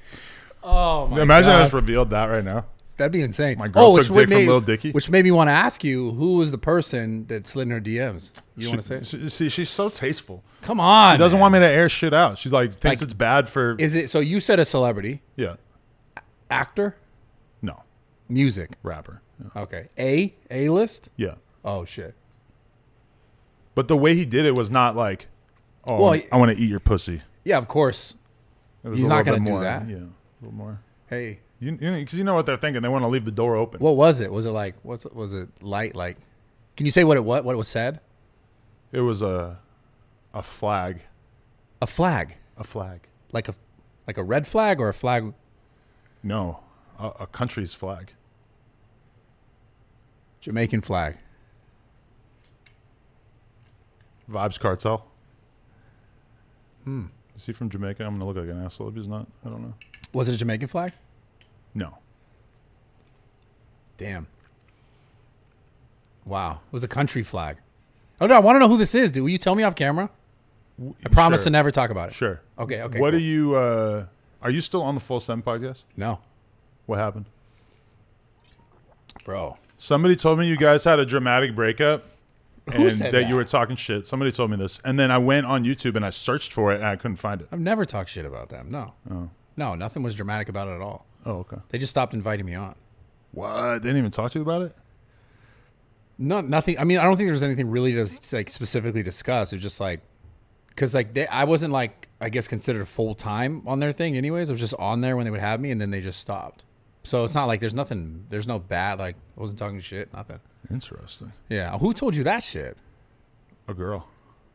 [0.71, 2.67] Oh my Imagine I just revealed that right now.
[2.99, 3.59] That'd be insane.
[3.59, 4.91] My girl oh, which took would dick from made- Lil Dicky.
[4.91, 7.81] Which made me want to ask you, who was the person that slid in her
[7.81, 8.33] DMs?
[8.57, 9.19] You want to say?
[9.19, 10.43] She- See, she's so tasteful.
[10.63, 11.15] Come on.
[11.15, 11.41] She doesn't man.
[11.43, 12.37] want me to air shit out.
[12.39, 13.77] She's like thinks Like- it's bad for.
[13.79, 14.19] Is it so?
[14.21, 15.55] You said a celebrity, yeah,
[16.51, 16.97] actor,
[17.63, 17.77] no,
[18.29, 18.73] music.
[18.83, 19.23] rapper.
[19.55, 19.63] Yeah.
[19.63, 21.09] Okay, A A list.
[21.17, 21.35] yeah.
[21.65, 22.15] Oh shit.
[23.77, 25.29] But the way he did it was not like,
[25.85, 27.23] oh, Well, I- I want to eat your pussy.
[27.45, 28.17] Yeah, of course.
[28.83, 29.89] It was He's a not gonna bit do that.
[29.89, 29.97] Yeah,
[30.41, 30.81] a little more.
[31.09, 32.83] Hey, You, you, because you know what they're thinking.
[32.83, 33.81] They want to leave the door open.
[33.81, 34.31] what was it?
[34.33, 35.95] Was it like what's was it light?
[35.97, 36.17] Like,
[36.77, 38.01] can you say what it what what it was said?
[38.93, 39.59] It was a,
[40.33, 41.03] a flag,
[41.83, 43.01] A flag, a flag.
[43.33, 43.55] like a
[44.07, 45.35] like a red flag or a flag.
[46.23, 46.61] No,
[46.99, 48.13] a, a country's flag.
[50.41, 51.17] Jamaican flag.
[54.31, 55.03] Vybz Kartel.
[56.85, 57.07] Hmm.
[57.35, 58.05] Is he from Jamaica?
[58.05, 59.27] I'm gonna look like an asshole if he's not.
[59.45, 59.75] I don't know.
[60.13, 60.93] Was it a Jamaican flag?
[61.75, 61.99] No.
[63.99, 64.27] Damn.
[66.25, 67.57] Wow, it was a country flag.
[68.21, 69.23] Oh no, I want to know who this is, dude.
[69.23, 70.11] Will you tell me off camera?
[71.05, 71.45] I promise Sure.
[71.47, 72.15] to never talk about it.
[72.15, 72.41] Sure.
[72.59, 73.01] Okay, okay.
[73.01, 73.19] What cool.
[73.19, 73.55] are you?
[73.57, 74.07] Uh,
[74.43, 75.85] are you still on the Full Send podcast?
[75.97, 76.21] No,
[76.87, 77.27] What happened?
[79.25, 79.59] bro.
[79.77, 82.05] Somebody told me you guys had a dramatic breakup.
[82.71, 83.29] And that, that?
[83.31, 84.07] you were talking shit.
[84.07, 86.75] Somebody told me this, and then I went on YouTube and I searched for it
[86.77, 87.49] and I couldn't find it.
[87.51, 88.71] I've never talked shit about them.
[88.71, 88.93] No.
[89.11, 89.31] Oh.
[89.59, 91.05] No, nothing was dramatic about it at all.
[91.27, 91.57] Oh, okay.
[91.71, 92.77] They just stopped inviting me on.
[93.33, 93.83] What?
[93.83, 94.77] They didn't even talk to you about it?
[96.17, 96.79] No, nothing.
[96.79, 99.53] I mean, I don't think there's anything really to like specifically discuss.
[99.53, 100.01] It's just like,
[100.69, 104.17] because like they, I wasn't like I guess considered full time on their thing.
[104.17, 106.21] Anyways, I was just on there when they would have me, and then they just
[106.21, 106.65] stopped.
[107.03, 108.27] So it's not like there's nothing.
[108.31, 109.01] There's no bad.
[109.01, 110.13] Like I wasn't talking shit.
[110.13, 110.39] Nothing.
[110.71, 111.33] Interesting.
[111.49, 111.77] Yeah.
[111.79, 112.77] Who told you that shit?
[113.67, 114.07] A girl.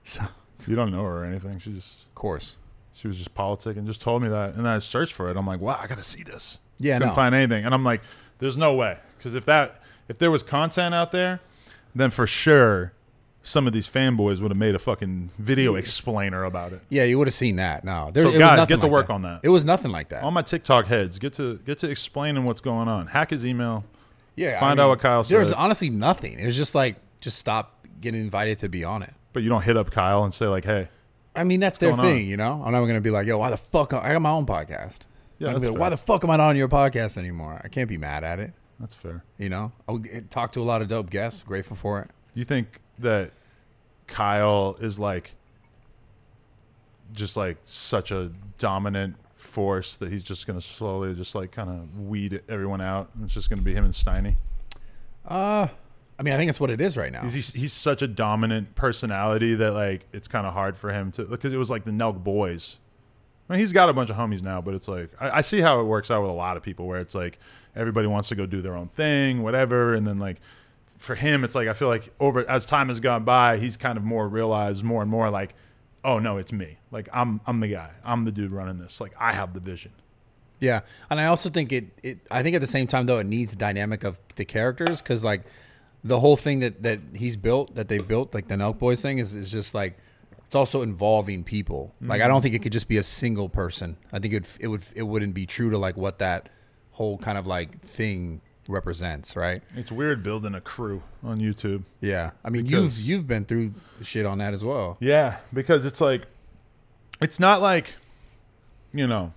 [0.05, 0.23] So,
[0.67, 1.59] You don't know her or anything.
[1.59, 2.55] She just of course.
[2.93, 5.37] She was just politicking, just told me that, and then I searched for it.
[5.37, 6.59] I'm like, wow, I gotta see this.
[6.79, 6.95] Yeah.
[6.95, 7.15] Couldn't No.
[7.15, 8.01] find anything, and I'm like,
[8.39, 11.39] there's no way, because if that if there was content out there,
[11.95, 12.93] then for sure
[13.45, 16.79] some of these fanboys would have made a fucking video explainer about it.
[16.89, 17.83] Yeah, you would have seen that.
[17.83, 18.09] No.
[18.13, 19.13] There, So it guys, get to like work that.
[19.13, 19.41] on that.
[19.43, 20.23] It was nothing like that.
[20.23, 23.07] All my TikTok heads get to get to explaining what's going on.
[23.07, 23.83] Hack his email.
[24.37, 24.59] yeah.
[24.61, 25.33] find out what Kyle said.
[25.33, 26.39] There was honestly nothing.
[26.39, 29.13] It was just like just stop getting invited to be on it.
[29.33, 30.87] But you don't hit up Kyle and say like, "Hey,
[31.35, 32.05] I mean, that's their going on?
[32.05, 32.61] thing, you know.
[32.63, 34.99] I'm not going to be like, "Yo, why the fuck?" I got my own podcast.
[35.39, 37.59] Yeah, I'm that's be like, why the fuck am I not on your podcast anymore?
[37.63, 38.53] I can't be mad at it.
[38.79, 41.41] that's fair." You know, I talk to a lot of dope guests.
[41.41, 42.11] Grateful for it.
[42.33, 43.31] You think that
[44.07, 45.33] Kyle is like
[47.13, 51.69] just like such a dominant force that he's just going to slowly just like kind
[51.69, 54.37] of weed everyone out and it's just going to be him and Steiny?
[55.27, 55.67] Uh,
[56.19, 57.27] I mean, I think it's what it is right now.
[57.27, 61.23] He's, he's such a dominant personality that like it's kind of hard for him to
[61.23, 62.77] because it was like the Nelk boys.
[63.49, 65.59] I mean, he's got a bunch of homies now, but it's like I, I see
[65.59, 67.39] how it works out with a lot of people where it's like
[67.75, 70.37] everybody wants to go do their own thing, whatever, and then like
[70.99, 73.97] for him, it's like I feel like over as time has gone by, he's kind
[73.97, 75.53] of more realized more and more like,
[76.03, 76.77] oh no, it's me.
[76.91, 77.89] Like I'm I'm the guy.
[78.05, 79.01] I'm the dude running this.
[79.01, 79.91] Like I have the vision.
[80.59, 81.85] Yeah, and I also think it.
[82.03, 82.19] It.
[82.31, 85.23] I think at the same time though, it needs the dynamic of the characters because
[85.23, 85.41] like
[86.03, 89.19] the whole thing that that he's built, that they built, like the Nelk Boys thing,
[89.19, 89.97] is is just like
[90.45, 91.93] it's also involving people.
[92.01, 92.43] Like I don't mm-hmm.
[92.43, 93.97] think it could just be a single person.
[94.11, 96.49] I think it it would it wouldn't be true to like what that
[96.91, 99.63] whole kind of like thing represents, right?
[99.75, 101.83] It's weird building a crew on YouTube.
[102.01, 103.73] Yeah, I mean Because- you've you've been through
[104.03, 104.97] shit on that as well.
[104.99, 106.27] Yeah, because it's like
[107.21, 107.95] it's not like
[108.93, 109.33] you know,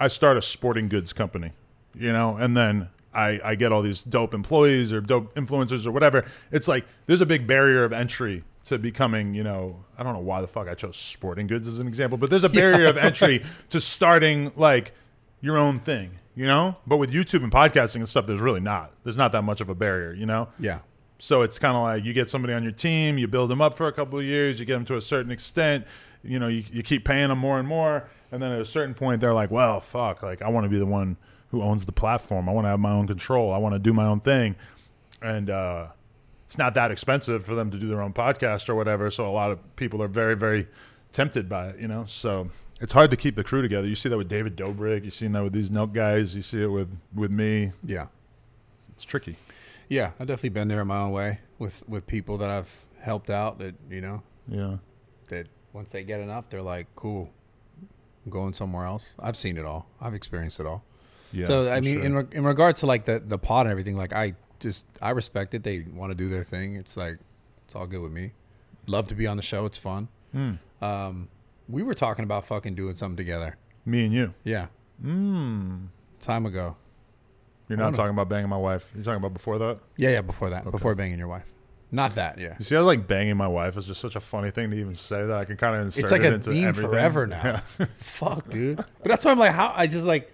[0.00, 1.52] I start a sporting goods company,
[1.94, 5.92] you know, and then I, I get all these dope employees or dope influencers or
[5.92, 6.24] whatever.
[6.50, 10.20] It's like there's a big barrier of entry to becoming, you know, I don't know
[10.20, 12.96] why the fuck I chose sporting goods as an example, but there's a barrier of
[12.96, 14.92] entry to starting like
[15.40, 16.76] your own thing, you know?
[16.86, 18.92] But with YouTube and podcasting and stuff, there's really not.
[19.02, 20.48] There's not that much of a barrier, you know?
[20.60, 20.78] Yeah,
[21.18, 23.74] So it's kind of like you get somebody on your team, you build them up
[23.76, 25.84] for a couple of years, you get them to a certain extent,
[26.22, 28.94] you know, you, you keep paying them more and more, and then at a certain
[28.94, 31.16] point they're like, well, fuck, like I want to be the one
[31.52, 32.48] who owns the platform.
[32.48, 33.52] I want to have my own control.
[33.52, 34.56] I want to do my own thing,
[35.22, 35.86] and uh,
[36.44, 39.08] it's not that expensive for them to do their own podcast or whatever.
[39.10, 40.66] So a lot of people are very, very
[41.12, 42.04] tempted by it, you know.
[42.06, 42.50] So
[42.80, 43.86] it's hard to keep the crew together.
[43.86, 45.04] You see that with David Dobrik.
[45.04, 46.34] You've seen that with these Nelk guys.
[46.34, 47.72] You see it with with me.
[47.84, 48.06] yeah.
[48.94, 49.36] It's tricky.
[49.88, 53.30] Yeah, I've definitely been there in my own way with with people that I've helped
[53.30, 54.76] out that you know Yeah.
[55.28, 57.30] that once they get enough, they're like, cool,
[58.24, 59.14] I'm going somewhere else.
[59.18, 59.86] I've seen it all.
[60.00, 60.84] I've experienced it all.
[61.32, 61.46] Yeah.
[61.46, 62.04] so I mean, sure.
[62.04, 65.10] in re- in regard to like the the pod and everything, like I just I
[65.10, 65.62] respect it.
[65.62, 66.76] They want to do their thing.
[66.76, 67.18] It's like
[67.64, 68.32] it's all good with me.
[68.86, 69.64] Love to be on the show.
[69.66, 70.08] It's fun.
[70.32, 70.52] Hmm.
[70.82, 71.28] Um,
[71.68, 73.56] we were talking about fucking doing something together.
[73.86, 74.34] me and you.
[74.44, 74.66] Yeah,
[75.04, 75.86] Mm.
[76.20, 76.76] time ago.
[77.68, 78.90] You're not talking about banging my wife.
[78.94, 79.78] You're talking about before that.
[79.96, 80.20] Yeah, yeah.
[80.20, 81.50] Before that, before banging your wife.
[81.90, 82.38] Not that.
[82.38, 82.54] Yeah.
[82.58, 84.94] You see, I like banging my wife is just such a funny thing to even
[84.94, 86.90] say that I can kind of insert It's like it a into everything.
[86.90, 87.62] forever now.
[87.94, 88.76] Fuck, dude.
[88.76, 90.30] But that's why I'm like, how I just like,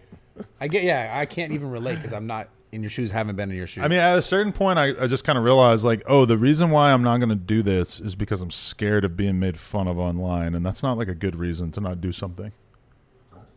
[0.60, 3.50] I get, yeah, I can't even relate because I'm not in your shoes, haven't been
[3.50, 3.82] in your shoes.
[3.84, 6.36] I mean, at a certain point, I, I just kind of realized, like, oh, the
[6.36, 9.56] reason why I'm not going to do this is because I'm scared of being made
[9.58, 12.52] fun of online, and that's not like a good reason to not do something.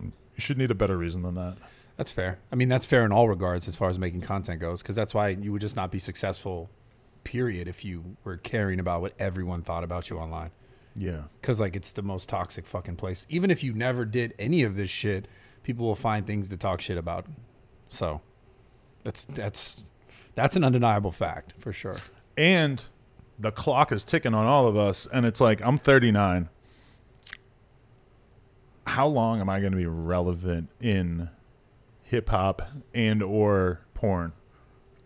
[0.00, 1.56] You should need a better reason than that.
[1.96, 2.38] that's fair.
[2.50, 5.12] I mean, that's fair in all regards as far as making content goes, because that's
[5.12, 6.70] why you would just not be successful,
[7.22, 10.50] period, if you were caring about what everyone thought about you online.
[10.94, 13.24] Yeah, Because like it's the most toxic fucking place.
[13.28, 15.26] Even if you never did any of this shit,
[15.62, 17.26] people will find things to talk shit about.
[17.88, 18.20] So,
[19.04, 19.84] that's that's
[20.34, 21.96] that's an undeniable fact for sure.
[22.36, 22.84] and
[23.38, 26.48] the clock is ticking on all of us, and it's like I'm 39.
[28.86, 31.30] How long am I going to be relevant in
[32.02, 32.62] hip hop
[32.94, 34.32] and or porn?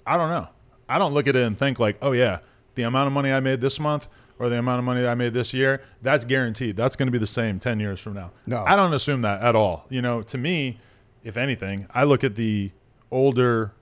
[0.07, 0.49] I don't know.
[0.89, 2.41] I don't look at it and think like, oh yeah,
[2.75, 4.09] the amount of money I made this month
[4.39, 6.77] or the amount of money that I made this year, that's guaranteed.
[6.77, 8.33] That's going to be the same 10 years from now.
[8.47, 8.63] No.
[8.65, 9.87] I don't assume that at all.
[9.89, 10.79] You know, to me,
[11.25, 12.71] if anything, I look at the
[13.11, 13.73] older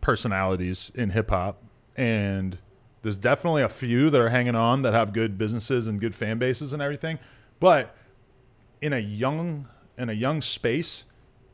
[0.00, 1.62] personalities in hip hop
[1.96, 2.58] and
[3.02, 6.38] there's definitely a few that are hanging on that have good businesses and good fan
[6.38, 7.18] bases and everything.
[7.60, 7.94] But
[8.80, 11.04] in a young in a young space,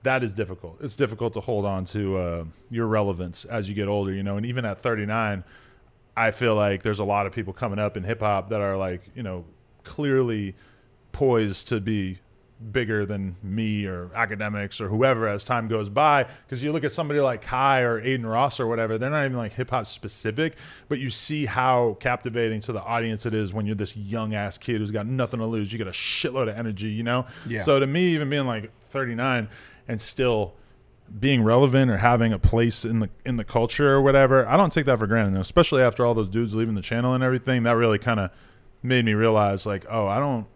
[0.03, 0.79] that is difficult.
[0.81, 4.37] It's difficult to hold on to uh, your relevance as you get older, you know.
[4.37, 5.45] And even at 39,
[6.17, 8.77] I feel like there's a lot of people coming up in hip hop that are
[8.77, 9.45] like, you know,
[9.85, 10.55] clearly
[11.13, 12.19] poised to be
[12.71, 16.27] bigger than me or Akademiks or whoever as time goes by.
[16.47, 19.37] Because you look at somebody like Kai or Adin Ross or whatever, they're not even
[19.37, 20.55] like hip hop specific,
[20.89, 24.59] but you see how captivating to the audience it is when you're this young ass
[24.59, 25.73] kid who's got nothing to lose.
[25.73, 27.27] You get a shitload of energy, you know?
[27.49, 27.63] Yeah.
[27.63, 29.49] So to me, even being like 39
[29.89, 30.55] and still
[31.19, 34.73] being relevant or having a place in the in the culture or whatever, I don't
[34.73, 35.39] take that for granted.
[35.41, 38.31] Especially after all those dudes leaving the channel and everything, that really kind of
[38.83, 40.47] made me realize like, oh, I don't,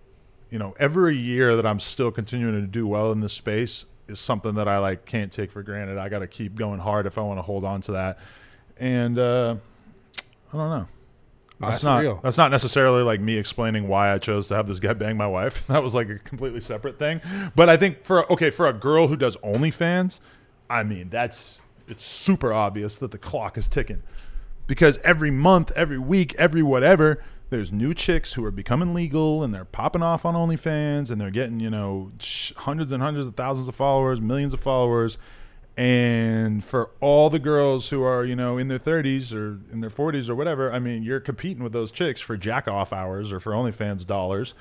[0.50, 4.18] you know, every year that I'm still continuing to do well in this space is
[4.18, 5.98] something that I like can't take for granted.
[5.98, 8.18] I got to keep going hard if I want to hold on to that.
[8.78, 9.56] And uh,
[10.52, 10.88] I don't know.
[11.58, 12.20] That's that's not real.
[12.22, 15.26] that's not necessarily like me explaining why I chose to have this guy bang my
[15.26, 15.66] wife.
[15.68, 17.22] That was like a completely separate thing.
[17.54, 20.20] But I think for okay, for a girl who does OnlyFans,
[20.68, 24.02] I mean that's it's super obvious that the clock is ticking.
[24.66, 29.54] Because every month, every week, every whatever, there's new chicks who are becoming legal and
[29.54, 32.10] they're popping off on OnlyFans and they're getting, you know,
[32.56, 35.18] hundreds and hundreds of thousands of followers, millions of followers.
[35.76, 39.90] And for all the girls who are, you know, in their 30s or in their
[39.90, 43.38] 40s or whatever, I mean, you're competing with those chicks for jack off hours or
[43.38, 44.54] for OnlyFans dollars.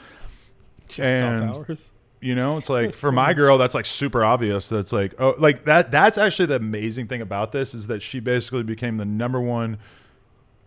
[0.99, 1.91] And hours.
[2.21, 4.67] You know, it's like for my girl, that's like super obvious.
[4.67, 5.91] That's like, oh, like that.
[5.91, 9.77] That's actually the amazing thing about this is that she basically became the number one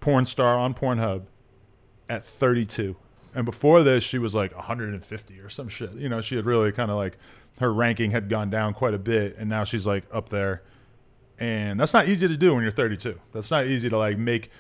[0.01, 1.23] porn star on Pornhub
[2.09, 2.97] at 32.
[3.35, 5.93] And before this, she was like 150 or some shit.
[5.95, 7.19] You know, she had really kind of like
[7.59, 10.63] her ranking had gone down quite a bit, and now she's like up there.
[11.39, 13.21] And that's not easy to do when you're 32.
[13.33, 14.51] That's not easy to like make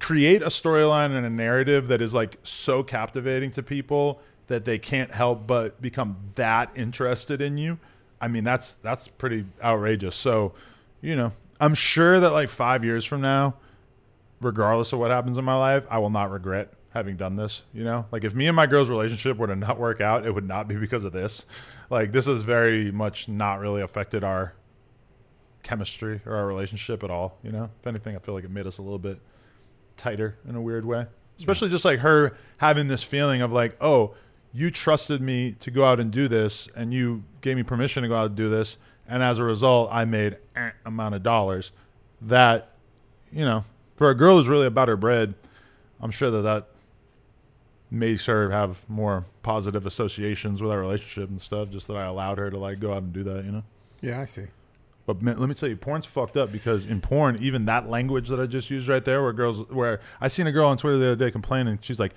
[0.00, 4.78] create a storyline and a narrative that is like so captivating to people that they
[4.78, 7.78] can't help but become that interested in you.
[8.20, 10.16] I mean, that's that's pretty outrageous.
[10.16, 10.54] So,
[11.00, 13.54] you know, I'm sure that like 5 years from now,
[14.40, 17.84] regardless of what happens in my life, I will not regret having done this, you
[17.84, 18.06] know?
[18.10, 20.66] Like if me and my girl's relationship were to not work out, it would not
[20.66, 21.46] be because of this.
[21.90, 24.54] Like this has very much not really affected our
[25.62, 27.70] chemistry or our relationship at all, you know?
[27.80, 29.20] If anything, I feel like it made us a little bit
[29.96, 31.06] tighter in a weird way.
[31.36, 34.14] Especially just like her having this feeling of like, "Oh,
[34.52, 38.08] you trusted me to go out and do this and you gave me permission to
[38.08, 41.72] go out and do this, and as a result, I made eh amount of dollars."
[42.20, 42.72] That,
[43.30, 43.64] you know,
[43.96, 45.34] for a girl who's really about her bread,
[46.00, 46.68] I'm sure that that
[47.90, 51.70] makes her have more positive associations with our relationship and stuff.
[51.70, 53.62] Just that I allowed her to like go out and do that, you know.
[54.00, 54.46] Yeah, I see.
[55.06, 58.28] But man, let me tell you, porn's fucked up because in porn, even that language
[58.28, 60.98] that I just used right there, where girls, where I seen a girl on Twitter
[60.98, 62.12] the other day complaining, she's like,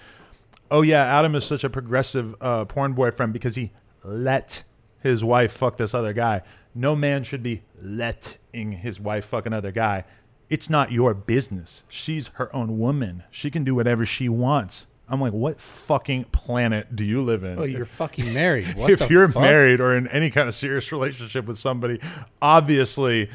[0.71, 3.71] "Oh yeah, Adam is such a progressive uh, porn boyfriend because he
[4.03, 4.63] let
[4.99, 6.41] his wife fuck this other guy.
[6.73, 10.05] No man should be letting his wife fuck another guy.
[10.49, 11.83] It's not your business.
[11.87, 13.23] She's her own woman.
[13.29, 17.59] She can do whatever she wants." I'm like, what fucking planet do you live in?
[17.59, 18.73] Oh, you're fucking married.
[18.77, 19.41] What if you're fuck?
[19.41, 21.99] married or in any kind of serious relationship with somebody,
[22.41, 23.29] obviously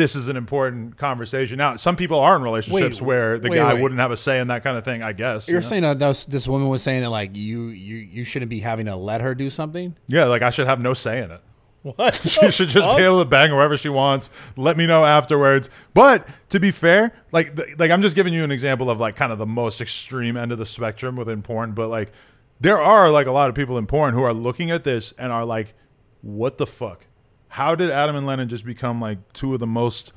[0.00, 1.58] this is an important conversation.
[1.58, 3.82] Now, some people are in relationships Wait, where the wait, guy wait.
[3.82, 5.02] wouldn't have a say in that kind of thing.
[5.02, 5.68] I guess you You're know?
[5.68, 8.86] saying that this, this woman was saying that like you you you shouldn't be having
[8.86, 9.94] to let her do something.
[10.06, 11.40] yeah, like I should have no say in it.
[11.82, 12.14] What?
[12.24, 14.28] She should just be able to bang wherever she wants.
[14.56, 15.70] Let me know afterwards.
[15.94, 19.32] But to be fair, like like I'm just giving you an example of like kind
[19.32, 21.72] of the most extreme end of the spectrum within porn.
[21.72, 22.12] But like
[22.60, 25.32] there are like a lot of people in porn who are looking at this and
[25.32, 25.74] are like,
[26.20, 27.06] "What the fuck?
[27.50, 30.12] How did Adam and Lena just become like two of the most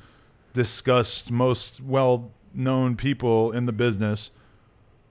[0.52, 4.30] discussed, most well known people in the business?"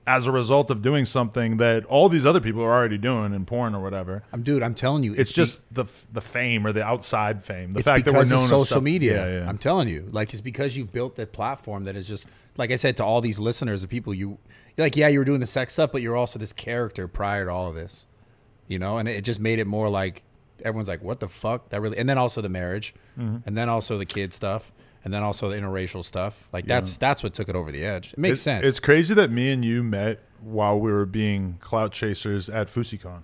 [0.05, 3.45] As a result of doing something that all these other people are already doing in
[3.45, 4.61] porn or whatever, I'm dude.
[4.61, 7.71] I'm telling you, it's be- just the the fame or the outside fame.
[7.71, 9.25] The it's fact that we're known social media.
[9.25, 9.49] Yeah, yeah.
[9.49, 12.27] I'm telling you, like it's because you built that platform that is just
[12.57, 14.39] like I said to all these listeners, the people you
[14.77, 17.51] like, yeah, you were doing the sex stuff, but you're also this character prior to
[17.51, 18.05] all of this,
[18.67, 20.23] you know, and it just made it more like
[20.63, 21.69] everyone's like, what the fuck?
[21.69, 23.37] That really, and then also the marriage, Mm-hmm.
[23.45, 24.71] and then also the kid stuff,
[25.03, 26.47] and then also the interracial stuff.
[26.53, 28.13] Like that's that's what took it over the edge.
[28.13, 28.65] It makes sense.
[28.65, 33.21] It's crazy that me and you met while we were being clout chasers at FouseyCon.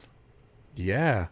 [0.75, 1.27] yeah,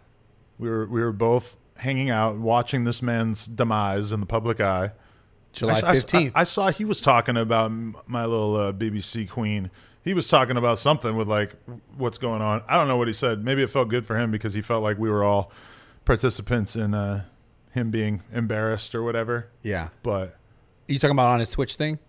[0.57, 4.91] We were we were both hanging out, watching this man's demise in the public eye.
[5.53, 6.33] July I- I- fifteenth.
[6.35, 7.71] I, I saw he was talking about
[8.07, 9.69] my little uh, BBC queen.
[10.03, 11.53] He was talking about something with like
[11.97, 12.63] what's going on.
[12.67, 13.43] I don't know what he said.
[13.43, 15.51] Maybe it felt good for him because he felt like we were all
[16.07, 17.23] participants in uh,
[17.71, 19.47] him being embarrassed or whatever.
[19.61, 20.29] yeah, But
[20.89, 21.99] Are you talking about on his Twitch thing?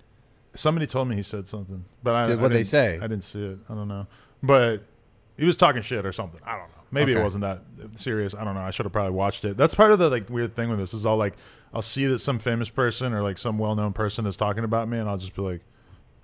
[0.55, 2.95] Somebody told me he said something, but I Did- I what'd they didn't- say?
[2.97, 3.59] I didn't see it.
[3.69, 4.07] I don't know,
[4.43, 4.83] but
[5.37, 6.41] he was talking shit or something.
[6.45, 6.75] I don't know.
[6.91, 7.21] Maybe Okay.
[7.21, 7.61] it wasn't that
[7.99, 8.35] serious.
[8.35, 8.61] I don't know.
[8.63, 9.59] I should have probably watched it.
[9.59, 11.35] That's part of the like weird thing with this is all like
[11.75, 14.89] I'll see that some famous person or like some well known person is talking about
[14.89, 15.61] me, and I'll just be like,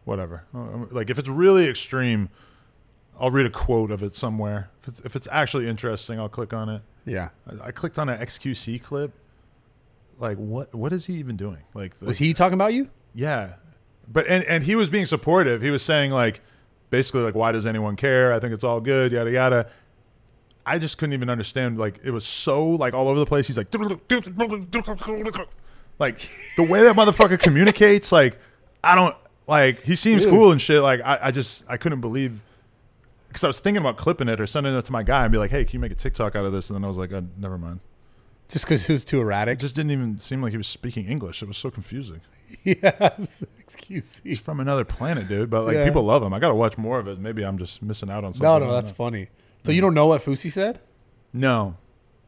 [0.04, 0.44] whatever.
[0.54, 2.30] Uh, Like if it's really extreme,
[3.18, 4.70] I'll read a quote of it somewhere.
[4.82, 6.82] If it's if it's actually interesting, I'll click on it.
[7.06, 7.28] Yeah.
[7.48, 9.12] I, I clicked on an XQC clip.
[10.18, 10.74] Like what?
[10.74, 11.58] What is he even doing?
[11.74, 12.88] Like the, Was he talking about you?
[13.14, 13.54] yeah,
[14.10, 15.62] but and and he was being supportive.
[15.62, 16.40] He was saying like
[16.90, 18.32] basically like why does anyone care?
[18.32, 19.12] I think it's all good.
[19.12, 19.70] Yada yada.
[20.66, 21.78] I just couldn't even understand.
[21.78, 23.46] Like it was so like all over the place.
[23.46, 23.68] He's like
[25.98, 28.12] like the way that motherfucker communicates.
[28.12, 28.38] Like
[28.82, 29.16] I don't
[29.46, 30.32] like he seems Dude.
[30.32, 30.82] cool and shit.
[30.82, 32.40] Like I, I just I couldn't believe
[33.34, 35.38] because I was thinking about clipping it or sending it to my guy and be
[35.38, 36.70] like, hey, can you make a TikTok out of this?
[36.70, 37.80] And then I was like, uh, never mind.
[38.48, 39.54] Just because it was too erratic.
[39.58, 41.42] It just didn't even seem like he was speaking English.
[41.42, 42.20] It was so confusing.
[42.62, 43.42] yes.
[43.58, 44.30] Excuse me.
[44.30, 45.50] He's from another planet, dude.
[45.50, 45.84] But like Yeah.
[45.84, 46.32] people love him.
[46.32, 47.18] I gotta watch more of it.
[47.18, 48.44] Maybe I'm just missing out on something.
[48.46, 48.94] No, I no, don't that's know.
[48.94, 49.28] funny.
[49.64, 50.80] So you don't know what Fousey said?
[51.32, 51.76] no.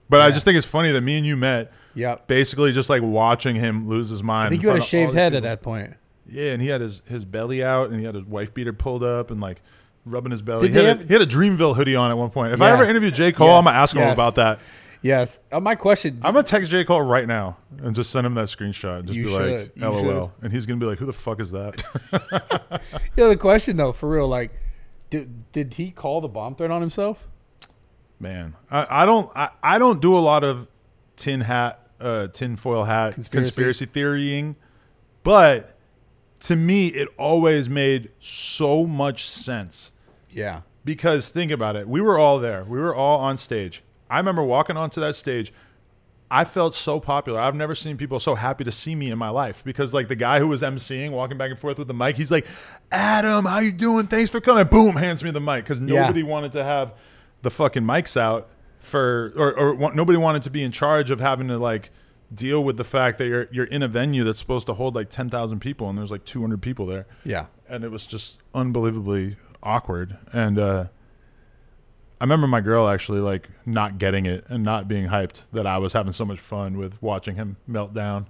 [0.09, 0.33] But I Yeah.
[0.35, 2.29] just think it's funny that me and you met Yep.
[2.29, 4.47] basically just like watching him lose his mind.
[4.47, 5.49] I think in you had a front of all shaved these head at people.
[5.51, 5.95] that point.
[6.29, 9.03] Yeah, and he had his, his belly out, and he had his wife beater pulled
[9.05, 9.61] up, and like
[10.07, 10.69] rubbing his belly.
[10.69, 12.53] He had, they a, he had a Dreamville hoodie on at one point.
[12.53, 14.61] If I ever interview J Cole, Yes, I'm gonna ask him about that.
[15.03, 15.39] Yes.
[15.53, 16.21] Uh, my question.
[16.23, 19.01] I'm gonna text J Cole right now and just send him that screenshot.
[19.01, 19.61] And just be should.
[19.61, 21.83] like, "LOL," and he's gonna be like, "Who the fuck is that?"
[23.17, 24.53] yeah, the question though, for real, like,
[25.11, 27.29] did did he call the bomb threat on himself?
[28.19, 30.67] Man, I, I don't I, I don't do a lot of
[31.17, 33.49] tin hat uh tin foil hat Conspiracy.
[33.49, 34.57] conspiracy, theorying,
[35.23, 35.77] but
[36.41, 39.93] to me it always made so much sense
[40.37, 40.61] Yeah.
[40.85, 41.89] because think about it.
[41.89, 42.63] We were all there.
[42.65, 43.83] We were all on stage.
[44.09, 45.53] I remember walking onto that stage.
[46.31, 47.39] I felt so popular.
[47.41, 50.17] I've never seen people so happy to see me in my life because like the
[50.17, 52.47] guy who was emceeing, walking back and forth with the mic, he's like,
[52.91, 54.07] "Adam, how you doing?
[54.09, 56.03] Thanks for coming." Boom, hands me the mic because Yeah.
[56.03, 56.95] nobody wanted to have
[57.43, 58.49] the fucking mics out
[58.81, 61.91] for, or, or wa- nobody wanted to be in charge of having to like
[62.35, 65.09] deal with the fact that you're you're in a venue that's supposed to hold like
[65.09, 67.47] ten thousand people and there's like two hundred people there Yeah.
[67.69, 69.37] and it was just unbelievably
[69.67, 70.17] awkward.
[70.33, 70.87] And uh,
[72.21, 75.79] I remember my girl actually like not getting it and not being hyped that I
[75.79, 78.29] was having so much fun with watching him melt down.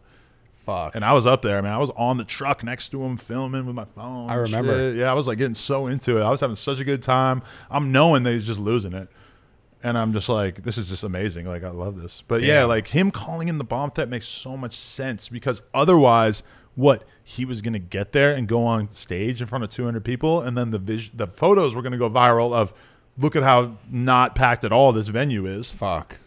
[0.64, 0.96] Fuck.
[0.96, 1.72] And I was up there, man.
[1.72, 4.28] I was on the truck next to him filming with my phone.
[4.28, 4.90] I remember.
[4.90, 4.96] shit.
[4.96, 6.22] Yeah, I was like getting so into it.
[6.24, 7.42] I was having such a good time.
[7.70, 9.08] I'm knowing that he's just losing it.
[9.84, 11.46] And I'm just like, this is just amazing.
[11.46, 12.24] Like, I love this.
[12.26, 16.42] But yeah, like him calling in the bomb threat makes so much sense because otherwise,
[16.76, 20.04] what he was going to get there and go on stage in front of 200
[20.04, 22.72] people, and then the vis- the photos were going to go viral of,
[23.18, 26.18] look at how not packed at all this venue is Fuck.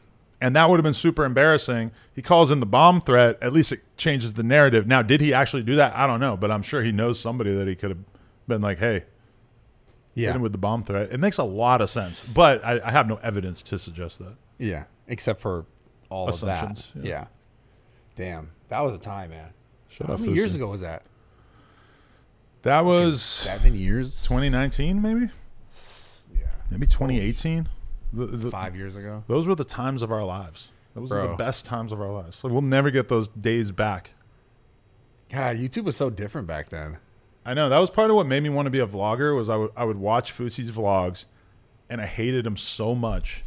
[0.42, 1.92] and that would have been super embarrassing.
[2.14, 3.38] He calls in the bomb threat.
[3.42, 4.86] At least it changes the narrative.
[4.88, 5.96] Now, did he actually do that?
[5.96, 8.00] I don't know, but I'm sure he knows somebody that he could have
[8.48, 9.04] been like, "Hey,
[10.16, 10.36] Yeah.
[10.38, 13.18] with the bomb threat." It makes a lot of sense, but I, I have no
[13.18, 14.34] evidence to suggest that.
[14.58, 14.86] Yeah.
[15.08, 15.66] Except for
[16.10, 16.88] all of that.
[16.96, 17.04] Yeah.
[17.04, 17.26] yeah.
[18.16, 18.50] Damn.
[18.70, 19.50] That was a time, man.
[19.90, 21.04] Shout How many years ago was that?
[22.62, 24.22] That was Seven years?
[24.24, 25.30] 2019, maybe,
[26.34, 26.48] Yeah.
[26.70, 27.68] maybe 2018.
[28.12, 29.24] The- the- Five years ago?
[29.28, 30.70] those were the times of our lives.
[30.96, 32.44] Those were the best times of our lives.
[32.44, 34.12] Like, we'll never get those days back.
[35.30, 36.98] God, YouTube was so different back then.
[37.46, 39.36] I know that was part of what made me want to be a vlogger.
[39.36, 41.26] Was I would I would watch Fousey's vlogs,
[41.90, 43.44] and I hated him so much,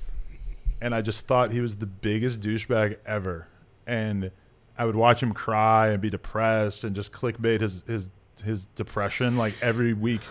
[0.81, 3.49] and I just thought he was the biggest douchebag ever.
[3.87, 4.31] And
[4.79, 8.09] I would watch him cry and be depressed and just clickbait his his
[8.45, 9.37] his depression.
[9.37, 10.23] Like every week,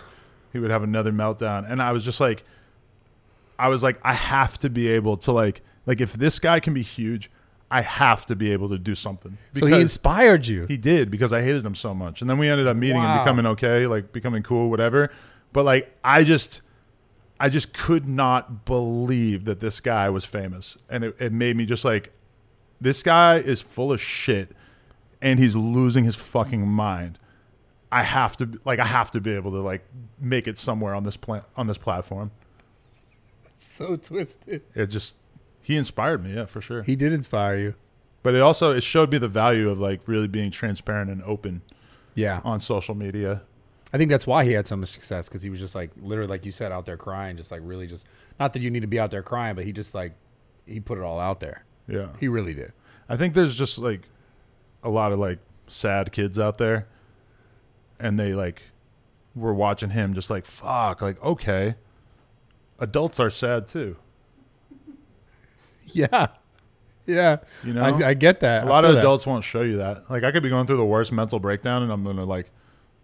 [0.52, 2.44] he would have another meltdown, and I was just like,
[3.58, 6.74] I was like, I have to be able to like like if this guy can
[6.74, 7.30] be huge,
[7.70, 9.38] I have to be able to do something.
[9.54, 10.66] So he inspired you.
[10.66, 12.20] He did because I hated him so much.
[12.20, 13.14] And then we ended up meeting Wow.
[13.16, 15.10] and becoming okay, like becoming cool, whatever.
[15.52, 16.60] But like I just
[17.40, 20.76] I just could not believe that this guy was famous.
[20.88, 22.12] And it, it made me just like
[22.82, 24.50] this guy is full of shit
[25.20, 27.18] and he's losing his fucking mind.
[27.90, 29.84] I have to like I have to be able to like
[30.18, 32.30] make it somewhere on this pla- on this platform.
[33.58, 34.62] so twisted.
[34.74, 35.14] It just
[35.60, 36.82] he inspired me, yeah, for sure.
[36.82, 37.74] He did inspire you.
[38.22, 41.62] But it also it showed me the value of like really being transparent and open
[42.14, 42.40] Yeah.
[42.44, 43.42] on social media.
[43.92, 46.28] I think that's why he had so much success because he was just like literally,
[46.30, 48.06] like you said, out there crying, just like really just
[48.40, 50.12] not that you need to be out there crying, but he just like
[50.66, 51.64] he put it all out there.
[51.88, 52.08] Yeah.
[52.20, 52.72] He really did.
[53.08, 54.02] I think there's just like
[54.82, 55.38] a lot of like
[55.68, 56.86] sad kids out there
[58.00, 58.62] and they like
[59.34, 61.74] were watching him just like fuck like okay
[62.78, 63.96] adults are sad too
[65.86, 66.28] Yeah.
[67.06, 67.38] Yeah.
[67.64, 68.64] you know I, I get that.
[68.64, 68.98] a lot of that.
[69.00, 71.82] adults won't show you that like i could be going through the worst mental breakdown
[71.82, 72.50] and i'm gonna like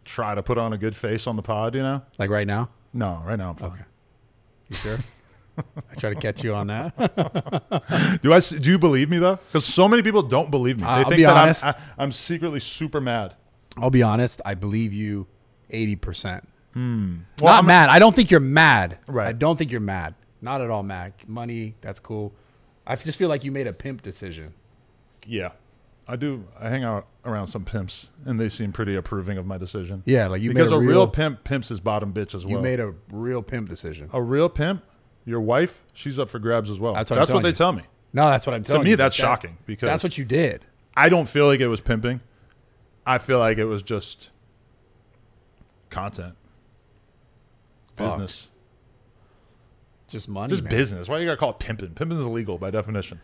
[0.05, 2.71] try to put on a good face on the pod you know Like right now.
[2.93, 3.83] no right now i'm fine Okay.
[4.69, 4.99] You sure?
[5.91, 8.19] I try to catch you on that.
[8.23, 8.41] Do I?
[8.41, 9.37] Do you believe me though?
[9.37, 10.83] Because so many people don't believe me.
[10.85, 11.65] They I'll think be that honest.
[11.65, 13.35] I'm, I, I'm secretly super mad.
[13.77, 14.41] I'll be honest.
[14.45, 15.27] I believe you,
[15.71, 16.49] eighty percent.
[16.75, 17.19] Hmm.
[17.41, 17.89] Well, Not I'm- mad.
[17.89, 18.99] I don't think you're mad.
[19.09, 19.29] Right.
[19.29, 20.15] I don't think you're mad.
[20.41, 21.15] Not at all mad.
[21.27, 21.75] Money.
[21.81, 22.33] That's cool.
[22.87, 24.55] I just feel like you made a pimp decision.
[25.27, 25.51] Yeah,
[26.07, 26.45] I do.
[26.59, 30.03] I hang out around some pimps, and they seem pretty approving of my decision.
[30.07, 32.57] Yeah, like you because made a a, real, pimp pimps his bottom bitch as well.
[32.57, 34.09] you made a real pimp decision.
[34.13, 34.83] a real pimp,
[35.29, 36.95] your wife, she's up for grabs as well.
[36.95, 37.55] That's That's what I'm what, telling they you.
[37.55, 37.83] tell me.
[38.13, 38.85] No, that's what I'm telling you.
[38.85, 38.97] To me, you.
[38.97, 40.65] that's That- shocking because That's what you did.
[40.97, 42.21] I don't feel like it was pimping.
[43.07, 44.31] I feel like it was just
[45.91, 46.35] content,
[47.97, 48.09] Fuck.
[48.13, 48.49] business,
[50.09, 50.49] Just money.
[50.51, 50.71] just man.
[50.71, 51.09] business.
[51.09, 51.91] Why you gotta call it pimping?
[51.95, 53.21] Pimping is illegal by definition,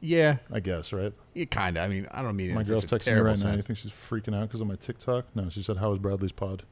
[0.00, 1.12] Yeah, I guess, right?
[1.34, 1.84] you kind of.
[1.84, 3.38] I mean, I don't mean it My in girl's such a texting me terrible right
[3.38, 3.50] now.
[3.50, 3.66] You sense.
[3.66, 5.26] think she's freaking out because of my TikTok?
[5.34, 6.62] No, she said, "How was Bradley's pod?"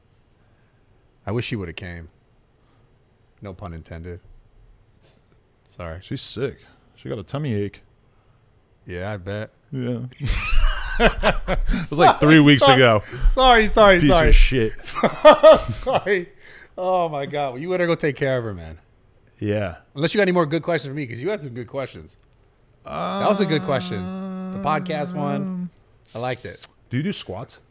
[1.25, 2.09] I wish she would have came.
[3.41, 4.19] No pun intended.
[5.75, 5.99] Sorry.
[6.01, 6.57] She's sick.
[6.95, 7.81] She got a tummy ache.
[8.85, 9.49] Yeah, I bet.
[9.71, 10.01] Yeah.
[10.99, 13.01] it was like three weeks ago.
[13.31, 14.73] Sorry, sorry, Piece of shit.
[14.85, 16.29] sorry.
[16.77, 17.53] Oh my god.
[17.53, 18.77] Well, you better go take care of her, man.
[19.39, 19.77] Yeah.
[19.95, 22.17] Unless you got any more good questions for me, because you had some good questions.
[22.85, 23.97] that was a good question.
[23.97, 25.71] The podcast one,
[26.13, 26.67] I liked it.
[26.91, 27.61] Do you do squats?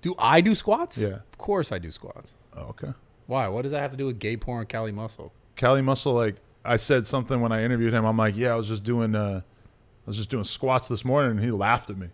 [0.00, 0.96] Do I do squats?
[0.96, 1.08] Yeah.
[1.08, 2.32] Of course I do squats.
[2.56, 2.94] Oh, okay.
[3.26, 3.48] Why?
[3.48, 5.32] What does that have to do with gay porn, Kali Muscle?
[5.56, 8.04] Kali Muscle, like I said something when I interviewed him.
[8.04, 11.32] I'm like, yeah, I was just doing, uh, I was just doing squats this morning,
[11.32, 12.08] and he laughed at me.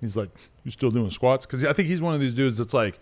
[0.00, 0.30] He's like,
[0.64, 2.98] "You still doing squats?" Because I think he's one of these dudes that's like,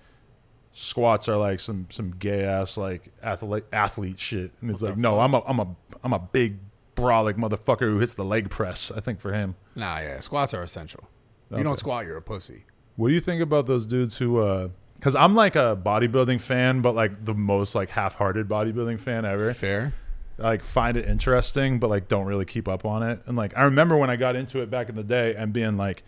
[0.72, 4.98] squats are like some some gay ass like athlete athlete shit, and it's What like,
[4.98, 5.20] no, fuck?
[5.24, 6.58] I'm a I'm a I'm a big
[6.94, 8.90] brolic motherfucker who hits the leg press.
[8.94, 9.56] I think for him.
[9.74, 10.20] Nah, yeah.
[10.20, 11.04] Squats are essential.
[11.50, 11.58] Okay.
[11.58, 12.64] you don't squat, you're a pussy.
[12.96, 14.38] What do you think about those dudes who?
[14.38, 19.24] uh Because I'm like a bodybuilding fan, but like the most like half-hearted bodybuilding fan
[19.24, 19.52] ever.
[19.54, 19.94] Fair.
[20.38, 23.20] Like find it interesting but like don't really keep up on it.
[23.26, 25.76] And like i remember when i got into it back in the day and being
[25.76, 26.02] like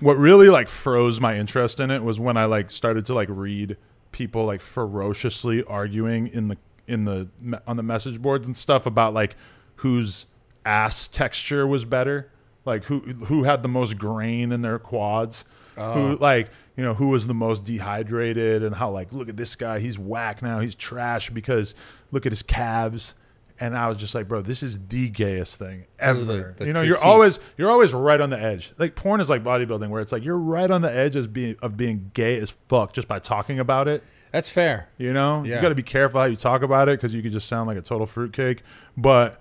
[0.00, 3.28] what really like froze my interest in it was when i like started to like
[3.30, 3.76] read
[4.12, 6.56] people like ferociously arguing in the
[6.86, 7.28] in the
[7.66, 9.36] on the message boards and stuff about like
[9.76, 10.26] whose
[10.66, 12.30] ass texture was better
[12.64, 15.44] like who who had the most grain in their quads
[15.76, 19.56] who like you know who was the most dehydrated and how like look at this
[19.56, 21.74] guy he's whack now he's trash because
[22.10, 23.14] look at his calves
[23.60, 26.72] and I was just like bro this is the gayest thing ever the- the you
[26.72, 30.00] know you're always you're always right on the edge like porn is like bodybuilding where
[30.02, 33.06] it's like you're right on the edge as being of being gay as fuck just
[33.08, 34.02] by talking about it
[34.32, 34.88] That's fair.
[34.98, 35.56] you know, Yeah.
[35.56, 37.68] you got to be careful how you talk about it because you could just sound
[37.68, 38.62] like a total fruitcake.
[38.96, 39.40] But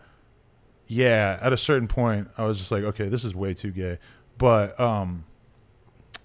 [0.88, 3.97] yeah, at a certain point, I was just like, okay, this is way too gay.
[4.38, 5.23] But um,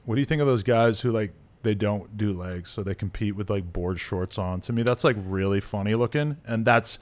[0.09, 2.95] what do you think of those guys who like they don't do legs, so they
[2.95, 4.63] compete with like board shorts on?
[4.63, 6.99] To me, that's like really funny looking, and that's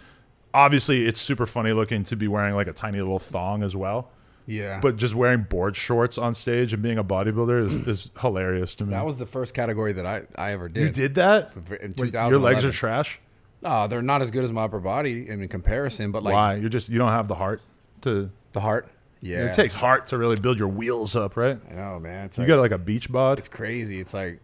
[0.53, 4.11] obviously it's super funny looking to be wearing like a tiny little thong as well.
[4.45, 4.81] Yeah.
[4.83, 8.85] But just wearing board shorts on stage and being a bodybuilder is, is hilarious to
[8.85, 8.91] me.
[8.91, 10.83] that was the first category that I, I ever did.
[10.83, 11.53] you did that?
[11.81, 13.21] In Wait, Your legs are trash.
[13.63, 16.55] No, they're not as good as my upper body in comparison, but like Why?
[16.57, 17.63] You're just you don't have the heart
[18.01, 18.33] to.
[18.53, 18.89] the heart.
[19.23, 19.47] Yeah.
[19.47, 21.59] It takes heart to really build your wheels up, right?
[21.71, 22.27] I know, man.
[22.27, 23.39] It's You like, got like a beach bod.
[23.39, 23.99] it's crazy.
[24.01, 24.41] It's like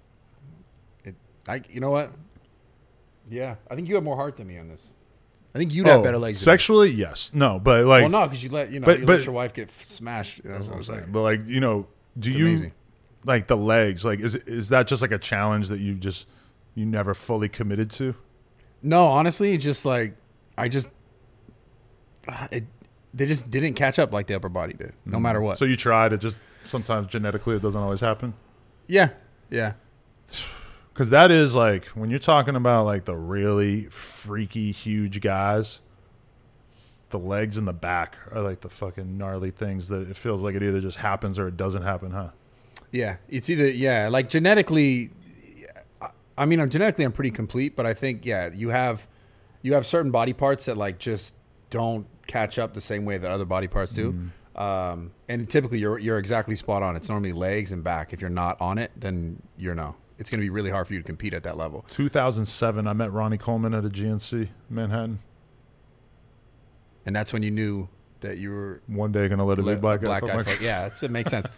[1.05, 1.15] it
[1.49, 2.13] I you know what?
[3.31, 3.57] Yeah.
[3.71, 4.95] I think you have more heart than me on this.
[5.55, 6.41] I think you'd have better legs.
[6.41, 6.51] than me.
[6.51, 7.31] Oh, Sexually, yes.
[7.35, 9.35] No, but like, well, no, because you let you know but- you but- let your
[9.35, 10.41] wife get f- smashed.
[10.45, 11.05] That's what I'm saying.
[11.11, 11.87] but like you know,
[12.19, 12.73] do It's you amazing.
[13.25, 14.05] like the legs?
[14.05, 16.27] Like, is is that just like a challenge that you just
[16.75, 18.15] you never fully committed to?
[18.83, 20.17] No, honestly, just like
[20.57, 20.89] I just
[22.27, 22.65] uh, it,
[23.15, 25.23] they just didn't catch up like the upper body did, no mm-hmm.
[25.23, 25.59] matter what.
[25.59, 26.13] So you tried.
[26.13, 28.35] It just sometimes genetically it doesn't always happen.
[28.87, 29.11] yeah,
[29.51, 29.75] yeah,
[30.93, 35.81] Because that is like when you're talking about like the really freaky huge guys,
[37.11, 40.55] the legs and the back are like the fucking gnarly things that it feels like
[40.55, 42.29] it either just happens or it doesn't happen, huh?
[42.91, 43.17] yeah.
[43.29, 45.11] It's either yeah, like genetically.
[46.01, 49.07] I- I mean, I'm genetically I'm pretty complete, but I think yeah, you have
[49.63, 51.35] you have certain body parts that like just
[51.71, 54.15] don't catch up the same way that other body parts do.
[54.57, 56.95] Um, and typically, you're you're exactly spot on.
[56.97, 58.13] It's normally legs and back.
[58.13, 59.97] If you're not on it, then you're no.
[60.19, 61.85] It's going to be really hard for you to compete at that level.
[61.89, 65.19] 2007, I met Ronnie Coleman at a GNC Manhattan.
[67.07, 67.89] And that's when you knew
[68.21, 70.21] that you were One day gonna let a Let big black a guy.
[70.21, 71.49] fuck my- yeah, that's, it makes sense.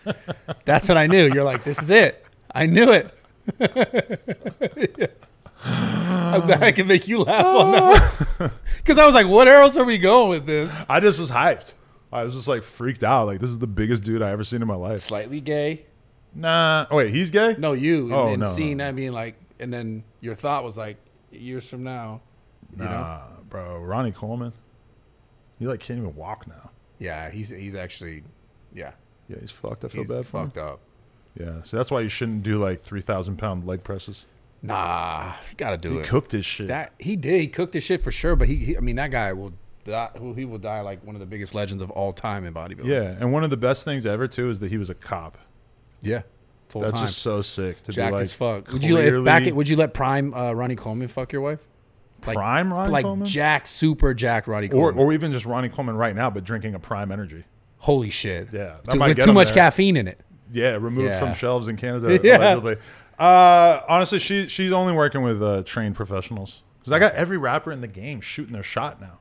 [0.64, 1.26] that's what I knew.
[1.34, 2.24] You're like, this is it.
[2.54, 3.12] I knew it.
[5.64, 8.52] I'm glad I can make you laugh on that ah.
[8.78, 11.72] because I was like, "What else are we going with this?" I just was hyped.
[12.12, 13.26] I was just like freaked out.
[13.26, 15.00] Like this is the biggest dude I ever seen in my life.
[15.00, 15.86] Slightly gay.
[16.34, 16.86] Nah.
[16.90, 17.54] Oh, wait, he's gay.
[17.58, 18.06] No, you.
[18.06, 18.86] And, Oh, and no, seeing no.
[18.86, 20.96] that being like, and then your thought was like,
[21.30, 22.20] years from now,
[22.76, 23.78] you know, Nah, bro.
[23.78, 24.52] Ronnie Coleman.
[25.58, 26.70] He like can't even walk now.
[26.98, 28.22] Yeah, he's he's actually,
[28.74, 28.92] yeah,
[29.28, 29.84] Yeah, he's fucked.
[29.84, 30.46] I feel he's bad for him.
[30.50, 30.80] fucked up.
[31.38, 34.26] Yeah, so that's why you shouldn't do like three thousand pound leg presses.
[34.66, 35.92] Nah, you gotta do it.
[35.92, 36.06] He it.
[36.06, 36.68] cooked his shit.
[36.68, 37.40] That he did.
[37.40, 38.34] He cooked his shit for sure.
[38.34, 39.52] But he, he I mean, that guy will
[39.84, 40.10] die.
[40.18, 42.86] who- He will die like one of the biggest legends of all time in bodybuilding.
[42.86, 45.36] yeah, and one of the best things ever too is that he was a cop.
[46.00, 46.22] yeah,
[46.70, 47.06] full That's time.
[47.06, 48.72] just so sick to Jacked be like as fuck.
[48.72, 49.44] Would you if back?
[49.54, 51.60] Would you let Prime uh, Ronnie Coleman fuck your wife?
[52.26, 54.98] like- prime Ronnie like Coleman, Jack, super Jack Ronnie or Coleman.
[54.98, 57.44] or even just Ronnie Coleman right now, but drinking a prime energy.
[57.80, 58.48] Holy shit!
[58.50, 59.56] Yeah, that Dude, might with too much there.
[59.56, 60.18] caffeine in it.
[60.50, 61.18] Yeah, removed Yeah.
[61.18, 62.38] from shelves in Canada Yeah.
[62.38, 62.76] allegedly.
[63.18, 66.62] Uh, honestly, she she's only working with uh, trained professionals.
[66.78, 69.18] Because I got every rapper in the game shooting their shot now.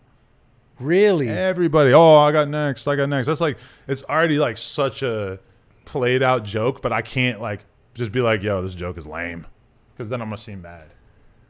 [0.79, 1.29] Really?
[1.29, 3.27] Everybody, oh, I got next, I got next.
[3.27, 3.57] That's like
[3.87, 5.39] it's already like such a
[5.85, 7.63] played out joke, but I can't like
[7.93, 9.45] just be like, yo, this joke is lame,
[9.93, 10.87] because then I'm gonna seem mad.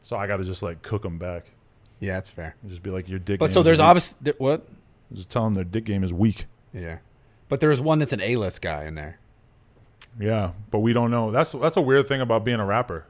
[0.02, 1.46] So I got to just like cook them back
[1.98, 2.54] Yeah, that's fair.
[2.60, 3.38] and just be like, your dick.
[3.40, 3.86] But game so there's weak.
[3.86, 4.68] obvious what?
[5.14, 6.44] just tell them their dick game is weak.
[6.74, 6.98] Yeah,
[7.48, 9.18] but there is one that's an A-list guy in there.
[10.18, 11.30] Yeah, but we don't know.
[11.30, 13.06] That's that's a weird thing about being a rapper.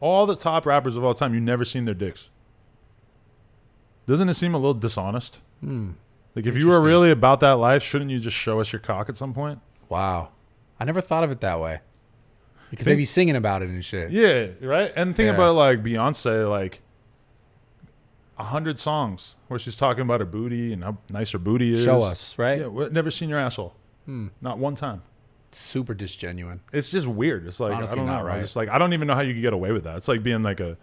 [0.00, 2.30] All the top rappers of all time, you never seen their dicks.
[4.06, 5.40] Doesn't it seem a little dishonest?
[5.60, 5.90] Hmm.
[6.34, 9.08] Like if you were really about that life, shouldn't you just show us your cock
[9.08, 9.60] at some point?
[9.88, 10.30] Wow,
[10.78, 11.80] I never thought of it that way.
[12.70, 14.10] Because Think- they be singing about it and shit.
[14.10, 14.92] Yeah, right.
[14.94, 15.34] And think Yeah.
[15.34, 16.80] about like Beyonce, like
[18.38, 21.84] a hundred songs where she's talking about her booty and how nice her booty is.
[21.84, 22.60] Show us, right?
[22.60, 23.74] Yeah, never seen your asshole.
[24.04, 24.28] Hmm.
[24.40, 25.02] Not one time.
[25.50, 26.60] Super disgenuine.
[26.72, 27.46] It's just weird.
[27.46, 28.22] It's like honestly I don't know.
[28.22, 28.42] right.
[28.42, 29.96] It's like I don't even know how you could get away with that.
[29.96, 30.76] It's like being like a,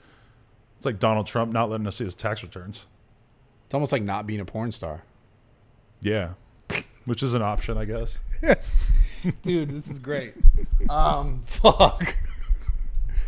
[0.78, 2.86] it's like Donald Trump not letting us see his tax returns.
[3.66, 5.04] It's almost like not being a porn star.
[6.02, 6.34] Yeah,
[7.06, 8.18] which is an option, I guess.
[9.44, 10.34] Dude, this is great.
[10.90, 12.16] Um, fuck.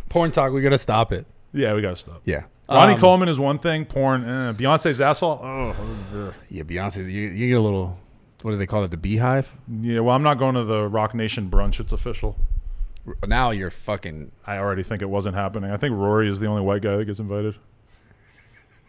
[0.08, 0.52] porn talk.
[0.52, 1.26] We gotta stop it.
[1.52, 2.22] Yeah, we gotta stop.
[2.24, 2.44] Yeah.
[2.68, 3.84] Ronnie Um, Coleman is one thing.
[3.86, 4.24] Porn.
[4.24, 4.52] Eh.
[4.52, 5.40] Beyonce's asshole.
[5.42, 6.32] Oh.
[6.50, 6.98] Yeah, Beyonce.
[7.04, 7.98] You, you get a little.
[8.42, 8.90] What do they call it?
[8.90, 9.52] The beehive.
[9.80, 10.00] yeah.
[10.00, 11.80] Well, I'm not going to the Roc Nation brunch.
[11.80, 12.36] It's official.
[13.26, 14.32] Now you're fucking.
[14.46, 15.70] I already think it wasn't happening.
[15.70, 17.56] I think Rory is the only white guy that gets invited.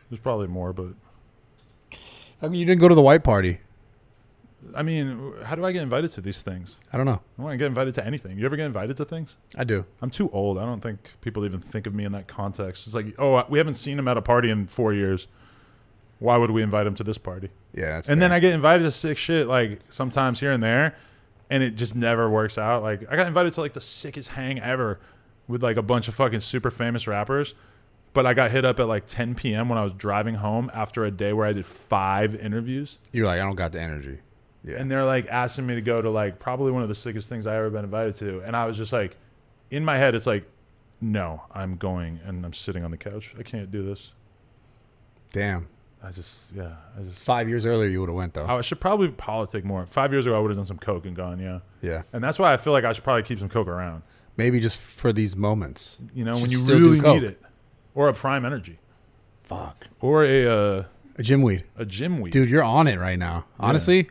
[0.10, 0.94] There's probably more, but
[2.42, 3.60] I mean, you didn't go to the white party.
[4.76, 6.80] I mean, how do I get invited to these things?
[6.92, 7.22] I don't know.
[7.38, 8.38] I want to get invited to anything.
[8.38, 9.38] You ever get invited to things?
[9.58, 9.86] I do.
[10.02, 10.58] I'm too old.
[10.58, 12.86] I don't think people even think of me in that context.
[12.86, 15.28] It's like, oh, we haven't seen him at a party in four years.
[16.20, 17.50] Why would we invite him to this party?
[17.74, 18.32] Yeah, that's And then.
[18.32, 20.96] I get invited to sick shit like sometimes here and there,
[21.50, 22.84] and it just never works out.
[22.84, 25.00] Like I got invited to like the sickest hang ever
[25.48, 27.56] with like a bunch of fucking super famous rappers,
[28.14, 29.70] but I got hit up at like 10 p.m.
[29.70, 33.40] when I was driving home after a day where I did five interviews, You're like,
[33.40, 34.20] I don't got the energy.
[34.62, 34.76] Yeah.
[34.76, 37.48] and they're like asking me to go to like probably one of the sickest things
[37.48, 39.16] I ever been invited to, and I was just like,
[39.72, 40.44] in my head, it's like,
[41.00, 43.34] no, I'm going and I'm sitting on the couch.
[43.40, 44.12] I can't do this.
[45.32, 45.68] Damn.
[46.02, 47.20] I just yeah, I just.
[47.20, 48.46] Five years earlier, you would have went though.
[48.46, 49.86] I should probably politic more.
[49.86, 51.40] Five years ago, I would have done some coke and gone.
[51.40, 51.60] Yeah.
[51.82, 52.04] yeah.
[52.14, 54.04] And that's why I feel like I should probably keep some coke around.
[54.38, 56.00] Maybe just for these moments.
[56.14, 57.22] You know, Should when you still do really coke.
[57.22, 57.42] need it,
[57.94, 58.80] or a prime energy,
[59.44, 59.88] Fuck.
[60.00, 60.84] or a uh,
[61.18, 61.66] A gym weed.
[61.78, 63.44] a gym weed, Dude, you're on it right now.
[63.60, 64.10] Honestly,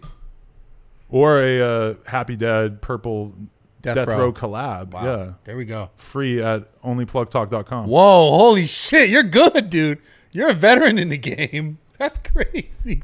[1.08, 3.32] or a uh, Happy Dad purple
[3.80, 4.18] Death, Death, Row.
[4.18, 4.32] Row.
[4.32, 4.90] collab.
[4.90, 5.04] Wow.
[5.04, 5.88] Yeah, There we go.
[5.96, 7.86] free at onlyplugtalk.com.
[7.88, 9.08] Whoa, holy shit.
[9.08, 9.98] You're good, dude.
[10.32, 11.78] You're a veteran in the game.
[11.98, 13.02] That's crazy.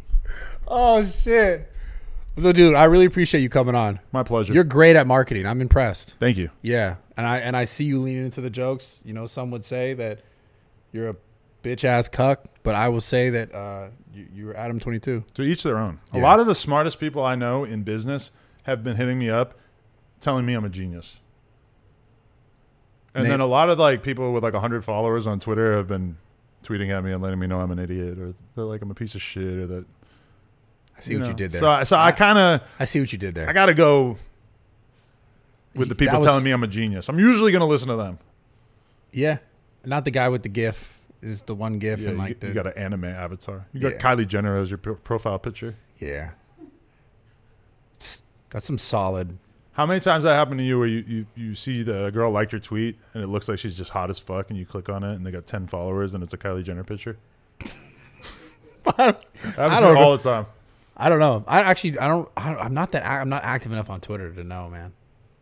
[0.66, 1.70] Oh, shit.
[2.40, 4.00] So, dude, I really appreciate you coming on.
[4.12, 4.52] My pleasure.
[4.52, 5.46] You're great at marketing.
[5.46, 6.16] I'm impressed.
[6.18, 6.50] Thank you.
[6.62, 6.96] Yeah.
[7.16, 9.02] And I and I see you leaning into the jokes.
[9.04, 10.20] You know, some would say that
[10.92, 11.16] you're a
[11.62, 15.24] bitch ass cuck, but I will say that uh, you, you're Adam 22.
[15.34, 16.00] To each their own.
[16.12, 18.32] A lot of the smartest people I know in business
[18.64, 19.54] have been hitting me up,
[20.20, 21.20] telling me I'm a genius.
[23.14, 25.86] And Name- then a lot of like people with like 100 followers on Twitter have
[25.86, 26.16] been
[26.64, 28.94] tweeting at me and letting me know I'm an idiot or they're like I'm a
[28.94, 29.84] piece of shit or that
[30.96, 31.28] I see what know.
[31.28, 31.60] you did there.
[31.60, 33.48] So, I- so I kind of I see what you did there.
[33.48, 34.16] I got to go
[35.74, 37.08] with the people was- telling me I'm a genius.
[37.08, 38.18] I'm usually going to listen to them.
[39.12, 39.38] yeah.
[39.86, 40.92] Not the guy with the GIF.
[41.20, 43.66] Is the one GIF Yeah, and you, like the you got an anime avatar.
[43.72, 43.98] You got Yeah.
[43.98, 45.74] Kylie Jenner as your pro- profile picture.
[45.98, 46.30] yeah.
[47.96, 49.38] It's- That's some solid.
[49.74, 52.52] How many times that happened to you where you, you, you see the girl liked
[52.52, 55.02] your tweet and it looks like she's just hot as fuck and you click on
[55.02, 57.16] it and they got 10 followers and it's a Kylie Jenner picture?
[58.84, 60.46] That happens I don't me all the time.
[60.96, 61.42] I don't know.
[61.48, 62.28] I actually I don't.
[62.36, 63.06] I, I'm not that.
[63.06, 64.92] I'm not active enough on Twitter to know, man.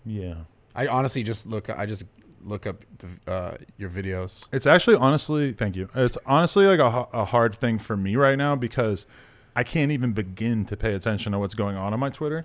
[0.07, 0.35] Yeah.
[0.75, 1.69] I honestly just look.
[1.69, 2.05] I just
[2.45, 4.47] look up the, uh, your videos.
[4.53, 5.89] It's actually honestly, thank you.
[5.95, 9.07] It's honestly like a, a hard thing for me right now because
[9.55, 12.45] I can't even begin to pay attention to what's going on on my Twitter.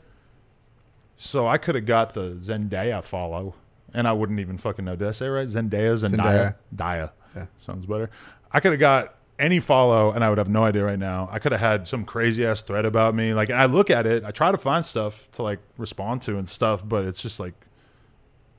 [1.18, 3.56] So I could have got the Zendaya follow
[3.94, 4.95] and I wouldn't even fucking know.
[4.95, 5.48] Did I say it right?
[5.48, 7.11] Zendaya, Zendaya, Daya.
[7.35, 7.45] Yeah.
[7.57, 8.10] Sounds better.
[8.52, 11.30] I could have got any follow, and I would have no idea right now.
[11.31, 13.34] I could have had some crazy ass thread about me.
[13.34, 16.38] Like, and I look at it, I try to find stuff to like respond to
[16.38, 17.53] and stuff, but it's just like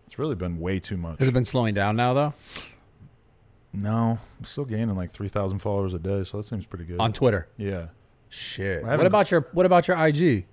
[0.06, 1.18] it's really been way too much.
[1.18, 2.35] Has it been slowing down now though?
[3.72, 7.01] No, I'm still gaining like three thousand followers a day, so that seems pretty good.
[7.01, 7.48] On Twitter.
[7.56, 7.89] yeah.
[8.30, 8.85] Shit.
[8.85, 10.47] What about your What about your IG?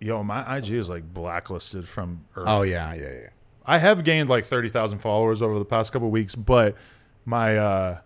[0.00, 2.44] Yo, my IG is like blacklisted from Earth.
[2.46, 3.28] Oh yeah, yeah, yeah.
[3.64, 6.76] I have gained like thirty thousand followers over the past couple weeks, but
[7.24, 7.98] my uh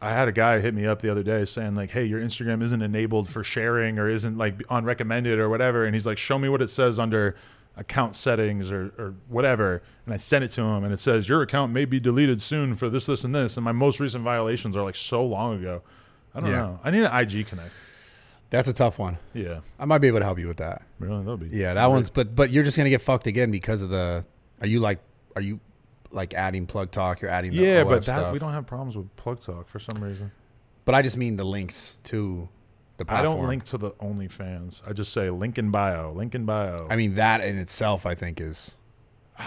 [0.00, 2.62] I had a guy hit me up the other day saying like, "Hey, your Instagram
[2.62, 6.38] isn't enabled for sharing or isn't like on recommended or whatever." And he's like, "Show
[6.38, 7.36] me what it says under
[7.76, 11.42] account settings or or whatever." And I sent it to him, and it says, "Your
[11.42, 14.76] account may be deleted soon for this, this, and this." And my most recent violations
[14.76, 15.82] are like so long ago.
[16.34, 16.56] I don't Yeah.
[16.56, 16.80] know.
[16.82, 17.70] I need an IG connect.
[18.52, 19.16] That's a tough one.
[19.32, 20.82] Yeah, I might be able to help you with that.
[20.98, 21.48] really, that'll be.
[21.48, 22.10] Yeah, that one's.
[22.10, 24.26] But but you're just gonna get fucked again because of the.
[24.60, 25.00] Are you like?
[25.34, 25.58] Are you
[26.10, 27.22] like adding plug talk?
[27.22, 27.52] You're adding.
[27.52, 28.32] The Yeah, but that stuff.
[28.32, 30.32] we don't have problems with plug talk for some reason.
[30.84, 32.50] But I just mean the links to
[32.98, 34.82] the I don't link to the OnlyFans.
[34.86, 36.88] I just say link in bio, link in bio.
[36.90, 38.76] I mean that in itself, I think is.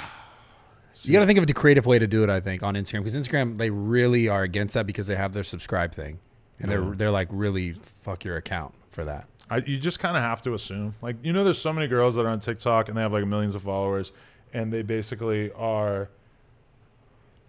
[1.01, 2.29] You got to think of the creative way to do it.
[2.29, 5.43] I think on Instagram because Instagram they really are against that because they have their
[5.43, 6.19] subscribe thing,
[6.57, 9.27] and they're they're like really fuck your account for that.
[9.49, 10.95] I, you just kind of have to assume.
[11.01, 13.27] Like, you know, there's so many girls that are on TikTok and they have like
[13.27, 14.11] millions of followers,
[14.53, 16.09] and they basically are.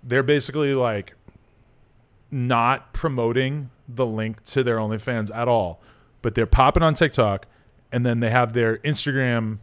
[0.02, 1.14] They're basically like
[2.30, 5.80] not promoting the link to their OnlyFans at all,
[6.20, 7.46] but they're popping on TikTok,
[7.90, 9.58] and then they have their Instagram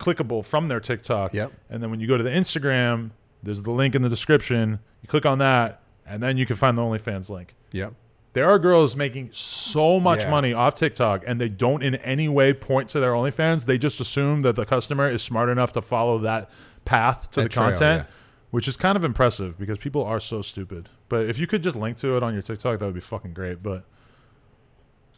[0.00, 1.32] clickable from their TikTok.
[1.34, 1.52] Yep.
[1.70, 3.10] And then when you go to the Instagram,
[3.42, 4.80] there's the link in the description.
[5.02, 7.54] You click on that, and then you can find the OnlyFans link.
[7.72, 7.94] Yep.
[8.34, 10.30] There are girls making so much Yeah.
[10.30, 13.64] money off TikTok and they don't in any way point to their OnlyFans.
[13.64, 16.50] They just assume that the customer is smart enough to follow that
[16.84, 18.14] path to That the trail, content, yeah.
[18.50, 20.88] which is kind of impressive because people are so stupid.
[21.08, 23.32] But if you could just link to it on your TikTok, that would be fucking
[23.32, 23.62] great.
[23.62, 23.84] But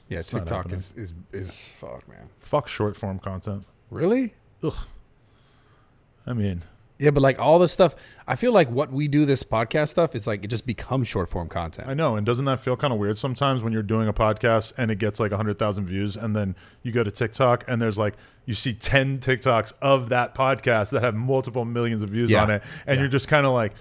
[0.09, 2.31] Yeah, TikTok is, is is fuck man.
[2.39, 3.65] fuck short form content.
[3.91, 4.35] Really?
[4.63, 4.77] Ugh.
[6.27, 6.63] I mean,
[7.01, 7.97] Yeah, but like all this stuff,
[8.29, 11.31] I feel like what we do this podcast stuff is like it just becomes short
[11.31, 11.89] form content.
[11.89, 12.15] I know.
[12.15, 14.99] And doesn't that feel kind of weird sometimes when you're doing a podcast and it
[14.99, 18.15] gets like 100,000 views and then you go to TikTok and there's like,
[18.45, 22.43] you see 10 TikToks of that podcast that have multiple millions of views Yeah.
[22.43, 22.63] on it.
[22.87, 23.03] And Yeah.
[23.03, 23.73] you're just kind of like,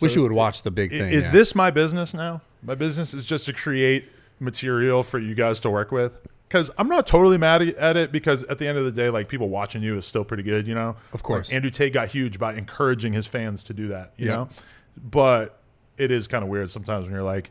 [0.00, 1.10] Wish you would watch the big thing.
[1.10, 1.32] Is yeah.
[1.32, 2.40] this my business now?
[2.62, 4.08] My business is just to create
[4.38, 6.16] material for you guys to work with.
[6.48, 9.28] Because I'm not totally mad at it because at the end of the day, like
[9.28, 10.96] people watching you is still pretty good, you know?
[11.12, 11.48] Of course.
[11.48, 14.48] Like, Andrew Tate got huge by encouraging his fans to do that, you know?
[14.96, 15.60] But
[15.98, 17.50] it is kind of weird sometimes when you're like,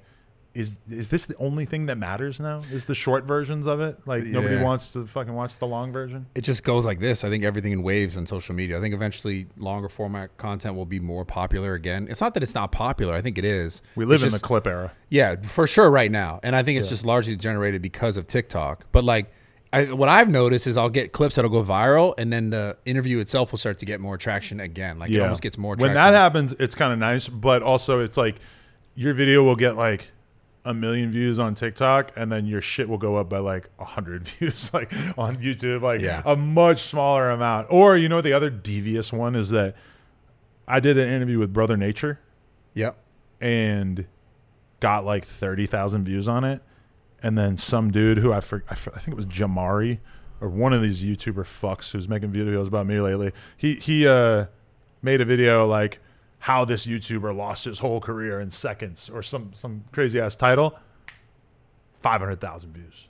[0.57, 2.61] is is this the only thing that matters now?
[2.71, 3.99] Is the short versions of it?
[4.07, 4.63] Like nobody Yeah.
[4.63, 6.25] wants to fucking watch the long version?
[6.33, 7.23] it just goes like this.
[7.23, 8.77] I think everything in waves on social media.
[8.77, 12.07] I think eventually longer format content will be more popular again.
[12.09, 13.13] It's not that it's not popular.
[13.13, 13.81] I think it is.
[13.95, 14.91] We live It's in just- the clip era.
[15.09, 16.39] Yeah, for sure right now.
[16.43, 18.85] And I think it's just largely generated because of TikTok.
[18.91, 19.31] But like
[19.71, 23.19] I, what I've noticed is I'll get clips that'll go viral and then the interview
[23.19, 24.97] itself will start to get more traction again.
[24.97, 25.95] Like it almost gets more When traction.
[25.95, 28.37] that happens, it's kind of nice, but also it's like
[28.95, 30.09] your video will get like
[30.69, 33.85] a million views on TikTok, and then your shit will go up by like a
[33.85, 36.21] hundred views, like on YouTube, like Yeah.
[36.25, 37.67] a much smaller amount.
[37.69, 39.75] Or you know, the other devious one is that
[40.67, 42.19] I did an interview with Brother Nature
[42.73, 42.97] Yep.
[43.41, 44.05] and
[44.79, 46.61] got like thirty thousand views on it,
[47.23, 49.99] and then some dude who I, for, I, for, I think it was Jamari
[50.39, 53.31] or one of these YouTuber fucks who's making videos about me lately.
[53.55, 54.45] He he uh
[55.01, 55.99] made a video like
[56.39, 60.77] how this YouTuber lost his whole career in seconds or some some crazy ass title.
[62.01, 63.07] Five hundred thousand views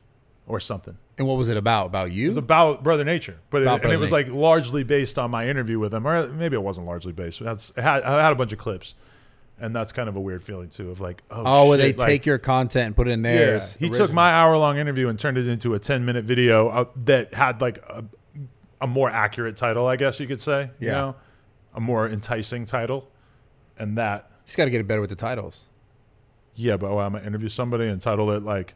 [0.48, 0.98] or something.
[1.18, 1.88] And what was it about?
[1.88, 2.26] About you?
[2.26, 4.30] It was about Brother Nature, but it, About and it was Nature.
[4.32, 7.40] like largely based on my interview with him, or maybe it wasn't largely based.
[7.42, 8.96] That's it had, I had a bunch of clips,
[9.60, 10.90] and that's kind of a weird feeling too.
[10.90, 13.36] Of like, oh, oh, where they like- take your content and put it in yeah,
[13.36, 13.76] theirs.
[13.80, 16.86] he took my hour long interview and turned it into a ten minute video uh,
[16.98, 18.06] that had like a,
[18.80, 20.70] a more accurate title, I guess you could say.
[20.80, 20.94] You Yeah.
[20.94, 21.16] know,
[21.74, 23.10] a more enticing title,
[23.80, 25.66] and that He's got to get it better with the titles.
[26.56, 26.78] yeah.
[26.78, 28.76] But oh, I'm gonna interview somebody and title it like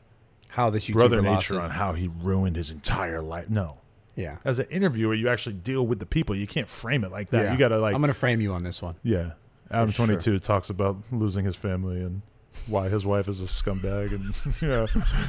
[0.50, 3.50] How this YouTuber Brother Nature on how he ruined his entire life.
[3.50, 3.78] No.
[4.16, 4.38] Yeah.
[4.44, 6.36] As an interviewer, you actually deal with the people.
[6.36, 7.46] You can't frame it like that.
[7.46, 7.52] yeah.
[7.54, 8.96] You gotta like I'm gonna frame you on this one.
[9.04, 9.32] Yeah.
[9.72, 10.06] Adam sure.
[10.06, 12.22] 22 talks about losing his family and
[12.68, 14.12] why his wife is a scumbag.
[14.12, 14.88] And, you know,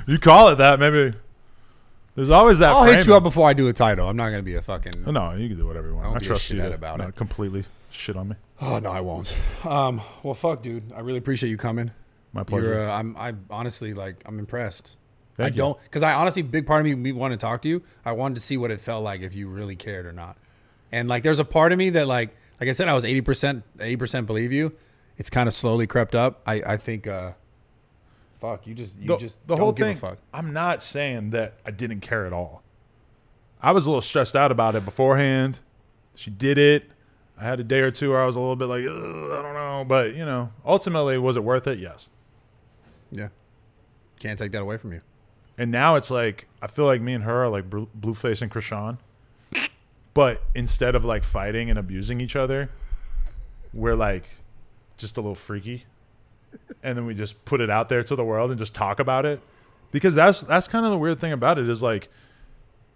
[0.08, 1.16] you call it that, maybe.
[2.16, 2.72] There's always that.
[2.72, 4.08] I'll hit you up before I do a title.
[4.08, 5.04] I'm not gonna be a fucking.
[5.06, 6.08] Oh, No, you can do whatever you want.
[6.08, 7.16] I I, trust you to about not it.
[7.16, 8.36] completely shit on me.
[8.60, 9.36] Oh no, I won't.
[9.64, 10.92] Um, well, fuck, dude.
[10.92, 11.90] I really appreciate you coming.
[12.32, 12.66] My pleasure.
[12.68, 14.96] You're, uh, I'm, I honestly like, I'm impressed.
[15.38, 15.58] I Thank you.
[15.58, 17.82] don't, because I honestly, big part of me, me wanted to talk to you.
[18.04, 20.36] I wanted to see what it felt like if you really cared or not.
[20.90, 23.62] And like, there's a part of me that like, like I said, I was 80%,
[23.78, 24.72] 80% believe you.
[25.18, 26.40] It's kind of slowly crept up.
[26.46, 27.32] I, I think, uh,
[28.40, 28.66] fuck.
[28.66, 29.96] You just you the, just the don't whole give thing.
[29.96, 30.18] a fuck.
[30.32, 32.62] I'm not saying that I didn't care at all.
[33.62, 35.60] I was a little stressed out about it beforehand.
[36.14, 36.90] She did it.
[37.42, 38.94] I had a day or two where I was a little bit like, "Ugh,
[39.32, 41.80] I don't know, but you know, ultimately, was it worth it?
[41.80, 42.06] Yes.
[43.10, 43.28] Yeah.
[44.20, 45.00] Can't take that away from you.
[45.58, 48.98] And now it's like I feel like me and her are like Blueface and Chrisean,
[50.14, 52.70] but instead of like fighting and abusing each other,
[53.74, 54.24] we're like
[54.96, 55.84] just a little freaky,
[56.82, 59.26] and then we just put it out there to the world and just talk about
[59.26, 59.40] it,
[59.90, 62.08] because that's that's kind of the weird thing about it is like,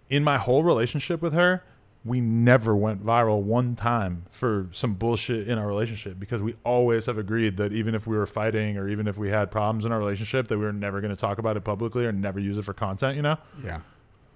[0.09, 1.63] in my whole relationship with her,
[2.05, 7.05] we never went viral one time for some bullshit in our relationship because we always
[7.05, 9.91] have agreed that even if we were fighting or even if we had problems in
[9.91, 12.57] our relationship that we were never going to talk about it publicly or never use
[12.57, 13.37] it for content you know?
[13.63, 13.81] Yeah.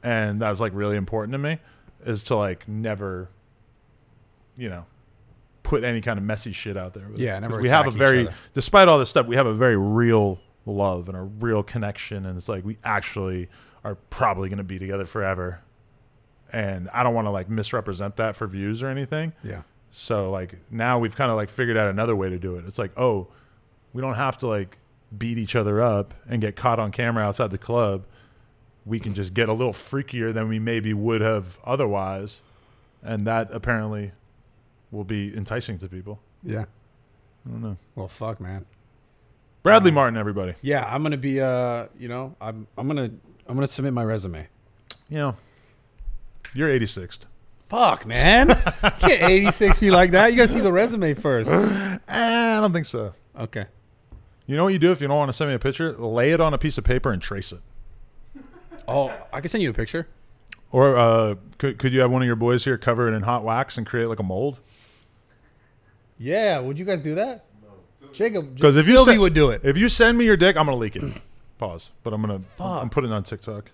[0.03, 1.59] and that was like really important to me
[2.05, 3.29] is to like never
[4.57, 4.85] you know
[5.63, 8.99] put any kind of messy shit out there Yeah, we have a very despite all
[8.99, 12.65] this stuff we have a very real love and a real connection and it's like
[12.65, 13.47] we actually
[13.83, 15.61] are probably going to be together forever
[16.51, 19.61] and i don't want to like misrepresent that for views or anything Yeah.
[19.91, 22.65] so like now we've kind of like figured out another way to do it.
[22.67, 23.27] It's like, oh,
[23.93, 24.77] we don't have to like
[25.17, 28.05] beat each other up and get caught on camera outside the club.
[28.85, 32.41] We can just get a little freakier than we maybe would have otherwise.
[33.03, 34.13] And that apparently
[34.91, 36.19] will be enticing to people.
[36.43, 36.65] Yeah.
[37.45, 37.77] I don't know.
[37.95, 38.65] Well, fuck, man.
[39.63, 40.55] Bradley Martyn, everybody.
[40.61, 41.39] Yeah, I'm gonna be.
[41.41, 42.65] Uh, you know, I'm.
[42.77, 43.11] I'm gonna.
[43.47, 44.47] I'm gonna submit my resume.
[45.09, 45.35] You know,
[46.53, 47.19] you're 86th.
[47.69, 48.49] Fuck, man.
[48.99, 50.31] Can't 86 me like that.
[50.31, 51.49] You gotta see the resume first.
[52.13, 53.13] Eh, I don't think so.
[53.39, 53.65] Okay.
[54.45, 55.93] You know what you do if you don't want to send me a picture?
[55.93, 57.61] Lay it on a piece of paper and trace it.
[58.85, 60.07] Oh, I can send you a picture.
[60.71, 63.43] Or uh, could, could you have one of your boys here cover it in hot
[63.45, 64.59] wax and create like a mold?
[66.17, 66.59] Yeah.
[66.59, 67.45] Would you guys do that?
[67.61, 67.69] No.
[68.11, 68.55] Jacob.
[68.55, 69.61] Because if you Sylvie send- would do it.
[69.63, 71.13] If you send me your dick, I'm gonna leak it.
[71.59, 71.91] Pause.
[72.03, 73.71] But I'm gonna I'm putting it on TikTok.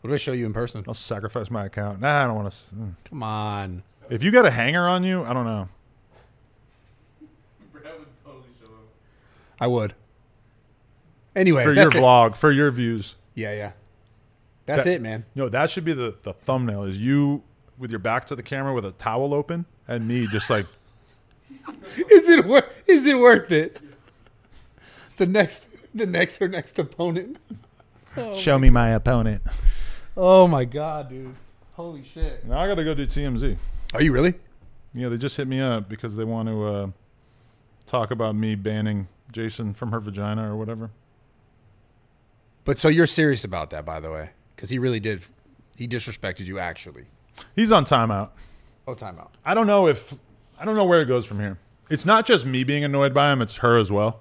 [0.00, 0.82] What do I show you in person?
[0.88, 2.00] I'll sacrifice my account.
[2.00, 2.74] Nah, I don't want to.
[2.74, 2.88] Hmm.
[3.04, 3.82] Come on.
[4.08, 5.68] If you got a hanger on you, I don't know.
[7.72, 8.88] Brad would totally show up.
[9.60, 9.94] I would.
[11.36, 11.98] Anyways, for your that's it.
[11.98, 13.14] vlog, for your views.
[13.34, 13.72] Yeah, yeah.
[14.66, 15.24] That's That- it, man.
[15.34, 16.84] No, that should be the the thumbnail.
[16.84, 17.42] Is you
[17.78, 20.66] with your back to the camera with a towel open, and me just like
[22.10, 22.64] Is it worth?
[22.86, 23.80] Is it worth it?
[25.18, 27.38] The next, the next or next opponent.
[28.16, 29.40] Oh show me my opponent.
[30.16, 31.34] Oh my god, dude!
[31.72, 32.44] Holy shit!
[32.46, 33.56] Now I got to go do TMZ.
[33.94, 34.34] Are you really?
[34.92, 36.86] Yeah, they just hit me up because they want to uh,
[37.86, 40.90] talk about me banning Jason from her vagina or whatever.
[42.64, 45.22] But so you're serious about that, by the way, because he really did.
[45.76, 47.04] He disrespected you, actually.
[47.56, 48.30] He's on timeout.
[48.86, 49.30] Oh, timeout.
[49.44, 50.14] I don't know if
[50.58, 51.58] I don't know where it goes from here.
[51.88, 54.20] It's not just me being annoyed by him; it's her as well.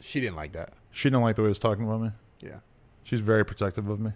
[0.00, 0.72] She didn't like that.
[0.90, 2.10] She didn't like the way he was talking about me.
[2.40, 2.56] Yeah,
[3.04, 4.12] She's very protective of me.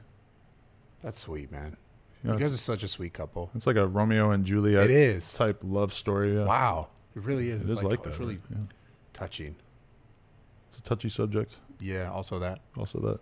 [1.03, 1.77] That's sweet, man.
[2.23, 3.51] You know, you guys are such a sweet couple.
[3.55, 5.33] it's like a Romeo and Juliet It is.
[5.33, 6.35] type love story.
[6.37, 6.45] Yeah.
[6.45, 7.61] Wow, it really is.
[7.61, 8.11] It It's is like, oh, that.
[8.11, 8.57] It's really yeah.
[9.13, 9.55] touching.
[10.69, 11.57] It's a touchy subject.
[11.81, 12.11] Yeah.
[12.11, 12.61] Also that.
[12.77, 13.21] Also, that.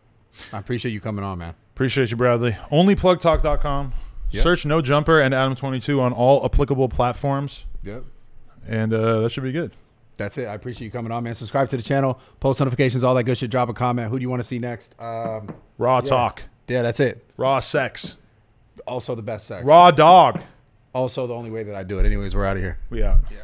[0.52, 1.54] I appreciate you coming on, man.
[1.74, 2.52] Appreciate you, Bradley.
[2.72, 3.92] OnlyPlugTalk.com.
[4.30, 4.42] Yep.
[4.42, 8.04] Search No Jumper and Adam22 on all applicable platforms, Yep.
[8.66, 9.70] and uh, that should be good.
[10.16, 10.46] That's it.
[10.46, 11.34] I appreciate you coming on, man.
[11.34, 13.50] Subscribe to the channel, post notifications, all that good shit.
[13.50, 14.10] Drop a comment.
[14.10, 14.94] Who do you want to see next?
[15.00, 16.08] Um, Raw Yeah.
[16.08, 17.24] talk, yeah, that's it.
[17.36, 18.16] raw sex,
[18.86, 19.64] Also the best sex.
[19.64, 20.40] raw dog.
[20.92, 22.06] Also the only way that I do it.
[22.06, 22.78] Anyways, we're out of here.
[22.90, 23.18] We out.
[23.30, 23.38] Yeah.